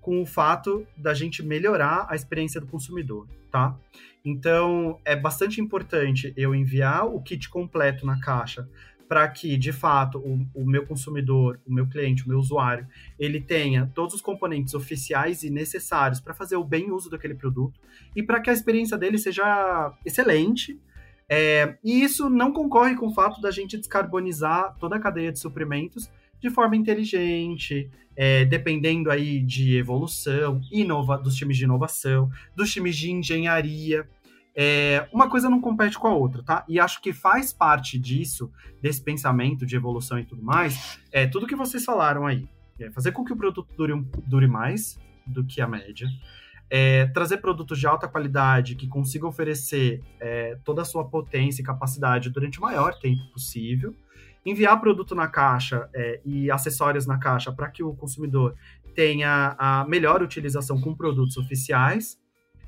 com 0.00 0.20
o 0.20 0.26
fato 0.26 0.86
da 0.96 1.14
gente 1.14 1.42
melhorar 1.42 2.06
a 2.08 2.14
experiência 2.14 2.60
do 2.60 2.66
consumidor, 2.66 3.26
tá? 3.50 3.76
Então, 4.24 5.00
é 5.04 5.16
bastante 5.16 5.60
importante 5.60 6.32
eu 6.36 6.54
enviar 6.54 7.06
o 7.06 7.20
kit 7.22 7.48
completo 7.48 8.06
na 8.06 8.20
caixa 8.20 8.68
para 9.12 9.28
que, 9.28 9.58
de 9.58 9.72
fato, 9.72 10.16
o, 10.16 10.40
o, 10.54 10.64
meu 10.64 10.86
consumidor, 10.86 11.60
o 11.66 11.74
meu 11.74 11.86
cliente, 11.86 12.24
o 12.24 12.28
meu 12.30 12.38
usuário, 12.38 12.86
ele 13.18 13.42
tenha 13.42 13.92
todos 13.94 14.14
os 14.14 14.22
componentes 14.22 14.72
oficiais 14.72 15.42
e 15.42 15.50
necessários 15.50 16.18
para 16.18 16.32
fazer 16.32 16.56
o 16.56 16.64
bem 16.64 16.90
uso 16.90 17.10
daquele 17.10 17.34
produto 17.34 17.78
e 18.16 18.22
para 18.22 18.40
que 18.40 18.48
a 18.48 18.54
experiência 18.54 18.96
dele 18.96 19.18
seja 19.18 19.92
excelente. 20.02 20.80
É, 21.28 21.76
e 21.84 22.02
isso 22.02 22.30
não 22.30 22.54
concorre 22.54 22.94
com 22.94 23.08
o 23.08 23.12
fato 23.12 23.38
da 23.38 23.50
gente 23.50 23.76
descarbonizar 23.76 24.74
toda 24.80 24.96
a 24.96 24.98
cadeia 24.98 25.30
de 25.30 25.38
suprimentos 25.38 26.10
de 26.40 26.48
forma 26.48 26.74
inteligente, 26.74 27.90
é, 28.16 28.46
dependendo 28.46 29.10
aí 29.10 29.40
de 29.40 29.76
evolução, 29.76 30.58
inova 30.72 31.18
dos 31.18 31.36
times 31.36 31.58
de 31.58 31.64
inovação, 31.64 32.30
dos 32.56 32.72
times 32.72 32.96
de 32.96 33.12
engenharia. 33.12 34.08
É, 34.54 35.08
uma 35.12 35.30
coisa 35.30 35.48
não 35.48 35.60
compete 35.60 35.98
com 35.98 36.08
a 36.08 36.14
outra, 36.14 36.42
tá? 36.42 36.64
E 36.68 36.78
acho 36.78 37.00
que 37.00 37.12
faz 37.12 37.52
parte 37.52 37.98
disso, 37.98 38.50
desse 38.80 39.02
pensamento 39.02 39.64
de 39.64 39.76
evolução 39.76 40.18
e 40.18 40.24
tudo 40.24 40.42
mais, 40.42 40.98
é 41.10 41.26
tudo 41.26 41.46
que 41.46 41.56
vocês 41.56 41.84
falaram 41.84 42.26
aí. 42.26 42.48
É 42.78 42.90
fazer 42.90 43.12
com 43.12 43.24
que 43.24 43.32
o 43.32 43.36
produto 43.36 43.66
dure, 43.76 43.94
dure 44.26 44.46
mais 44.46 44.98
do 45.26 45.44
que 45.44 45.60
a 45.60 45.68
média. 45.68 46.08
É, 46.68 47.06
trazer 47.06 47.38
produtos 47.38 47.78
de 47.78 47.86
alta 47.86 48.08
qualidade 48.08 48.74
que 48.74 48.88
consigam 48.88 49.28
oferecer 49.28 50.02
é, 50.18 50.56
toda 50.64 50.82
a 50.82 50.84
sua 50.84 51.04
potência 51.04 51.60
e 51.60 51.64
capacidade 51.64 52.30
durante 52.30 52.58
o 52.58 52.62
maior 52.62 52.98
tempo 52.98 53.24
possível. 53.32 53.94
Enviar 54.44 54.80
produto 54.80 55.14
na 55.14 55.28
caixa 55.28 55.88
é, 55.94 56.20
e 56.24 56.50
acessórios 56.50 57.06
na 57.06 57.18
caixa 57.18 57.52
para 57.52 57.70
que 57.70 57.82
o 57.82 57.94
consumidor 57.94 58.54
tenha 58.94 59.54
a 59.58 59.84
melhor 59.86 60.22
utilização 60.22 60.80
com 60.80 60.94
produtos 60.94 61.36
oficiais. 61.36 62.18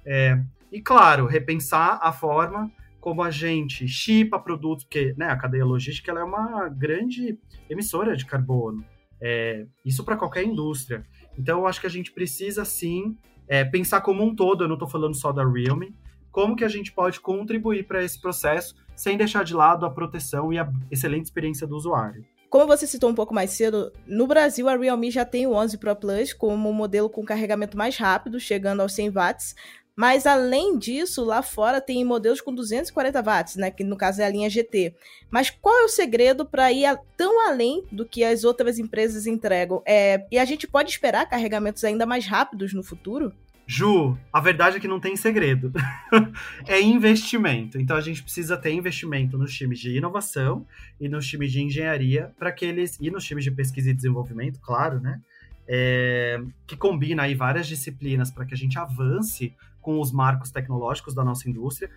É, 0.05 0.39
e, 0.75 0.81
claro, 0.81 1.27
repensar 1.27 2.01
a 2.03 2.13
forma 2.13 2.69
como 3.01 3.23
a 3.23 3.31
gente 3.31 3.87
chipa 3.87 4.41
produtos, 4.41 4.85
porque 4.85 5.15
né, 5.17 5.27
a 5.27 5.37
cadeia 5.37 5.65
logística 5.65 6.11
é 6.11 6.25
uma 6.25 6.69
grande 6.69 7.39
emissora 7.71 8.17
de 8.17 8.27
carbono. 8.27 8.85
É, 9.21 9.67
isso 9.85 10.03
para 10.03 10.17
qualquer 10.17 10.43
indústria. 10.43 11.05
Então, 11.39 11.61
eu 11.61 11.67
acho 11.69 11.81
que 11.81 11.87
a 11.87 11.91
gente 11.91 12.11
precisa, 12.11 12.65
sim, 12.65 13.17
é, 13.47 13.65
pensar 13.65 14.01
como 14.01 14.25
um 14.25 14.35
todo, 14.35 14.65
eu 14.65 14.69
não 14.69 14.75
estou 14.75 14.89
falando 14.89 15.15
só 15.15 15.31
da 15.31 15.49
Realme, 15.49 15.95
como 16.33 16.57
que 16.57 16.65
a 16.65 16.69
gente 16.69 16.91
pode 16.91 17.21
contribuir 17.21 17.87
para 17.87 18.03
esse 18.03 18.21
processo 18.21 18.75
sem 18.97 19.17
deixar 19.17 19.45
de 19.45 19.55
lado 19.55 19.87
a 19.87 19.91
proteção 19.91 20.53
e 20.53 20.59
a 20.59 20.69
excelente 20.91 21.27
experiência 21.27 21.69
do 21.69 21.77
usuário. 21.77 22.27
Como 22.51 22.67
você 22.67 22.87
citou 22.87 23.11
um 23.11 23.15
pouco 23.15 23.35
mais 23.35 23.51
cedo, 23.51 23.93
no 24.07 24.27
Brasil 24.27 24.69
a 24.69 24.77
Realme 24.77 25.11
já 25.11 25.25
tem 25.25 25.45
o 25.45 25.55
11 25.55 25.77
Pro 25.79 25.97
Plus 25.97 26.33
como 26.33 26.71
o 26.71 26.73
modelo 26.73 27.11
com 27.11 27.25
carregamento 27.25 27.77
mais 27.77 27.97
rápido, 27.97 28.39
chegando 28.39 28.81
aos 28.81 28.93
100 28.95 29.11
watts, 29.11 29.55
mas 29.97 30.27
além 30.27 30.77
disso, 30.79 31.25
lá 31.25 31.43
fora 31.43 31.81
tem 31.81 32.05
modelos 32.05 32.41
com 32.41 32.55
240 32.55 33.23
watts, 33.23 33.57
né, 33.57 33.71
que 33.71 33.85
no 33.85 33.97
caso 33.97 34.23
é 34.23 34.25
a 34.25 34.29
linha 34.29 34.51
GT. 34.51 34.95
Mas 35.31 35.51
qual 35.51 35.77
é 35.81 35.85
o 35.85 35.89
segredo 35.89 36.45
para 36.45 36.73
ir 36.73 36.85
a, 36.85 36.97
tão 37.17 37.49
além 37.49 37.85
do 37.93 38.05
que 38.05 38.25
as 38.25 38.45
outras 38.45 38.79
empresas 38.79 39.27
entregam? 39.27 39.83
É, 39.87 40.27
e 40.31 40.39
a 40.39 40.45
gente 40.45 40.67
pode 40.67 40.91
esperar 40.91 41.29
carregamentos 41.29 41.85
ainda 41.85 42.05
mais 42.05 42.27
rápidos 42.27 42.73
no 42.73 42.83
futuro? 42.83 43.33
Ju, 43.67 44.19
a 44.33 44.41
verdade 44.41 44.77
é 44.77 44.81
que 44.81 44.89
não 44.89 45.01
tem 45.01 45.17
segredo. 45.17 45.73
é 46.67 46.81
investimento. 46.81 47.81
Então 47.81 47.97
a 47.97 48.01
gente 48.01 48.23
precisa 48.23 48.57
ter 48.57 48.73
investimento 48.73 49.39
nos 49.39 49.55
times 49.55 49.79
de 49.79 49.97
inovação 49.97 50.67
e 51.01 51.09
nos 51.09 51.27
times 51.27 51.51
de 51.51 51.63
engenharia 51.63 52.31
para 52.39 52.53
que 52.53 52.65
eles 52.65 52.99
e 53.01 53.11
nos 53.11 53.25
times 53.25 53.45
de 53.45 53.51
pesquisa 53.51 53.91
e 53.91 53.95
desenvolvimento, 53.95 54.61
claro, 54.61 55.01
né? 55.01 55.21
É, 55.67 56.43
que 56.67 56.77
combina 56.77 57.23
aí 57.23 57.35
várias 57.35 57.67
disciplinas 57.67 58.31
para 58.31 58.45
que 58.45 58.53
a 58.53 58.57
gente 58.57 58.79
avance 58.79 59.55
com 59.85 60.01
os 60.01 60.11
marcos 60.11 60.51
tecnológicos 60.51 61.15
da 61.15 61.23
nossa 61.23 61.49
indústria. 61.49 61.91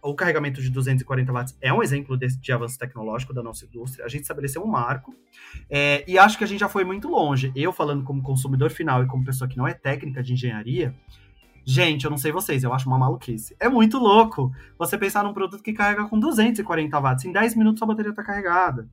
O 0.00 0.14
carregamento 0.14 0.62
de 0.62 0.70
240 0.70 1.32
watts 1.32 1.58
é 1.60 1.72
um 1.72 1.82
exemplo 1.82 2.16
de, 2.16 2.28
de 2.28 2.52
avanço 2.52 2.78
tecnológico 2.78 3.34
da 3.34 3.42
nossa 3.42 3.64
indústria. 3.64 4.04
A 4.04 4.08
gente 4.08 4.22
estabeleceu 4.22 4.62
um 4.62 4.66
marco 4.66 5.14
é, 5.68 6.04
e 6.08 6.18
acho 6.18 6.38
que 6.38 6.44
a 6.44 6.46
gente 6.46 6.60
já 6.60 6.68
foi 6.68 6.84
muito 6.84 7.08
longe. 7.08 7.52
Eu, 7.54 7.72
falando 7.72 8.04
como 8.04 8.22
consumidor 8.22 8.70
final 8.70 9.02
e 9.02 9.06
como 9.06 9.24
pessoa 9.24 9.48
que 9.48 9.56
não 9.56 9.66
é 9.66 9.74
técnica 9.74 10.22
de 10.22 10.32
engenharia, 10.32 10.94
Gente, 11.64 12.04
eu 12.04 12.10
não 12.10 12.18
sei 12.18 12.32
vocês, 12.32 12.64
eu 12.64 12.72
acho 12.72 12.88
uma 12.88 12.98
maluquice. 12.98 13.54
É 13.60 13.68
muito 13.68 13.96
louco 13.96 14.52
você 14.76 14.98
pensar 14.98 15.22
num 15.22 15.32
produto 15.32 15.62
que 15.62 15.72
carrega 15.72 16.08
com 16.08 16.18
240 16.18 16.98
watts. 16.98 17.24
Em 17.24 17.30
10 17.30 17.54
minutos 17.54 17.80
a 17.80 17.86
bateria 17.86 18.10
está 18.10 18.24
carregada. 18.24 18.88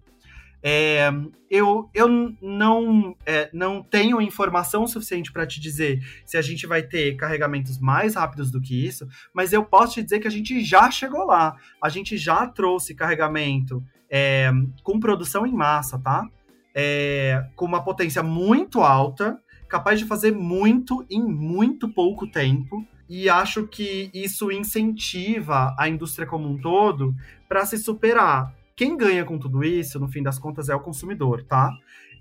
É, 0.61 1.09
eu 1.49 1.89
eu 1.93 2.07
não, 2.41 3.15
é, 3.25 3.49
não 3.53 3.81
tenho 3.81 4.21
informação 4.21 4.85
suficiente 4.85 5.31
para 5.31 5.47
te 5.47 5.59
dizer 5.59 6.03
se 6.25 6.37
a 6.37 6.41
gente 6.41 6.67
vai 6.67 6.83
ter 6.83 7.15
carregamentos 7.15 7.79
mais 7.79 8.15
rápidos 8.15 8.51
do 8.51 8.59
que 8.59 8.85
isso, 8.85 9.07
mas 9.33 9.53
eu 9.53 9.63
posso 9.63 9.93
te 9.93 10.03
dizer 10.03 10.19
que 10.19 10.27
a 10.27 10.31
gente 10.31 10.61
já 10.63 10.91
chegou 10.91 11.25
lá. 11.25 11.55
A 11.81 11.89
gente 11.89 12.17
já 12.17 12.45
trouxe 12.45 12.93
carregamento 12.93 13.83
é, 14.09 14.51
com 14.83 14.99
produção 14.99 15.45
em 15.45 15.53
massa, 15.53 15.97
tá? 15.97 16.27
É, 16.75 17.45
com 17.55 17.65
uma 17.65 17.83
potência 17.83 18.21
muito 18.21 18.81
alta, 18.81 19.39
capaz 19.67 19.99
de 19.99 20.05
fazer 20.05 20.33
muito 20.33 21.05
em 21.09 21.23
muito 21.23 21.87
pouco 21.87 22.27
tempo. 22.27 22.85
E 23.07 23.27
acho 23.27 23.65
que 23.65 24.11
isso 24.13 24.51
incentiva 24.51 25.75
a 25.79 25.89
indústria 25.89 26.27
como 26.27 26.47
um 26.47 26.59
todo 26.59 27.15
para 27.47 27.65
se 27.65 27.77
superar 27.77 28.53
quem 28.79 28.95
ganha 28.95 29.25
com 29.25 29.37
tudo 29.37 29.61
isso, 29.61 29.99
no 29.99 30.07
fim 30.07 30.23
das 30.23 30.39
contas, 30.39 30.69
é 30.69 30.73
o 30.73 30.79
consumidor, 30.79 31.43
tá? 31.43 31.69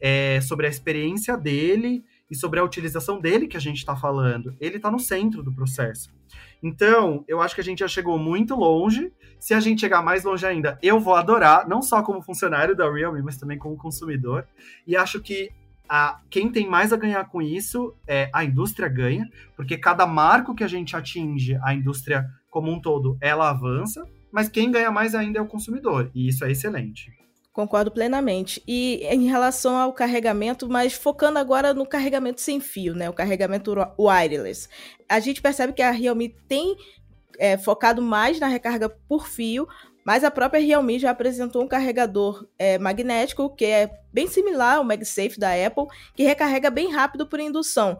É 0.01 0.41
sobre 0.41 0.67
a 0.67 0.69
experiência 0.69 1.37
dele 1.37 2.05
e 2.29 2.35
sobre 2.35 2.59
a 2.59 2.65
utilização 2.65 3.21
dele 3.21 3.47
que 3.47 3.57
a 3.57 3.61
gente 3.61 3.77
está 3.77 3.95
falando. 3.95 4.57
Ele 4.59 4.75
está 4.75 4.91
no 4.91 4.99
centro 4.99 5.41
do 5.41 5.53
processo. 5.53 6.13
Então, 6.61 7.25
eu 7.29 7.41
acho 7.41 7.55
que 7.55 7.61
a 7.61 7.65
gente 7.65 7.79
já 7.79 7.87
chegou 7.87 8.19
muito 8.19 8.57
longe. 8.57 9.13
Se 9.39 9.55
a 9.55 9.61
gente 9.61 9.83
chegar 9.83 10.03
mais 10.03 10.25
longe 10.25 10.45
ainda, 10.45 10.77
eu 10.83 10.99
vou 10.99 11.15
adorar, 11.15 11.69
não 11.69 11.81
só 11.81 12.03
como 12.03 12.21
funcionário 12.21 12.75
da 12.75 12.93
Realme, 12.93 13.23
mas 13.23 13.37
também 13.37 13.57
como 13.57 13.77
consumidor. 13.77 14.45
E 14.85 14.97
acho 14.97 15.21
que 15.21 15.51
a, 15.89 16.21
quem 16.29 16.51
tem 16.51 16.69
mais 16.69 16.93
a 16.93 16.97
ganhar 16.97 17.25
com 17.27 17.41
isso 17.41 17.95
é 18.05 18.29
a 18.33 18.45
indústria 18.45 18.89
ganha, 18.89 19.31
porque 19.55 19.79
cada 19.79 20.09
marco 20.09 20.57
que 20.57 20.65
a 20.65 20.69
gente 20.69 20.97
atinge, 20.97 21.57
a 21.63 21.73
indústria 21.73 22.29
como 22.51 22.69
um 22.73 22.81
todo, 22.81 23.17
ela 23.21 23.49
avança, 23.49 24.05
mas 24.31 24.49
quem 24.49 24.71
ganha 24.71 24.91
mais 24.91 25.15
ainda 25.15 25.39
é 25.39 25.43
o 25.43 25.47
consumidor, 25.47 26.11
e 26.15 26.29
isso 26.29 26.45
é 26.45 26.51
excelente. 26.51 27.13
Concordo 27.59 27.91
plenamente. 27.91 28.63
E 28.69 29.01
em 29.11 29.27
relação 29.27 29.77
ao 29.77 29.93
carregamento, 29.93 30.69
mas 30.69 30.93
focando 30.93 31.41
agora 31.41 31.75
no 31.75 31.85
carregamento 31.85 32.41
sem 32.41 32.61
fio, 32.61 32.95
né? 32.95 33.11
O 33.11 33.13
carregamento 33.13 33.75
wireless. 33.99 34.69
A 35.09 35.19
gente 35.19 35.43
percebe 35.43 35.73
que 35.73 35.83
a 35.83 35.91
Realme 35.91 36.29
tem 36.47 36.77
é, 37.37 37.59
focado 37.59 38.01
mais 38.01 38.39
na 38.39 38.47
recarga 38.47 38.89
por 38.89 39.27
fio, 39.27 39.67
mas 40.05 40.23
a 40.23 40.31
própria 40.31 40.65
Realme 40.65 41.01
já 41.01 41.11
apresentou 41.11 41.63
um 41.63 41.67
carregador 41.67 42.47
é, 42.57 42.79
magnético 42.79 43.53
que 43.55 43.65
é 43.65 43.91
bem 44.13 44.29
similar 44.29 44.77
ao 44.77 44.85
MagSafe 44.85 45.37
da 45.37 45.51
Apple, 45.51 45.87
que 46.15 46.23
recarrega 46.23 46.71
bem 46.71 46.93
rápido 46.93 47.27
por 47.27 47.41
indução. 47.41 47.99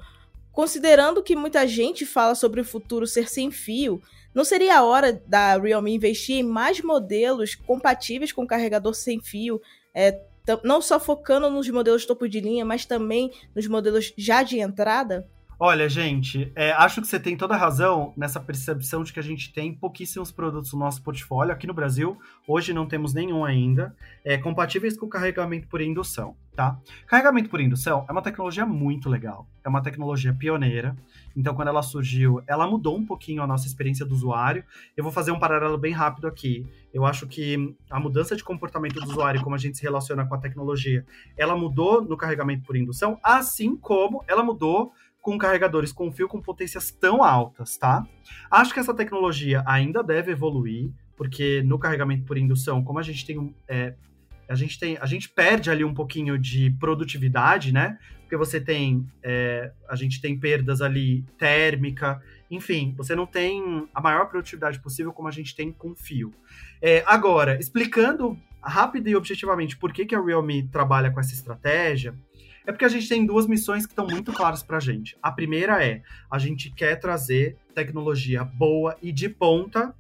Considerando 0.53 1.21
que 1.21 1.35
muita 1.35 1.67
gente 1.67 2.07
fala 2.07 2.37
sobre 2.37 2.61
o 2.61 2.65
futuro 2.65 3.07
ser 3.09 3.29
sem 3.29 3.51
fio, 3.51 4.01
não 4.35 4.45
seria 4.45 4.79
a 4.79 4.85
hora 4.85 5.13
da 5.27 5.57
Realme 5.57 5.95
investir 5.95 6.37
em 6.37 6.43
mais 6.43 6.81
modelos 6.81 7.55
compatíveis 7.55 8.33
com 8.33 8.47
carregador 8.47 8.95
sem 8.95 9.21
fio, 9.21 9.61
é, 9.95 10.21
não 10.63 10.81
só 10.81 10.99
focando 10.99 11.51
nos 11.51 11.69
modelos 11.69 12.07
topo 12.07 12.29
de 12.29 12.41
linha, 12.41 12.65
mas 12.65 12.87
também 12.87 13.33
nos 13.55 13.67
modelos 13.67 14.13
já 14.17 14.43
de 14.43 14.59
entrada? 14.59 15.29
Olha, 15.61 15.89
gente, 15.89 16.53
é, 16.55 16.71
acho 16.71 17.01
que 17.01 17.09
você 17.09 17.19
tem 17.19 17.37
toda 17.37 17.53
a 17.53 17.57
razão 17.57 18.13
nessa 18.17 18.39
percepção 18.39 19.03
de 19.03 19.13
que 19.13 19.19
a 19.19 19.23
gente 19.23 19.53
tem 19.53 19.75
pouquíssimos 19.75 20.31
produtos 20.31 20.73
no 20.73 20.79
nosso 20.79 21.03
portfólio. 21.03 21.53
Aqui 21.53 21.67
no 21.67 21.75
Brasil, 21.75 22.17
hoje 22.47 22.73
não 22.73 22.87
temos 22.87 23.13
nenhum 23.13 23.45
ainda, 23.45 23.93
é, 24.25 24.39
compatíveis 24.39 24.97
com 24.97 25.09
carregamento 25.09 25.67
por 25.67 25.81
indução, 25.81 26.37
tá? 26.55 26.79
Carregamento 27.09 27.51
por 27.51 27.61
indução 27.61 28.07
é 28.09 28.13
uma 28.13 28.23
tecnologia 28.23 28.65
muito 28.65 29.09
legal, 29.09 29.49
é 29.65 29.69
uma 29.69 29.83
tecnologia 29.83 30.33
pioneira. 30.33 30.97
Então, 31.37 31.57
quando 31.57 31.69
ela 31.69 31.83
surgiu, 31.83 32.41
ela 32.47 32.65
mudou 32.69 32.97
um 32.97 33.05
pouquinho 33.05 33.43
a 33.43 33.47
nossa 33.47 33.67
experiência 33.67 34.07
do 34.07 34.15
usuário. 34.15 34.65
Eu 34.97 35.03
vou 35.03 35.13
fazer 35.13 35.33
um 35.33 35.41
paralelo 35.41 35.77
bem 35.77 35.93
rápido 35.93 36.29
aqui. 36.29 36.65
Eu 36.95 37.05
acho 37.05 37.27
que 37.27 37.77
a 37.91 37.99
mudança 37.99 38.37
de 38.37 38.45
comportamento 38.45 38.95
do 39.01 39.11
usuário, 39.11 39.43
como 39.43 39.57
a 39.57 39.59
gente 39.59 39.77
se 39.77 39.83
relaciona 39.83 40.25
com 40.25 40.37
a 40.37 40.39
tecnologia, 40.39 41.05
ela 41.37 41.57
mudou 41.57 42.01
no 42.01 42.17
carregamento 42.17 42.65
por 42.65 42.77
indução, 42.77 43.19
assim 43.25 43.77
como 43.77 44.25
ela 44.29 44.43
mudou 44.43 44.93
com 45.21 45.37
carregadores 45.37 45.93
com 45.93 46.11
fio 46.11 46.29
com 46.29 46.41
potências 46.41 46.91
tão 46.91 47.23
altas, 47.23 47.77
tá? 47.77 48.07
Acho 48.51 48.73
que 48.73 48.81
essa 48.81 48.95
tecnologia 48.95 49.63
ainda 49.67 50.03
deve 50.03 50.33
evoluir, 50.33 50.91
porque 51.17 51.63
no 51.65 51.79
carregamento 51.79 52.25
por 52.25 52.39
indução, 52.39 52.83
como 52.83 52.99
a 52.99 53.03
gente 53.03 53.27
tem 53.27 53.55
é, 53.67 53.95
a 54.49 54.55
gente 54.55 54.79
tem 54.79 54.97
a 55.01 55.07
gente 55.07 55.29
perde 55.29 55.71
ali 55.71 55.85
um 55.85 55.93
pouquinho 55.93 56.39
de 56.39 56.71
produtividade, 56.79 57.73
né? 57.73 57.99
Porque 58.23 58.37
você 58.37 58.61
tem 58.61 59.07
é, 59.23 59.73
a 59.89 59.97
gente 59.97 60.21
tem 60.21 60.39
perdas 60.39 60.81
ali 60.81 61.23
térmica, 61.37 62.23
enfim, 62.51 62.95
você 62.97 63.15
não 63.15 63.27
tem 63.27 63.87
a 63.95 64.01
maior 64.01 64.27
produtividade 64.27 64.81
possível 64.81 65.13
como 65.13 65.29
a 65.29 65.33
gente 65.33 65.55
tem 65.55 65.71
com 65.73 65.95
fio. 65.95 66.33
É, 66.81 67.03
agora, 67.07 67.59
explicando 67.59 68.39
rápido 68.63 69.09
e 69.09 69.17
objetivamente 69.17 69.77
por 69.77 69.93
que, 69.93 70.07
que 70.07 70.15
a 70.15 70.21
Realme 70.21 70.69
trabalha 70.69 71.11
com 71.11 71.21
essa 71.21 71.35
estratégia, 71.35 72.15
é 72.69 72.71
porque 72.71 72.85
a 72.85 72.89
gente 72.89 73.09
tem 73.09 73.25
duas 73.25 73.47
missões 73.47 73.87
que 73.87 73.93
estão 73.93 74.07
muito 74.07 74.31
claras 74.31 74.63
para 74.63 74.77
a 74.77 74.81
gente. 74.81 75.17
A 75.23 75.33
primeira 75.33 75.83
é 75.83 76.03
a 76.31 76.39
gente 76.39 76.71
quer 76.71 76.97
trazer 76.97 77.57
tecnologia 77.75 78.45
boa 78.45 78.95
e 79.01 79.11
de 79.11 79.27
ponta 79.27 79.95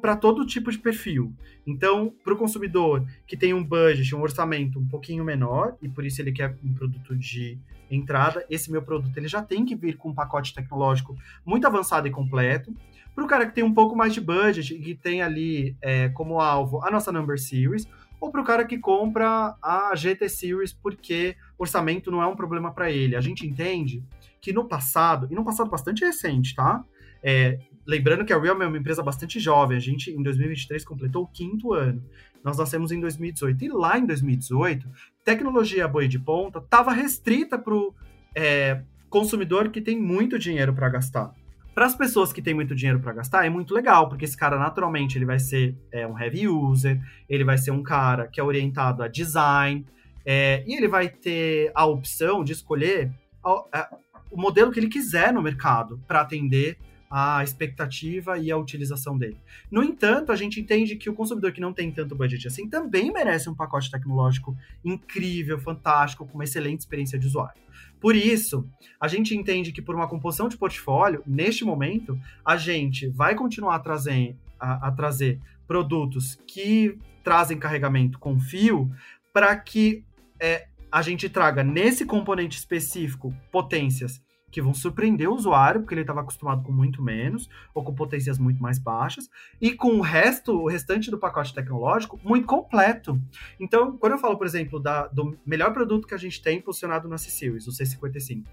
para 0.00 0.14
todo 0.14 0.46
tipo 0.46 0.70
de 0.70 0.78
perfil. 0.78 1.34
Então, 1.66 2.14
para 2.22 2.34
o 2.34 2.36
consumidor 2.36 3.04
que 3.26 3.36
tem 3.36 3.52
um 3.52 3.64
budget, 3.64 4.14
um 4.14 4.22
orçamento 4.22 4.78
um 4.78 4.86
pouquinho 4.86 5.24
menor, 5.24 5.76
e 5.82 5.88
por 5.88 6.06
isso 6.06 6.22
ele 6.22 6.30
quer 6.30 6.56
um 6.62 6.72
produto 6.72 7.16
de 7.16 7.58
entrada, 7.90 8.46
esse 8.48 8.70
meu 8.70 8.80
produto 8.80 9.16
ele 9.16 9.26
já 9.26 9.42
tem 9.42 9.64
que 9.64 9.74
vir 9.74 9.96
com 9.96 10.10
um 10.10 10.14
pacote 10.14 10.54
tecnológico 10.54 11.16
muito 11.44 11.66
avançado 11.66 12.06
e 12.06 12.12
completo. 12.12 12.72
Para 13.12 13.24
o 13.24 13.26
cara 13.26 13.44
que 13.44 13.54
tem 13.56 13.64
um 13.64 13.74
pouco 13.74 13.96
mais 13.96 14.14
de 14.14 14.20
budget 14.20 14.72
e 14.72 14.78
que 14.78 14.94
tem 14.94 15.20
ali 15.20 15.76
é, 15.80 16.08
como 16.10 16.40
alvo 16.40 16.80
a 16.84 16.92
nossa 16.92 17.10
Number 17.10 17.40
Series, 17.40 17.88
ou 18.20 18.30
para 18.30 18.40
o 18.40 18.44
cara 18.44 18.64
que 18.64 18.78
compra 18.78 19.54
a 19.62 19.92
GT 19.94 20.28
Series 20.28 20.72
porque 20.72 21.36
orçamento 21.58 22.10
não 22.10 22.22
é 22.22 22.26
um 22.26 22.36
problema 22.36 22.72
para 22.72 22.90
ele. 22.90 23.16
A 23.16 23.20
gente 23.20 23.46
entende 23.46 24.02
que 24.40 24.52
no 24.52 24.64
passado, 24.64 25.28
e 25.30 25.34
no 25.34 25.44
passado 25.44 25.70
bastante 25.70 26.04
recente, 26.04 26.54
tá? 26.54 26.84
É, 27.22 27.58
lembrando 27.86 28.24
que 28.24 28.32
a 28.32 28.38
Realme 28.38 28.64
é 28.64 28.68
uma 28.68 28.78
empresa 28.78 29.02
bastante 29.02 29.40
jovem, 29.40 29.76
a 29.76 29.80
gente 29.80 30.10
em 30.10 30.22
2023 30.22 30.84
completou 30.84 31.24
o 31.24 31.26
quinto 31.26 31.72
ano. 31.72 32.02
Nós 32.44 32.56
nascemos 32.56 32.92
em 32.92 33.00
2018. 33.00 33.64
E 33.64 33.68
lá 33.68 33.98
em 33.98 34.06
2018, 34.06 34.88
tecnologia 35.24 35.88
boa 35.88 36.06
de 36.06 36.18
ponta 36.18 36.58
estava 36.58 36.92
restrita 36.92 37.58
para 37.58 37.74
o 37.74 37.94
é, 38.34 38.82
consumidor 39.10 39.70
que 39.70 39.80
tem 39.80 40.00
muito 40.00 40.38
dinheiro 40.38 40.72
para 40.72 40.88
gastar. 40.88 41.34
Para 41.78 41.86
as 41.86 41.94
pessoas 41.94 42.32
que 42.32 42.42
têm 42.42 42.54
muito 42.54 42.74
dinheiro 42.74 42.98
para 42.98 43.12
gastar, 43.12 43.46
é 43.46 43.48
muito 43.48 43.72
legal, 43.72 44.08
porque 44.08 44.24
esse 44.24 44.36
cara 44.36 44.58
naturalmente 44.58 45.16
ele 45.16 45.24
vai 45.24 45.38
ser 45.38 45.76
é, 45.92 46.04
um 46.04 46.18
heavy 46.18 46.48
user, 46.48 47.00
ele 47.28 47.44
vai 47.44 47.56
ser 47.56 47.70
um 47.70 47.84
cara 47.84 48.26
que 48.26 48.40
é 48.40 48.42
orientado 48.42 49.00
a 49.00 49.06
design, 49.06 49.86
é, 50.26 50.64
e 50.66 50.74
ele 50.74 50.88
vai 50.88 51.08
ter 51.08 51.70
a 51.72 51.86
opção 51.86 52.42
de 52.42 52.52
escolher 52.52 53.12
a, 53.44 53.50
a, 53.72 53.96
o 54.28 54.36
modelo 54.36 54.72
que 54.72 54.80
ele 54.80 54.88
quiser 54.88 55.32
no 55.32 55.40
mercado 55.40 56.02
para 56.04 56.20
atender 56.20 56.76
a 57.08 57.44
expectativa 57.44 58.36
e 58.36 58.50
a 58.50 58.56
utilização 58.56 59.16
dele. 59.16 59.38
No 59.70 59.84
entanto, 59.84 60.32
a 60.32 60.36
gente 60.36 60.60
entende 60.60 60.96
que 60.96 61.08
o 61.08 61.14
consumidor 61.14 61.52
que 61.52 61.60
não 61.60 61.72
tem 61.72 61.92
tanto 61.92 62.16
budget 62.16 62.48
assim 62.48 62.68
também 62.68 63.12
merece 63.12 63.48
um 63.48 63.54
pacote 63.54 63.88
tecnológico 63.88 64.56
incrível, 64.84 65.60
fantástico, 65.60 66.26
com 66.26 66.34
uma 66.34 66.44
excelente 66.44 66.80
experiência 66.80 67.16
de 67.16 67.28
usuário. 67.28 67.62
Por 68.00 68.14
isso, 68.14 68.68
a 69.00 69.08
gente 69.08 69.34
entende 69.34 69.72
que 69.72 69.82
por 69.82 69.94
uma 69.94 70.08
composição 70.08 70.48
de 70.48 70.56
portfólio, 70.56 71.22
neste 71.26 71.64
momento, 71.64 72.18
a 72.44 72.56
gente 72.56 73.08
vai 73.08 73.34
continuar 73.34 73.76
a 73.76 73.80
trazer, 73.80 74.36
a, 74.58 74.88
a 74.88 74.92
trazer 74.92 75.40
produtos 75.66 76.38
que 76.46 76.98
trazem 77.22 77.58
carregamento 77.58 78.18
com 78.18 78.38
fio 78.38 78.90
para 79.32 79.54
que 79.56 80.04
é, 80.40 80.68
a 80.90 81.02
gente 81.02 81.28
traga 81.28 81.62
nesse 81.62 82.06
componente 82.06 82.58
específico 82.58 83.34
potências 83.50 84.20
que 84.50 84.62
vão 84.62 84.72
surpreender 84.72 85.28
o 85.28 85.34
usuário, 85.34 85.80
porque 85.80 85.94
ele 85.94 86.02
estava 86.02 86.20
acostumado 86.20 86.62
com 86.62 86.72
muito 86.72 87.02
menos, 87.02 87.48
ou 87.74 87.84
com 87.84 87.94
potências 87.94 88.38
muito 88.38 88.62
mais 88.62 88.78
baixas, 88.78 89.28
e 89.60 89.72
com 89.72 89.96
o 89.96 90.00
resto, 90.00 90.52
o 90.52 90.68
restante 90.68 91.10
do 91.10 91.18
pacote 91.18 91.54
tecnológico, 91.54 92.18
muito 92.24 92.46
completo. 92.46 93.20
Então, 93.60 93.96
quando 93.96 94.12
eu 94.12 94.18
falo, 94.18 94.36
por 94.36 94.46
exemplo, 94.46 94.80
da, 94.80 95.06
do 95.08 95.36
melhor 95.44 95.72
produto 95.72 96.06
que 96.06 96.14
a 96.14 96.18
gente 96.18 96.42
tem 96.42 96.60
posicionado 96.60 97.08
na 97.08 97.18
C-Series, 97.18 97.66
o 97.66 97.72
C55, 97.72 98.44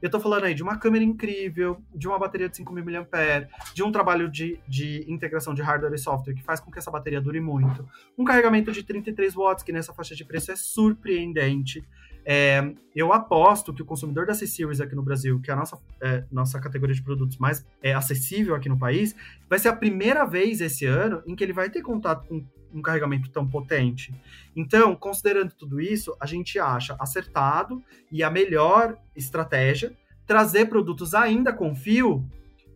eu 0.00 0.06
estou 0.06 0.20
falando 0.20 0.44
aí 0.44 0.54
de 0.54 0.62
uma 0.62 0.78
câmera 0.78 1.04
incrível, 1.04 1.82
de 1.94 2.08
uma 2.08 2.18
bateria 2.18 2.48
de 2.48 2.56
5.000 2.56 2.84
mAh, 2.84 3.48
de 3.74 3.82
um 3.82 3.92
trabalho 3.92 4.30
de, 4.30 4.58
de 4.66 5.04
integração 5.06 5.52
de 5.52 5.60
hardware 5.60 5.92
e 5.92 5.98
software 5.98 6.34
que 6.34 6.42
faz 6.42 6.58
com 6.58 6.70
que 6.70 6.78
essa 6.78 6.90
bateria 6.90 7.20
dure 7.20 7.38
muito, 7.38 7.86
um 8.16 8.24
carregamento 8.24 8.72
de 8.72 8.82
33 8.82 9.34
watts, 9.34 9.62
que 9.62 9.72
nessa 9.72 9.92
faixa 9.92 10.14
de 10.14 10.24
preço 10.24 10.50
é 10.50 10.56
surpreendente, 10.56 11.86
é, 12.24 12.72
eu 12.94 13.12
aposto 13.12 13.72
que 13.72 13.82
o 13.82 13.84
consumidor 13.84 14.26
da 14.26 14.34
C-Series 14.34 14.80
aqui 14.80 14.94
no 14.94 15.02
Brasil, 15.02 15.40
que 15.40 15.50
é 15.50 15.54
a 15.54 15.56
nossa, 15.56 15.78
é, 16.00 16.24
nossa 16.30 16.60
categoria 16.60 16.94
de 16.94 17.02
produtos 17.02 17.36
mais 17.38 17.66
é, 17.82 17.94
acessível 17.94 18.54
aqui 18.54 18.68
no 18.68 18.78
país, 18.78 19.14
vai 19.48 19.58
ser 19.58 19.68
a 19.68 19.76
primeira 19.76 20.24
vez 20.24 20.60
esse 20.60 20.86
ano 20.86 21.22
em 21.26 21.34
que 21.34 21.42
ele 21.42 21.52
vai 21.52 21.70
ter 21.70 21.82
contato 21.82 22.26
com 22.26 22.44
um 22.72 22.82
carregamento 22.82 23.28
tão 23.30 23.46
potente. 23.46 24.14
Então, 24.54 24.94
considerando 24.94 25.52
tudo 25.54 25.80
isso, 25.80 26.16
a 26.20 26.26
gente 26.26 26.58
acha 26.58 26.96
acertado 27.00 27.82
e 28.12 28.22
a 28.22 28.30
melhor 28.30 28.96
estratégia 29.16 29.92
trazer 30.26 30.66
produtos 30.66 31.14
ainda 31.14 31.52
com 31.52 31.74
fio 31.74 32.24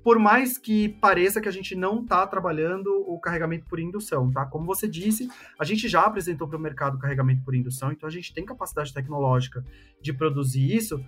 por 0.05 0.19
mais 0.19 0.59
que 0.59 0.91
pareça 0.91 1.41
que 1.41 1.49
a 1.49 1.51
gente 1.51 1.75
não 1.75 2.03
está 2.03 2.27
trabalhando 2.27 2.91
o 3.09 3.19
carregamento 3.19 3.65
por 3.65 3.81
indução, 3.81 4.31
tá? 4.31 4.45
Como 4.45 4.67
você 4.67 4.87
disse, 4.87 5.31
a 5.59 5.65
gente 5.65 5.89
já 5.89 6.03
apresentou 6.03 6.47
para 6.47 6.59
o 6.59 6.61
mercado 6.61 6.99
carregamento 6.99 7.43
por 7.43 7.55
indução, 7.55 7.91
então 7.91 8.07
a 8.07 8.13
gente 8.13 8.35
tem 8.35 8.45
capacidade 8.45 8.93
tecnológica 8.93 9.65
de 10.03 10.13
produzir 10.13 10.77
isso, 10.77 11.03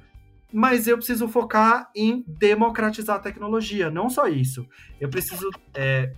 mas 0.50 0.86
eu 0.86 0.96
preciso 0.96 1.28
focar 1.28 1.90
em 1.94 2.24
democratizar 2.26 3.16
a 3.16 3.20
tecnologia, 3.20 3.90
não 3.90 4.08
só 4.08 4.26
isso. 4.26 4.66
Eu 4.98 5.10
preciso 5.10 5.50
é, 5.74 6.14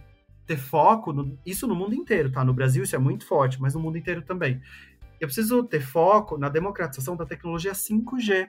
ter 0.46 0.56
foco, 0.56 1.12
no, 1.12 1.36
isso 1.44 1.66
no 1.66 1.74
mundo 1.74 1.96
inteiro, 1.96 2.30
tá? 2.30 2.44
No 2.44 2.54
Brasil 2.54 2.84
isso 2.84 2.94
é 2.94 2.98
muito 2.98 3.26
forte, 3.26 3.60
mas 3.60 3.74
no 3.74 3.80
mundo 3.80 3.98
inteiro 3.98 4.22
também. 4.22 4.62
Eu 5.20 5.26
preciso 5.26 5.62
ter 5.64 5.80
foco 5.80 6.38
na 6.38 6.48
democratização 6.48 7.16
da 7.16 7.26
tecnologia 7.26 7.72
5G. 7.72 8.48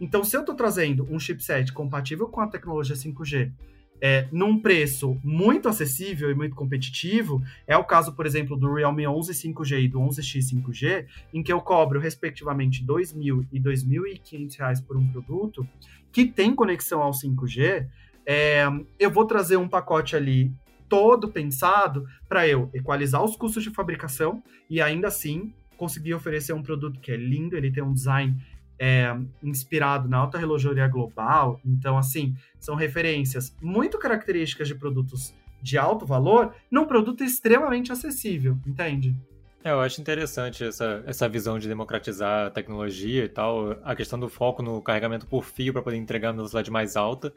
Então, 0.00 0.24
se 0.24 0.36
eu 0.36 0.40
estou 0.40 0.54
trazendo 0.54 1.06
um 1.10 1.18
chipset 1.18 1.72
compatível 1.72 2.28
com 2.28 2.40
a 2.40 2.48
tecnologia 2.48 2.96
5G, 2.96 3.52
é, 4.00 4.28
num 4.30 4.60
preço 4.60 5.18
muito 5.24 5.68
acessível 5.68 6.30
e 6.30 6.34
muito 6.34 6.54
competitivo, 6.54 7.42
é 7.66 7.76
o 7.76 7.84
caso, 7.84 8.14
por 8.14 8.26
exemplo, 8.26 8.56
do 8.56 8.72
Realme 8.74 9.06
11 9.06 9.32
5G 9.32 9.84
e 9.84 9.88
do 9.88 9.98
11X 10.00 10.52
5G, 10.54 11.06
em 11.34 11.42
que 11.42 11.52
eu 11.52 11.60
cobro, 11.60 11.98
respectivamente, 11.98 12.80
R$ 12.80 12.86
2.000 12.86 13.46
e 13.52 13.58
R$ 13.58 13.64
2.500 13.64 14.84
por 14.84 14.96
um 14.96 15.06
produto 15.08 15.66
que 16.12 16.26
tem 16.26 16.54
conexão 16.54 17.02
ao 17.02 17.12
5G, 17.12 17.86
é, 18.24 18.64
eu 18.98 19.10
vou 19.10 19.24
trazer 19.26 19.56
um 19.56 19.68
pacote 19.68 20.14
ali 20.14 20.52
todo 20.88 21.28
pensado 21.28 22.06
para 22.28 22.48
eu 22.48 22.70
equalizar 22.72 23.22
os 23.22 23.36
custos 23.36 23.62
de 23.62 23.70
fabricação 23.70 24.42
e 24.70 24.80
ainda 24.80 25.08
assim 25.08 25.52
conseguir 25.78 26.12
oferecer 26.12 26.52
um 26.52 26.62
produto 26.62 27.00
que 27.00 27.10
é 27.10 27.16
lindo, 27.16 27.56
ele 27.56 27.72
tem 27.72 27.82
um 27.82 27.94
design 27.94 28.36
é, 28.78 29.16
inspirado 29.42 30.08
na 30.08 30.18
alta 30.18 30.36
relojoaria 30.36 30.86
global. 30.86 31.58
Então, 31.64 31.96
assim, 31.96 32.36
são 32.60 32.74
referências 32.74 33.56
muito 33.62 33.98
características 33.98 34.68
de 34.68 34.74
produtos 34.74 35.34
de 35.62 35.78
alto 35.78 36.04
valor 36.04 36.54
num 36.70 36.84
produto 36.84 37.24
extremamente 37.24 37.90
acessível, 37.90 38.58
entende? 38.66 39.16
É, 39.64 39.70
eu 39.70 39.80
acho 39.80 40.00
interessante 40.00 40.62
essa, 40.62 41.02
essa 41.06 41.28
visão 41.28 41.58
de 41.58 41.66
democratizar 41.66 42.46
a 42.46 42.50
tecnologia 42.50 43.24
e 43.24 43.28
tal, 43.28 43.72
a 43.82 43.96
questão 43.96 44.18
do 44.18 44.28
foco 44.28 44.62
no 44.62 44.80
carregamento 44.80 45.26
por 45.26 45.44
fio 45.44 45.72
para 45.72 45.82
poder 45.82 45.96
entregar 45.96 46.28
uma 46.28 46.36
velocidade 46.36 46.70
mais 46.70 46.96
alta. 46.96 47.32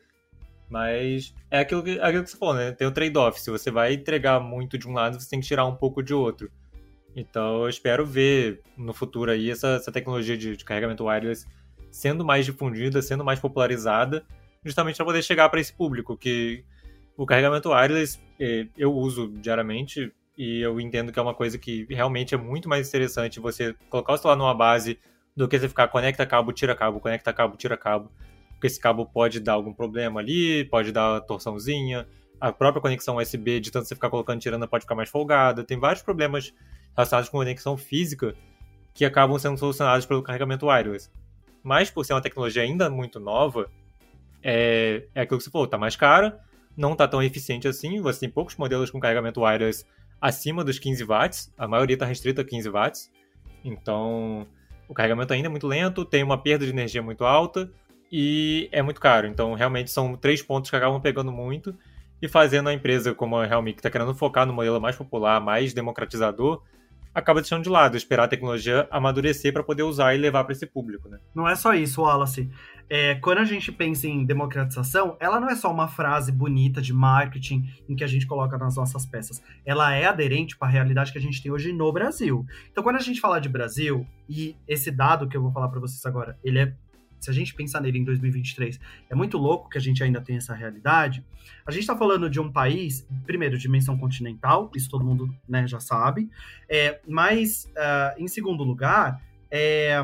Mas 0.69 1.33
é 1.49 1.59
aquilo 1.59 1.83
que, 1.83 1.99
aquilo 1.99 2.23
que 2.23 2.29
você 2.29 2.37
falou, 2.37 2.55
né? 2.55 2.71
Tem 2.71 2.87
o 2.87 2.91
trade-off. 2.91 3.41
Se 3.41 3.51
você 3.51 3.69
vai 3.69 3.93
entregar 3.93 4.39
muito 4.39 4.77
de 4.77 4.87
um 4.87 4.93
lado, 4.93 5.19
você 5.19 5.29
tem 5.29 5.41
que 5.41 5.47
tirar 5.47 5.65
um 5.65 5.75
pouco 5.75 6.01
de 6.01 6.13
outro. 6.13 6.49
Então 7.15 7.63
eu 7.63 7.69
espero 7.69 8.05
ver 8.05 8.61
no 8.77 8.93
futuro 8.93 9.31
aí 9.31 9.49
essa, 9.49 9.69
essa 9.69 9.91
tecnologia 9.91 10.37
de, 10.37 10.55
de 10.55 10.65
carregamento 10.65 11.05
wireless 11.05 11.45
sendo 11.89 12.23
mais 12.23 12.45
difundida, 12.45 13.01
sendo 13.01 13.23
mais 13.23 13.39
popularizada, 13.39 14.25
justamente 14.63 14.95
para 14.95 15.05
poder 15.05 15.21
chegar 15.21 15.49
para 15.49 15.59
esse 15.59 15.73
público 15.73 16.15
que 16.15 16.63
o 17.17 17.25
carregamento 17.25 17.69
wireless 17.69 18.19
eh, 18.39 18.67
eu 18.77 18.93
uso 18.93 19.27
diariamente 19.27 20.11
e 20.37 20.61
eu 20.61 20.79
entendo 20.79 21.11
que 21.11 21.19
é 21.19 21.21
uma 21.21 21.33
coisa 21.33 21.57
que 21.57 21.85
realmente 21.89 22.33
é 22.33 22.37
muito 22.37 22.69
mais 22.69 22.87
interessante 22.87 23.39
você 23.39 23.75
colocar 23.89 24.13
o 24.13 24.17
celular 24.17 24.37
numa 24.37 24.55
base 24.55 24.97
do 25.35 25.47
que 25.47 25.59
você 25.59 25.67
ficar 25.67 25.87
conecta 25.89 26.25
cabo, 26.25 26.53
tira 26.53 26.75
cabo, 26.75 26.99
conecta 26.99 27.33
cabo, 27.33 27.57
tira 27.57 27.77
cabo, 27.77 28.09
porque 28.53 28.67
esse 28.67 28.79
cabo 28.79 29.05
pode 29.05 29.39
dar 29.39 29.53
algum 29.53 29.73
problema 29.73 30.19
ali, 30.19 30.63
pode 30.65 30.91
dar 30.91 31.21
torçãozinha, 31.21 32.07
a 32.41 32.51
própria 32.51 32.81
conexão 32.81 33.17
USB, 33.17 33.59
de 33.59 33.69
tanto 33.69 33.87
você 33.87 33.93
ficar 33.93 34.09
colocando 34.09 34.41
tirando, 34.41 34.67
pode 34.67 34.83
ficar 34.83 34.95
mais 34.95 35.09
folgada, 35.09 35.63
tem 35.63 35.79
vários 35.79 36.01
problemas 36.01 36.51
relacionados 36.97 37.29
com 37.29 37.37
conexão 37.37 37.77
física 37.77 38.33
que 38.95 39.05
acabam 39.05 39.37
sendo 39.37 39.59
solucionados 39.59 40.07
pelo 40.07 40.23
carregamento 40.23 40.65
wireless. 40.65 41.11
Mas 41.63 41.91
por 41.91 42.03
ser 42.03 42.13
uma 42.13 42.21
tecnologia 42.21 42.63
ainda 42.63 42.89
muito 42.89 43.19
nova, 43.19 43.69
é, 44.41 45.03
é 45.13 45.21
aquilo 45.21 45.37
que 45.37 45.43
você 45.43 45.51
falou, 45.51 45.67
tá 45.67 45.77
mais 45.77 45.95
cara, 45.95 46.39
não 46.75 46.95
tá 46.95 47.07
tão 47.07 47.21
eficiente 47.21 47.67
assim, 47.67 48.01
você 48.01 48.21
tem 48.21 48.29
poucos 48.29 48.55
modelos 48.57 48.89
com 48.89 48.99
carregamento 48.99 49.41
wireless 49.41 49.85
acima 50.19 50.63
dos 50.63 50.79
15 50.79 51.03
watts, 51.03 51.53
a 51.55 51.67
maioria 51.67 51.93
está 51.93 52.07
restrita 52.07 52.41
a 52.41 52.45
15 52.45 52.69
watts, 52.69 53.11
então 53.63 54.47
o 54.89 54.95
carregamento 54.95 55.31
ainda 55.31 55.47
é 55.47 55.49
muito 55.49 55.67
lento, 55.67 56.03
tem 56.03 56.23
uma 56.23 56.41
perda 56.41 56.65
de 56.65 56.71
energia 56.71 57.03
muito 57.03 57.23
alta 57.23 57.71
e 58.11 58.67
é 58.71 58.81
muito 58.81 58.99
caro. 58.99 59.27
Então 59.27 59.53
realmente 59.53 59.91
são 59.91 60.17
três 60.17 60.41
pontos 60.41 60.71
que 60.71 60.75
acabam 60.75 60.99
pegando 60.99 61.31
muito 61.31 61.75
e 62.21 62.27
fazendo 62.27 62.69
a 62.69 62.73
empresa 62.73 63.13
como 63.13 63.35
a 63.37 63.45
Realme, 63.45 63.73
que 63.73 63.79
está 63.79 63.89
querendo 63.89 64.13
focar 64.13 64.45
no 64.45 64.53
modelo 64.53 64.79
mais 64.79 64.95
popular, 64.95 65.41
mais 65.41 65.73
democratizador, 65.73 66.61
acaba 67.13 67.41
deixando 67.41 67.63
de 67.63 67.69
lado, 67.69 67.97
esperar 67.97 68.23
a 68.23 68.27
tecnologia 68.27 68.87
amadurecer 68.89 69.51
para 69.51 69.63
poder 69.63 69.83
usar 69.83 70.15
e 70.15 70.17
levar 70.17 70.43
para 70.43 70.53
esse 70.53 70.65
público, 70.65 71.09
né? 71.09 71.19
Não 71.35 71.47
é 71.47 71.55
só 71.55 71.73
isso, 71.73 72.01
Wallace. 72.01 72.49
É, 72.89 73.15
quando 73.15 73.37
a 73.37 73.45
gente 73.45 73.71
pensa 73.71 74.07
em 74.07 74.25
democratização, 74.25 75.15
ela 75.19 75.39
não 75.39 75.49
é 75.49 75.55
só 75.55 75.71
uma 75.71 75.87
frase 75.87 76.31
bonita 76.31 76.81
de 76.81 76.93
marketing 76.93 77.65
em 77.87 77.95
que 77.95 78.03
a 78.03 78.07
gente 78.07 78.27
coloca 78.27 78.57
nas 78.57 78.75
nossas 78.75 79.05
peças. 79.05 79.41
Ela 79.65 79.93
é 79.93 80.05
aderente 80.05 80.57
para 80.57 80.67
a 80.67 80.71
realidade 80.71 81.11
que 81.11 81.17
a 81.17 81.21
gente 81.21 81.41
tem 81.41 81.51
hoje 81.51 81.71
no 81.71 81.91
Brasil. 81.91 82.45
Então, 82.69 82.83
quando 82.83 82.97
a 82.97 83.01
gente 83.01 83.21
fala 83.21 83.39
de 83.39 83.47
Brasil, 83.47 84.05
e 84.27 84.57
esse 84.67 84.91
dado 84.91 85.27
que 85.27 85.37
eu 85.37 85.41
vou 85.41 85.51
falar 85.51 85.69
para 85.69 85.79
vocês 85.79 86.05
agora, 86.05 86.37
ele 86.43 86.59
é 86.59 86.73
se 87.21 87.29
a 87.29 87.33
gente 87.33 87.53
pensar 87.53 87.79
nele 87.79 87.99
em 87.99 88.03
2023, 88.03 88.79
é 89.09 89.15
muito 89.15 89.37
louco 89.37 89.69
que 89.69 89.77
a 89.77 89.81
gente 89.81 90.03
ainda 90.03 90.19
tem 90.19 90.37
essa 90.37 90.53
realidade. 90.53 91.23
A 91.65 91.71
gente 91.71 91.81
está 91.81 91.95
falando 91.95 92.29
de 92.29 92.39
um 92.39 92.51
país, 92.51 93.07
primeiro, 93.25 93.57
dimensão 93.57 93.97
continental, 93.97 94.71
isso 94.75 94.89
todo 94.89 95.05
mundo 95.05 95.33
né, 95.47 95.67
já 95.67 95.79
sabe, 95.79 96.29
é, 96.67 96.99
mas, 97.07 97.71
uh, 97.77 98.21
em 98.21 98.27
segundo 98.27 98.63
lugar, 98.63 99.21
é, 99.51 100.03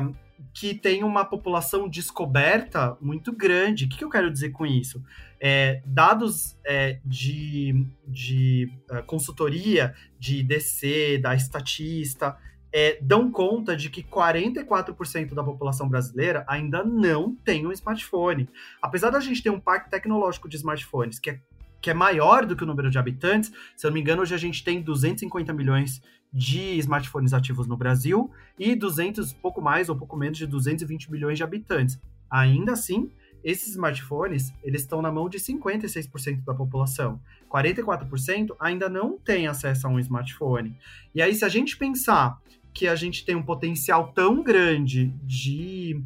que 0.54 0.74
tem 0.74 1.02
uma 1.02 1.24
população 1.24 1.88
descoberta 1.88 2.96
muito 3.00 3.32
grande. 3.32 3.84
O 3.84 3.88
que, 3.88 3.98
que 3.98 4.04
eu 4.04 4.10
quero 4.10 4.30
dizer 4.30 4.50
com 4.50 4.64
isso? 4.64 5.02
É, 5.40 5.82
dados 5.84 6.56
é, 6.64 7.00
de, 7.04 7.86
de 8.06 8.70
uh, 8.90 9.02
consultoria 9.04 9.94
de 10.18 10.42
DC, 10.42 11.18
da 11.18 11.34
estatista, 11.34 12.36
é, 12.72 12.98
dão 13.00 13.30
conta 13.30 13.76
de 13.76 13.88
que 13.88 14.02
44% 14.02 15.34
da 15.34 15.42
população 15.42 15.88
brasileira 15.88 16.44
ainda 16.46 16.84
não 16.84 17.34
tem 17.34 17.66
um 17.66 17.72
smartphone. 17.72 18.48
Apesar 18.80 19.10
da 19.10 19.20
gente 19.20 19.42
ter 19.42 19.50
um 19.50 19.60
parque 19.60 19.90
tecnológico 19.90 20.48
de 20.48 20.56
smartphones 20.56 21.18
que 21.18 21.30
é, 21.30 21.40
que 21.80 21.90
é 21.90 21.94
maior 21.94 22.44
do 22.44 22.56
que 22.56 22.64
o 22.64 22.66
número 22.66 22.90
de 22.90 22.98
habitantes, 22.98 23.52
se 23.76 23.86
eu 23.86 23.90
não 23.90 23.94
me 23.94 24.00
engano, 24.00 24.22
hoje 24.22 24.34
a 24.34 24.38
gente 24.38 24.62
tem 24.64 24.82
250 24.82 25.52
milhões 25.52 26.02
de 26.32 26.78
smartphones 26.78 27.32
ativos 27.32 27.66
no 27.66 27.76
Brasil 27.76 28.30
e 28.58 28.74
200, 28.74 29.32
pouco 29.34 29.62
mais 29.62 29.88
ou 29.88 29.96
pouco 29.96 30.16
menos 30.16 30.36
de 30.36 30.46
220 30.46 31.10
milhões 31.10 31.38
de 31.38 31.44
habitantes. 31.44 31.98
Ainda 32.30 32.72
assim, 32.72 33.10
esses 33.42 33.68
smartphones, 33.68 34.52
eles 34.62 34.82
estão 34.82 35.00
na 35.00 35.10
mão 35.10 35.28
de 35.28 35.38
56% 35.38 36.44
da 36.44 36.52
população. 36.52 37.20
44% 37.48 38.54
ainda 38.60 38.88
não 38.88 39.16
tem 39.16 39.46
acesso 39.46 39.86
a 39.86 39.90
um 39.90 39.98
smartphone. 39.98 40.76
E 41.14 41.22
aí, 41.22 41.34
se 41.34 41.44
a 41.44 41.48
gente 41.48 41.76
pensar 41.76 42.38
que 42.78 42.86
a 42.86 42.94
gente 42.94 43.24
tem 43.24 43.34
um 43.34 43.42
potencial 43.42 44.12
tão 44.12 44.40
grande 44.40 45.06
de, 45.24 46.00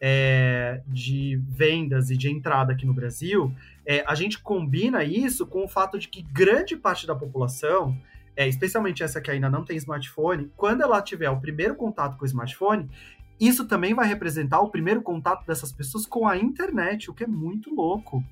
é, 0.00 0.82
de 0.88 1.40
vendas 1.48 2.10
e 2.10 2.16
de 2.16 2.28
entrada 2.28 2.72
aqui 2.72 2.84
no 2.84 2.92
Brasil, 2.92 3.54
é, 3.86 4.02
a 4.04 4.16
gente 4.16 4.40
combina 4.40 5.04
isso 5.04 5.46
com 5.46 5.64
o 5.64 5.68
fato 5.68 5.96
de 5.96 6.08
que 6.08 6.20
grande 6.22 6.76
parte 6.76 7.06
da 7.06 7.14
população, 7.14 7.96
é, 8.34 8.48
especialmente 8.48 9.00
essa 9.00 9.20
que 9.20 9.30
ainda 9.30 9.48
não 9.48 9.64
tem 9.64 9.76
smartphone, 9.76 10.50
quando 10.56 10.82
ela 10.82 11.00
tiver 11.00 11.30
o 11.30 11.40
primeiro 11.40 11.76
contato 11.76 12.16
com 12.16 12.24
o 12.24 12.26
smartphone, 12.26 12.90
isso 13.38 13.64
também 13.68 13.94
vai 13.94 14.08
representar 14.08 14.58
o 14.58 14.70
primeiro 14.70 15.00
contato 15.00 15.46
dessas 15.46 15.70
pessoas 15.70 16.04
com 16.04 16.26
a 16.26 16.36
internet, 16.36 17.08
o 17.08 17.14
que 17.14 17.22
é 17.22 17.28
muito 17.28 17.72
louco. 17.72 18.24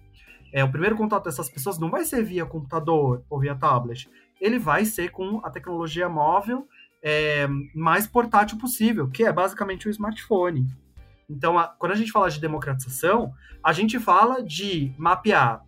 É, 0.53 0.65
o 0.65 0.71
primeiro 0.73 0.97
contato 0.97 1.27
dessas 1.27 1.49
pessoas 1.49 1.79
não 1.79 1.89
vai 1.89 2.05
ser 2.05 2.25
via 2.25 2.45
computador 2.45 3.23
ou 3.31 3.39
via 3.39 3.55
tablet, 3.55 4.11
ele 4.41 4.59
vai 4.59 4.85
ser 4.85 5.13
com 5.13 5.41
a 5.45 5.51
tecnologia 5.51 6.09
móvel 6.09 6.67
é, 7.03 7.47
mais 7.75 8.07
portátil 8.07 8.59
possível, 8.59 9.09
que 9.09 9.25
é 9.25 9.33
basicamente 9.33 9.87
o 9.87 9.91
smartphone. 9.91 10.67
Então, 11.29 11.59
a, 11.59 11.69
quando 11.69 11.93
a 11.93 11.97
gente 11.97 12.13
fala 12.13 12.31
de 12.31 12.41
democratização, 12.41 13.33
a 13.63 13.73
gente 13.73 13.99
fala 13.99 14.43
de 14.43 14.95
mapear 14.97 15.63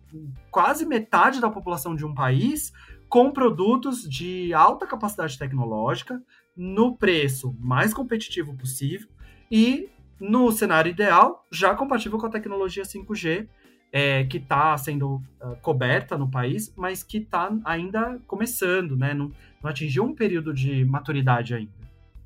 quase 0.49 0.85
metade 0.85 1.41
da 1.41 1.49
população 1.49 1.95
de 1.95 2.05
um 2.05 2.13
país 2.13 2.71
com 3.07 3.31
produtos 3.31 4.07
de 4.07 4.53
alta 4.53 4.85
capacidade 4.85 5.37
tecnológica, 5.37 6.21
no 6.55 6.95
preço 6.95 7.55
mais 7.59 7.93
competitivo 7.93 8.55
possível 8.55 9.07
e, 9.49 9.89
no 10.19 10.51
cenário 10.51 10.89
ideal, 10.89 11.47
já 11.51 11.73
compatível 11.73 12.19
com 12.19 12.25
a 12.25 12.29
tecnologia 12.29 12.83
5G, 12.83 13.47
é, 13.91 14.23
que 14.25 14.37
está 14.37 14.77
sendo 14.77 15.15
uh, 15.41 15.55
coberta 15.61 16.17
no 16.17 16.29
país, 16.29 16.71
mas 16.75 17.01
que 17.01 17.17
está 17.17 17.51
ainda 17.63 18.19
começando, 18.27 18.95
né? 18.95 19.13
Não, 19.13 19.31
não 19.61 19.69
atingiu 19.69 20.03
um 20.03 20.13
período 20.13 20.53
de 20.53 20.85
maturidade 20.85 21.53
ainda. 21.53 21.79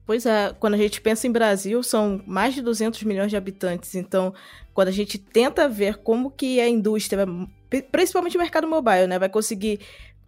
Pois 0.06 0.26
é, 0.26 0.54
quando 0.60 0.74
a 0.74 0.78
gente 0.78 1.00
pensa 1.00 1.28
em 1.28 1.32
Brasil, 1.32 1.82
são 1.82 2.22
mais 2.28 2.54
de 2.54 2.62
200 2.62 3.04
milhões 3.04 3.30
de 3.30 3.38
habitantes. 3.38 3.96
Então, 3.96 4.34
quando 4.74 4.90
a 4.90 4.92
gente 4.92 5.18
tenta 5.18 5.70
ver 5.70 5.98
como 5.98 6.30
que 6.30 6.60
a 6.60 6.68
indústria, 6.68 7.26
principalmente 7.92 8.36
o 8.36 8.40
mercado 8.40 8.68
mobile, 8.68 9.08
né, 9.08 9.18
vai 9.18 9.30
conseguir 9.30 9.80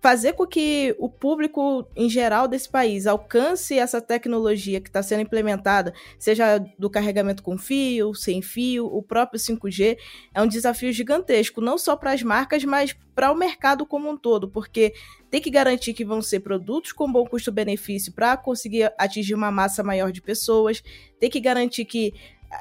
fazer 0.05 0.33
com 0.33 0.45
que 0.45 0.95
o 0.99 1.09
público 1.09 1.83
em 1.95 2.07
geral 2.07 2.47
desse 2.47 2.69
país 2.69 3.07
alcance 3.07 3.79
essa 3.79 3.99
tecnologia 3.99 4.79
que 4.79 4.87
está 4.87 5.01
sendo 5.01 5.21
implementada, 5.21 5.95
seja 6.19 6.59
do 6.77 6.91
carregamento 6.91 7.41
com 7.41 7.57
fio, 7.57 8.13
sem 8.13 8.39
fio, 8.39 8.85
o 8.85 9.01
próprio 9.01 9.39
5G, 9.39 9.97
é 10.31 10.39
um 10.43 10.47
desafio 10.47 10.93
gigantesco, 10.93 11.59
não 11.59 11.75
só 11.75 11.95
para 11.95 12.11
as 12.11 12.21
marcas, 12.21 12.63
mas 12.63 12.95
para 13.15 13.31
o 13.31 13.35
mercado 13.35 13.83
como 13.83 14.07
um 14.07 14.15
todo, 14.15 14.47
porque 14.47 14.93
tem 15.31 15.41
que 15.41 15.49
garantir 15.49 15.95
que 15.95 16.05
vão 16.05 16.21
ser 16.21 16.41
produtos 16.41 16.91
com 16.91 17.11
bom 17.11 17.25
custo-benefício 17.25 18.13
para 18.13 18.37
conseguir 18.37 18.93
atingir 18.99 19.33
uma 19.33 19.49
massa 19.49 19.81
maior 19.81 20.11
de 20.11 20.21
pessoas, 20.21 20.83
tem 21.19 21.31
que 21.31 21.39
garantir 21.39 21.83
que 21.83 22.13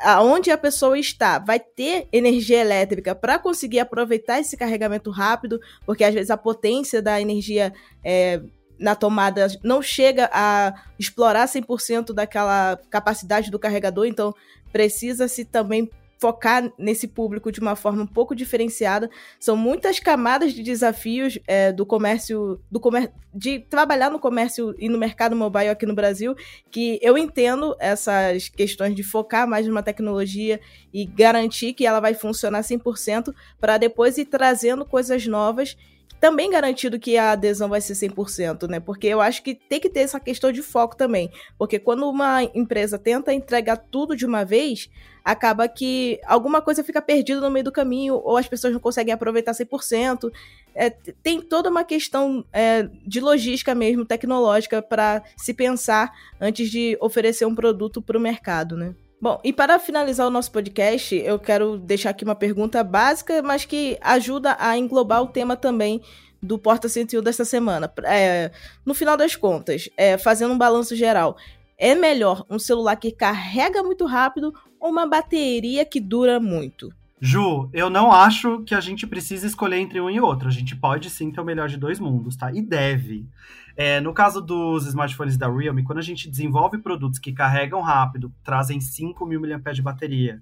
aonde 0.02 0.50
a 0.50 0.58
pessoa 0.58 0.98
está 0.98 1.38
vai 1.38 1.58
ter 1.60 2.08
energia 2.12 2.60
elétrica 2.60 3.14
para 3.14 3.38
conseguir 3.38 3.80
aproveitar 3.80 4.40
esse 4.40 4.56
carregamento 4.56 5.10
rápido, 5.10 5.60
porque 5.86 6.04
às 6.04 6.14
vezes 6.14 6.30
a 6.30 6.36
potência 6.36 7.00
da 7.00 7.20
energia 7.20 7.72
é, 8.02 8.40
na 8.78 8.94
tomada 8.94 9.46
não 9.62 9.80
chega 9.80 10.28
a 10.32 10.74
explorar 10.98 11.46
100% 11.46 12.12
daquela 12.12 12.78
capacidade 12.90 13.50
do 13.50 13.58
carregador, 13.58 14.06
então 14.06 14.34
precisa-se 14.72 15.44
também 15.44 15.90
focar 16.18 16.72
nesse 16.78 17.08
público 17.08 17.52
de 17.52 17.60
uma 17.60 17.76
forma 17.76 18.02
um 18.02 18.06
pouco 18.06 18.34
diferenciada. 18.34 19.10
São 19.38 19.56
muitas 19.56 19.98
camadas 19.98 20.52
de 20.52 20.62
desafios 20.62 21.38
é, 21.46 21.72
do 21.72 21.84
comércio, 21.84 22.60
do 22.70 22.80
comer 22.80 23.12
de 23.34 23.58
trabalhar 23.58 24.10
no 24.10 24.20
comércio 24.20 24.74
e 24.78 24.88
no 24.88 24.96
mercado 24.96 25.34
mobile 25.34 25.68
aqui 25.68 25.84
no 25.84 25.94
Brasil, 25.94 26.36
que 26.70 27.00
eu 27.02 27.18
entendo 27.18 27.74
essas 27.80 28.48
questões 28.48 28.94
de 28.94 29.02
focar 29.02 29.48
mais 29.48 29.66
numa 29.66 29.82
tecnologia 29.82 30.60
e 30.92 31.04
garantir 31.04 31.72
que 31.72 31.84
ela 31.84 31.98
vai 31.98 32.14
funcionar 32.14 32.60
100% 32.60 33.34
para 33.60 33.76
depois 33.76 34.16
ir 34.18 34.26
trazendo 34.26 34.84
coisas 34.84 35.26
novas 35.26 35.76
também 36.20 36.50
garantido 36.50 36.98
que 36.98 37.16
a 37.16 37.32
adesão 37.32 37.68
vai 37.68 37.80
ser 37.80 37.94
100%, 37.94 38.68
né? 38.68 38.80
Porque 38.80 39.06
eu 39.06 39.20
acho 39.20 39.42
que 39.42 39.54
tem 39.54 39.78
que 39.78 39.90
ter 39.90 40.00
essa 40.00 40.18
questão 40.18 40.50
de 40.50 40.62
foco 40.62 40.96
também. 40.96 41.30
Porque 41.58 41.78
quando 41.78 42.08
uma 42.08 42.42
empresa 42.54 42.98
tenta 42.98 43.32
entregar 43.32 43.76
tudo 43.76 44.16
de 44.16 44.24
uma 44.24 44.44
vez, 44.44 44.88
acaba 45.24 45.68
que 45.68 46.20
alguma 46.26 46.60
coisa 46.60 46.82
fica 46.84 47.00
perdida 47.00 47.40
no 47.40 47.50
meio 47.50 47.64
do 47.64 47.72
caminho, 47.72 48.14
ou 48.14 48.36
as 48.36 48.48
pessoas 48.48 48.72
não 48.72 48.80
conseguem 48.80 49.12
aproveitar 49.12 49.52
100%. 49.52 50.30
É, 50.74 50.90
tem 50.90 51.40
toda 51.40 51.70
uma 51.70 51.84
questão 51.84 52.44
é, 52.52 52.88
de 53.06 53.20
logística 53.20 53.74
mesmo, 53.74 54.04
tecnológica, 54.04 54.82
para 54.82 55.22
se 55.36 55.54
pensar 55.54 56.12
antes 56.40 56.70
de 56.70 56.96
oferecer 57.00 57.46
um 57.46 57.54
produto 57.54 58.02
para 58.02 58.18
o 58.18 58.20
mercado, 58.20 58.76
né? 58.76 58.94
Bom, 59.24 59.40
e 59.42 59.54
para 59.54 59.78
finalizar 59.78 60.26
o 60.26 60.30
nosso 60.30 60.52
podcast, 60.52 61.16
eu 61.16 61.38
quero 61.38 61.78
deixar 61.78 62.10
aqui 62.10 62.24
uma 62.24 62.34
pergunta 62.34 62.84
básica, 62.84 63.40
mas 63.40 63.64
que 63.64 63.96
ajuda 64.02 64.54
a 64.60 64.76
englobar 64.76 65.22
o 65.22 65.28
tema 65.28 65.56
também 65.56 66.02
do 66.42 66.58
Porta 66.58 66.90
101 66.90 67.22
desta 67.22 67.42
semana. 67.42 67.90
É, 68.04 68.50
no 68.84 68.92
final 68.92 69.16
das 69.16 69.34
contas, 69.34 69.88
é, 69.96 70.18
fazendo 70.18 70.52
um 70.52 70.58
balanço 70.58 70.94
geral, 70.94 71.38
é 71.78 71.94
melhor 71.94 72.44
um 72.50 72.58
celular 72.58 72.96
que 72.96 73.10
carrega 73.10 73.82
muito 73.82 74.04
rápido 74.04 74.52
ou 74.78 74.90
uma 74.90 75.06
bateria 75.06 75.86
que 75.86 76.00
dura 76.00 76.38
muito? 76.38 76.92
Ju, 77.26 77.70
eu 77.72 77.88
não 77.88 78.12
acho 78.12 78.62
que 78.64 78.74
a 78.74 78.80
gente 78.80 79.06
precisa 79.06 79.46
escolher 79.46 79.78
entre 79.78 79.98
um 79.98 80.10
e 80.10 80.20
outro. 80.20 80.46
A 80.46 80.50
gente 80.50 80.76
pode 80.76 81.08
sim 81.08 81.30
ter 81.30 81.40
o 81.40 81.44
melhor 81.44 81.70
de 81.70 81.78
dois 81.78 81.98
mundos, 81.98 82.36
tá? 82.36 82.52
E 82.52 82.60
deve. 82.60 83.26
É, 83.74 83.98
no 83.98 84.12
caso 84.12 84.42
dos 84.42 84.86
smartphones 84.86 85.38
da 85.38 85.50
Realme, 85.50 85.82
quando 85.82 86.00
a 86.00 86.02
gente 86.02 86.28
desenvolve 86.28 86.76
produtos 86.76 87.18
que 87.18 87.32
carregam 87.32 87.80
rápido, 87.80 88.30
trazem 88.44 88.78
5 88.78 89.24
mil 89.24 89.40
mAh 89.40 89.72
de 89.72 89.80
bateria, 89.80 90.38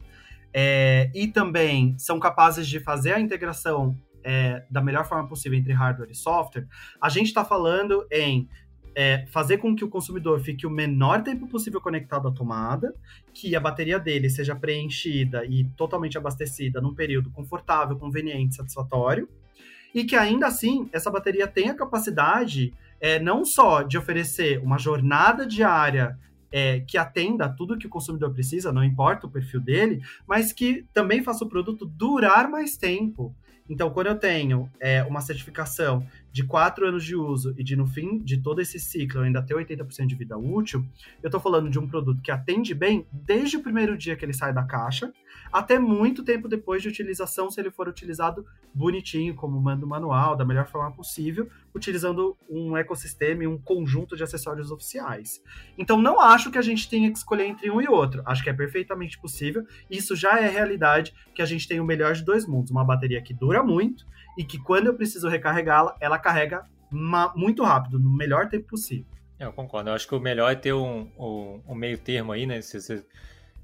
é, 0.53 1.09
e 1.15 1.29
também 1.29 1.97
são 2.01 2.19
capazes 2.19 2.67
de 2.67 2.81
fazer 2.81 3.13
a 3.13 3.21
integração 3.21 3.97
é, 4.25 4.65
da 4.69 4.81
melhor 4.81 5.05
forma 5.05 5.29
possível 5.29 5.57
entre 5.57 5.73
hardware 5.73 6.11
e 6.11 6.17
software, 6.17 6.67
a 7.01 7.09
gente 7.09 7.27
está 7.27 7.45
falando 7.45 8.05
em 8.11 8.49
é, 8.95 9.27
fazer 9.27 9.59
com 9.59 9.75
que 9.75 9.85
o 9.85 9.89
consumidor 9.89 10.41
fique 10.41 10.67
o 10.67 10.71
menor 10.71 11.23
tempo 11.23 11.47
possível 11.47 11.81
conectado 11.81 12.29
à 12.29 12.33
tomada, 12.33 12.95
que 13.33 13.55
a 13.57 13.61
bateria 13.61 13.99
dele 13.99 14.29
seja 14.29 14.55
preenchida 14.55 15.45
e 15.45 15.65
totalmente 15.77 16.19
abastecida 16.19 16.81
num 16.81 16.95
período 16.95 17.31
confortável, 17.31 17.97
conveniente, 17.97 18.55
satisfatório, 18.55 19.29
e 19.95 20.05
que 20.05 20.17
ainda 20.17 20.47
assim 20.47 20.89
essa 20.93 21.11
bateria 21.11 21.47
tenha 21.47 21.75
capacidade 21.75 22.73
é, 23.01 23.19
não 23.19 23.45
só 23.45 23.83
de 23.83 23.99
oferecer 23.99 24.59
uma 24.63 24.79
jornada 24.79 25.47
diária 25.47 26.19
é, 26.53 26.81
que 26.81 26.99
atenda 26.99 27.47
a 27.47 27.49
tudo 27.49 27.79
que 27.79 27.87
o 27.87 27.91
consumidor 27.91 28.33
precisa, 28.33 28.73
não 28.73 28.85
importa 28.85 29.27
o 29.27 29.31
perfil 29.31 29.61
dele, 29.61 30.03
mas 30.27 30.53
que 30.53 30.87
também 30.93 31.23
faça 31.23 31.45
o 31.45 31.49
produto 31.49 31.87
durar 31.87 32.49
mais 32.49 32.77
tempo. 32.77 33.35
Então, 33.69 33.91
quando 33.91 34.09
eu 34.09 34.17
tenho 34.17 34.71
é, 34.81 35.03
uma 35.05 35.21
certificação 35.21 36.07
de 36.31 36.45
quatro 36.45 36.87
anos 36.87 37.05
de 37.05 37.15
uso 37.15 37.55
e 37.57 37.63
de 37.63 37.77
no 37.77 37.87
fim 37.87 38.19
de 38.19 38.39
todo 38.39 38.61
esse 38.61 38.79
ciclo 38.79 39.21
eu 39.21 39.25
ainda 39.25 39.43
ter 39.43 39.55
80% 39.55 40.07
de 40.07 40.15
vida 40.15 40.37
útil, 40.37 40.85
eu 41.23 41.29
estou 41.29 41.41
falando 41.41 41.71
de 41.71 41.79
um 41.79 41.87
produto 41.87 42.23
que 42.23 42.31
atende 42.31 42.75
bem 42.75 43.07
desde 43.13 43.57
o 43.57 43.63
primeiro 43.63 43.97
dia 43.97 44.17
que 44.17 44.25
ele 44.25 44.33
sai 44.33 44.53
da 44.53 44.65
caixa 44.65 45.13
até 45.53 45.79
muito 45.79 46.25
tempo 46.25 46.49
depois 46.49 46.83
de 46.83 46.89
utilização, 46.89 47.51
se 47.51 47.61
ele 47.61 47.71
for 47.71 47.87
utilizado 47.87 48.47
bonitinho, 48.75 49.35
como 49.35 49.61
manda 49.61 49.85
o 49.85 49.89
manual, 49.89 50.35
da 50.35 50.47
melhor 50.47 50.67
forma 50.67 50.91
possível, 50.91 51.49
utilizando 51.75 52.37
um 52.49 52.77
ecossistema 52.77 53.45
e 53.45 53.47
um 53.47 53.59
conjunto 53.59 54.17
de 54.17 54.23
acessórios 54.23 54.71
oficiais. 54.71 55.43
Então, 55.77 56.01
não 56.01 56.21
acho 56.21 56.51
que 56.51 56.57
a 56.57 56.63
gente 56.63 56.89
tenha 56.89 57.11
que 57.11 57.19
escolher 57.19 57.45
entre 57.45 57.71
um 57.71 57.81
e 57.83 57.89
outro. 57.89 58.23
Acho 58.25 58.43
que 58.43 58.49
é 58.49 58.53
perfeitamente 58.53 59.19
possível. 59.19 59.67
Isso 59.91 60.17
já 60.17 60.39
é 60.39 60.49
realidade 60.49 61.15
que 61.35 61.43
a 61.43 61.47
gente 61.47 61.69
tem 61.69 61.81
o 61.81 61.85
melhor 61.85 62.15
de 62.15 62.25
dois 62.25 62.47
mundos: 62.47 62.71
uma 62.71 62.85
bateria 62.85 63.21
que 63.21 63.35
dura 63.35 63.52
muito 63.61 64.07
e 64.39 64.45
que, 64.45 64.57
quando 64.59 64.87
eu 64.87 64.95
preciso 64.95 65.29
recarregá-la, 65.29 65.97
ela 66.01 66.19
carrega 66.19 66.65
muito 67.35 67.65
rápido, 67.65 67.99
no 67.99 68.11
melhor 68.11 68.49
tempo 68.49 68.69
possível. 68.69 69.07
Eu 69.41 69.53
concordo. 69.53 69.91
Eu 69.91 69.95
acho 69.95 70.07
que 70.07 70.15
o 70.15 70.21
melhor 70.21 70.53
é 70.53 70.55
ter 70.55 70.73
um, 70.73 71.09
um, 71.19 71.61
um 71.67 71.75
meio 71.75 71.99
termo 71.99 72.31
aí, 72.31 72.47
né? 72.47 72.61
Se 72.61 72.81
você 72.81 73.05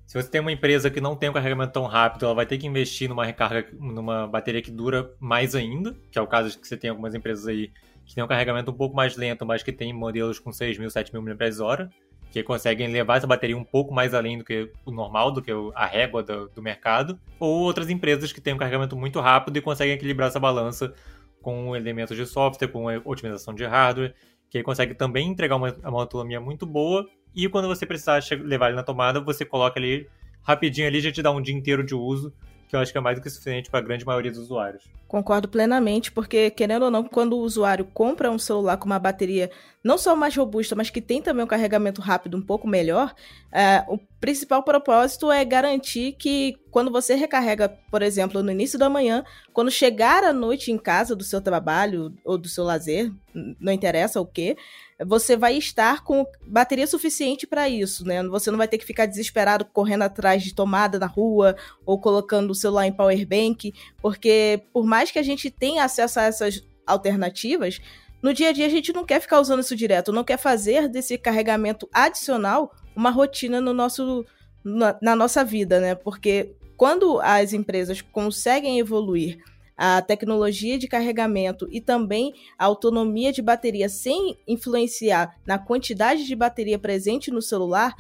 se 0.09 0.15
você 0.15 0.31
tem 0.31 0.41
uma 0.41 0.51
empresa 0.51 0.91
que 0.91 1.03
não 1.03 1.15
tem 1.15 1.29
um 1.29 1.35
carregamento 1.35 1.71
tão 1.71 1.85
rápido, 1.85 2.25
ela 2.25 2.35
vai 2.35 2.47
ter 2.47 2.57
que 2.57 2.67
investir 2.67 3.11
numa 3.11 3.27
recarga, 3.27 3.69
numa 3.79 4.27
bateria 4.27 4.63
que 4.63 4.71
dura 4.71 5.13
mais 5.21 5.55
ainda, 5.55 5.95
que 6.11 6.19
é 6.19 6.23
o 6.23 6.27
caso 6.27 6.49
de 6.49 6.57
que 6.57 6.67
você 6.67 6.79
tem 6.79 6.89
algumas 6.89 7.15
empresas 7.15 7.47
aí 7.47 7.71
que 8.07 8.15
tem 8.15 8.25
um 8.25 8.27
carregamento 8.27 8.71
um 8.71 8.75
pouco 8.75 8.97
mais 8.97 9.19
lento, 9.19 9.45
mas 9.45 9.63
que 9.63 9.71
tem 9.71 9.93
modelos 9.93 10.39
com 10.39 10.49
6.000, 10.49 10.87
7.000 10.87 11.21
mAh, 11.21 11.91
que 12.31 12.43
conseguem 12.43 12.89
levar 12.89 13.17
essa 13.17 13.27
bateria 13.27 13.57
um 13.57 13.65
pouco 13.65 13.93
mais 13.93 14.15
além 14.15 14.39
do 14.39 14.45
que 14.45 14.71
o 14.85 14.91
normal, 14.91 15.33
do 15.33 15.43
que 15.43 15.51
a 15.75 15.87
régua 15.87 16.23
do, 16.23 16.49
do 16.49 16.63
mercado, 16.63 17.19
ou 17.41 17.61
outras 17.61 17.89
empresas 17.89 18.33
que 18.33 18.41
têm 18.41 18.55
um 18.55 18.59
carregamento 18.59 18.97
muito 18.97 19.21
rápido 19.21 19.57
e 19.57 19.61
conseguem 19.61 19.95
equilibrar 19.95 20.29
essa 20.29 20.41
balança 20.41 20.93
com 21.41 21.75
elementos 21.75 22.17
de 22.17 22.27
software, 22.27 22.69
com 22.69 22.87
otimização 23.05 23.55
de 23.55 23.65
hardware, 23.65 24.15
que 24.51 24.63
consegue 24.63 24.95
também 24.95 25.29
entregar 25.29 25.57
uma, 25.57 25.75
uma 25.85 26.01
autonomia 26.01 26.41
muito 26.41 26.67
boa 26.67 27.07
e 27.35 27.49
quando 27.49 27.69
você 27.69 27.87
precisar 27.87 28.21
levar 28.43 28.69
ele 28.69 28.77
na 28.77 28.83
tomada, 28.83 29.21
você 29.21 29.45
coloca 29.45 29.79
ali 29.79 30.09
rapidinho 30.43 30.87
ali, 30.87 31.01
já 31.01 31.13
te 31.13 31.23
dá 31.23 31.31
um 31.31 31.41
dia 31.41 31.55
inteiro 31.55 31.85
de 31.85 31.95
uso, 31.95 32.33
que 32.69 32.77
eu 32.77 32.81
acho 32.81 32.93
que 32.93 32.99
é 32.99 33.01
mais 33.01 33.19
do 33.19 33.23
que 33.23 33.31
suficiente 33.31 33.71
para 33.71 33.81
a 33.81 33.83
grande 33.83 34.05
maioria 34.05 34.31
dos 34.31 34.41
usuários. 34.41 34.85
Concordo 35.07 35.49
plenamente, 35.49 36.13
porque 36.13 36.51
querendo 36.51 36.85
ou 36.85 36.91
não, 36.91 37.05
quando 37.05 37.35
o 37.35 37.41
usuário 37.41 37.85
compra 37.85 38.31
um 38.31 38.39
celular 38.39 38.77
com 38.77 38.87
uma 38.87 38.99
bateria 38.99 39.51
não 39.89 39.97
só 39.97 40.15
mais 40.15 40.37
robusta, 40.37 40.77
mas 40.77 40.91
que 40.91 41.01
tem 41.01 41.23
também 41.23 41.43
um 41.43 41.49
carregamento 41.49 42.03
rápido 42.03 42.37
um 42.37 42.43
pouco 42.43 42.69
melhor, 42.69 43.15
é, 43.51 43.83
o 43.89 43.97
principal 44.21 44.63
propósito 44.63 45.33
é 45.33 45.43
garantir 45.47 46.13
que 46.13 46.59
quando 46.71 46.91
você 46.91 47.15
recarrega, 47.15 47.71
por 47.91 48.03
exemplo, 48.03 48.43
no 48.43 48.53
início 48.53 48.79
da 48.79 48.91
manhã, 48.91 49.25
quando 49.51 49.71
chegar 49.71 50.25
à 50.25 50.31
noite 50.31 50.71
em 50.71 50.77
casa 50.77 51.17
do 51.17 51.25
seu 51.25 51.41
trabalho 51.41 52.15
ou 52.23 52.37
do 52.37 52.51
seu 52.51 52.65
lazer, 52.65 53.11
não 53.59 53.73
interessa 53.73 54.21
o 54.21 54.27
que, 54.27 54.59
você 55.07 55.39
vai 55.39 55.57
estar 55.57 56.05
com 56.05 56.27
bateria 56.47 56.87
suficiente 56.87 57.47
para 57.47 57.67
isso, 57.67 58.05
né? 58.05 58.23
Você 58.25 58.51
não 58.51 58.59
vai 58.59 58.69
ter 58.69 58.77
que 58.77 58.85
ficar 58.85 59.07
desesperado 59.07 59.65
correndo 59.65 60.03
atrás 60.03 60.43
de 60.43 60.55
tomada 60.55 60.99
na 60.99 61.07
rua 61.07 61.57
ou 61.87 61.99
colocando 61.99 62.51
o 62.51 62.55
celular 62.55 62.87
em 62.87 62.93
power 62.93 63.27
bank, 63.27 63.73
porque 64.03 64.61
por 64.71 64.85
mais 64.85 65.11
que 65.11 65.19
a 65.19 65.23
gente 65.23 65.51
tenha 65.51 65.83
acesso 65.83 66.21
a 66.21 66.25
essas 66.25 66.63
alternativas, 66.87 67.81
no 68.23 68.35
dia 68.35 68.51
a 68.51 68.53
dia 68.53 68.67
a 68.67 68.71
gente 68.71 68.93
não 68.93 69.05
quer 69.05 69.21
ficar 69.21 69.41
usando 69.41 69.61
isso 69.61 69.77
direto, 69.77 70.13
não 70.13 70.25
quer 70.25 70.39
fazer 70.39 70.89
desse 70.89 71.17
carregamento 71.17 71.89
adicional 71.93 72.75
uma 72.95 73.11
rotina 73.11 73.61
no 73.61 73.73
nosso 73.73 74.25
na, 74.65 74.99
na 75.01 75.17
nossa 75.17 75.45
vida, 75.45 75.81
né? 75.81 75.95
Porque 75.95 76.55
quando 76.77 77.21
as 77.21 77.53
empresas 77.53 78.01
conseguem 78.01 78.79
evoluir 78.79 79.39
a 79.77 80.03
tecnologia 80.03 80.77
de 80.77 80.89
carregamento 80.89 81.69
e 81.71 81.81
também 81.81 82.35
a 82.59 82.65
autonomia 82.65 83.33
de 83.33 83.41
bateria 83.41 83.89
sem 83.89 84.37
influenciar 84.47 85.37
na 85.47 85.57
quantidade 85.57 86.27
de 86.27 86.35
bateria 86.35 86.79
presente 86.79 87.31
no 87.31 87.41
celular, 87.41 87.95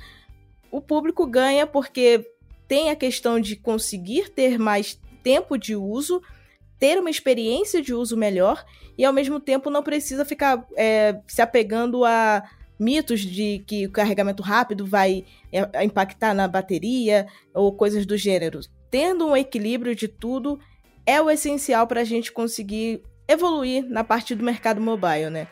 o 0.72 0.80
público 0.80 1.24
ganha 1.24 1.66
porque 1.66 2.28
tem 2.66 2.90
a 2.90 2.96
questão 2.96 3.40
de 3.40 3.54
conseguir 3.54 4.28
ter 4.28 4.58
mais 4.58 5.00
tempo 5.22 5.56
de 5.56 5.76
uso, 5.76 6.20
ter 6.78 6.98
uma 6.98 7.10
experiência 7.10 7.82
de 7.82 7.92
uso 7.92 8.16
melhor 8.16 8.64
e 8.96 9.04
ao 9.04 9.12
mesmo 9.12 9.40
tempo 9.40 9.70
não 9.70 9.82
precisa 9.82 10.24
ficar 10.24 10.66
é, 10.76 11.20
se 11.26 11.42
apegando 11.42 12.04
a 12.04 12.42
mitos 12.78 13.20
de 13.20 13.64
que 13.66 13.86
o 13.86 13.90
carregamento 13.90 14.42
rápido 14.42 14.86
vai 14.86 15.24
é, 15.52 15.84
impactar 15.84 16.32
na 16.32 16.46
bateria 16.46 17.26
ou 17.52 17.72
coisas 17.72 18.06
do 18.06 18.16
gênero. 18.16 18.60
Tendo 18.90 19.26
um 19.26 19.36
equilíbrio 19.36 19.94
de 19.94 20.06
tudo, 20.06 20.58
é 21.04 21.20
o 21.20 21.28
essencial 21.28 21.86
para 21.86 22.00
a 22.00 22.04
gente 22.04 22.30
conseguir 22.30 23.02
evoluir 23.26 23.84
na 23.88 24.04
parte 24.04 24.34
do 24.34 24.44
mercado 24.44 24.80
mobile, 24.80 25.30
né? 25.30 25.48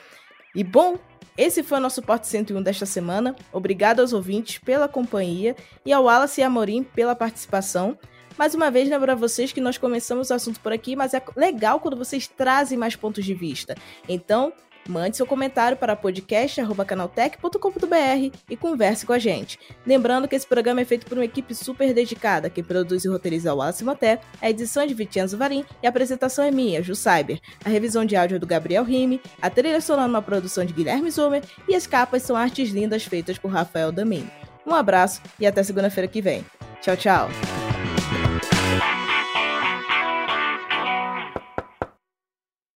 E 0.54 0.64
bom, 0.64 0.98
esse 1.36 1.62
foi 1.62 1.78
o 1.78 1.80
nosso 1.80 2.00
Porte 2.00 2.26
101 2.26 2.62
desta 2.62 2.86
semana. 2.86 3.36
Obrigado 3.52 4.00
aos 4.00 4.14
ouvintes 4.14 4.58
pela 4.58 4.88
companhia 4.88 5.54
e 5.84 5.92
ao 5.92 6.04
Wallace 6.04 6.40
e 6.40 6.44
Amorim 6.44 6.82
pela 6.82 7.14
participação. 7.14 7.98
Mais 8.38 8.54
uma 8.54 8.70
vez, 8.70 8.88
lembro 8.88 9.10
a 9.10 9.14
vocês 9.14 9.52
que 9.52 9.60
nós 9.60 9.78
começamos 9.78 10.30
o 10.30 10.34
assunto 10.34 10.60
por 10.60 10.72
aqui, 10.72 10.94
mas 10.94 11.14
é 11.14 11.22
legal 11.34 11.80
quando 11.80 11.96
vocês 11.96 12.26
trazem 12.26 12.76
mais 12.76 12.96
pontos 12.96 13.24
de 13.24 13.34
vista. 13.34 13.74
Então, 14.08 14.52
Mande 14.88 15.16
seu 15.16 15.26
comentário 15.26 15.76
para 15.76 15.96
podcast.canaltech.com.br 15.96 18.36
e 18.48 18.56
converse 18.56 19.04
com 19.04 19.12
a 19.12 19.18
gente. 19.18 19.58
Lembrando 19.84 20.28
que 20.28 20.36
esse 20.36 20.46
programa 20.46 20.80
é 20.80 20.84
feito 20.84 21.06
por 21.06 21.18
uma 21.18 21.24
equipe 21.24 21.52
super 21.54 21.92
dedicada. 21.92 22.48
Quem 22.48 22.62
produz 22.62 23.04
e 23.04 23.08
roteiriza 23.08 23.52
o 23.52 23.58
Wallace 23.58 23.84
Moté, 23.84 24.20
a 24.40 24.48
edição 24.48 24.84
é 24.84 24.86
de 24.86 24.94
Vicenzo 24.94 25.36
Varim 25.36 25.64
e 25.82 25.86
a 25.86 25.90
apresentação 25.90 26.44
é 26.44 26.50
minha, 26.50 26.82
Ju 26.82 26.94
Cyber. 26.94 27.40
A 27.64 27.68
revisão 27.68 28.04
de 28.04 28.16
áudio 28.16 28.36
é 28.36 28.38
do 28.38 28.46
Gabriel 28.46 28.84
Rime, 28.84 29.20
a 29.40 29.50
trilha 29.50 29.80
sonora 29.80 30.06
é 30.06 30.10
uma 30.10 30.22
produção 30.22 30.64
de 30.64 30.72
Guilherme 30.72 31.10
Zomer 31.10 31.42
e 31.68 31.74
as 31.74 31.84
capas 31.86 32.22
são 32.22 32.36
artes 32.36 32.70
lindas 32.70 33.04
feitas 33.04 33.38
por 33.38 33.50
Rafael 33.50 33.90
Damin. 33.90 34.28
Um 34.66 34.74
abraço 34.74 35.22
e 35.38 35.46
até 35.46 35.62
segunda-feira 35.62 36.08
que 36.08 36.20
vem. 36.20 36.44
Tchau, 36.80 36.96
tchau! 36.96 37.65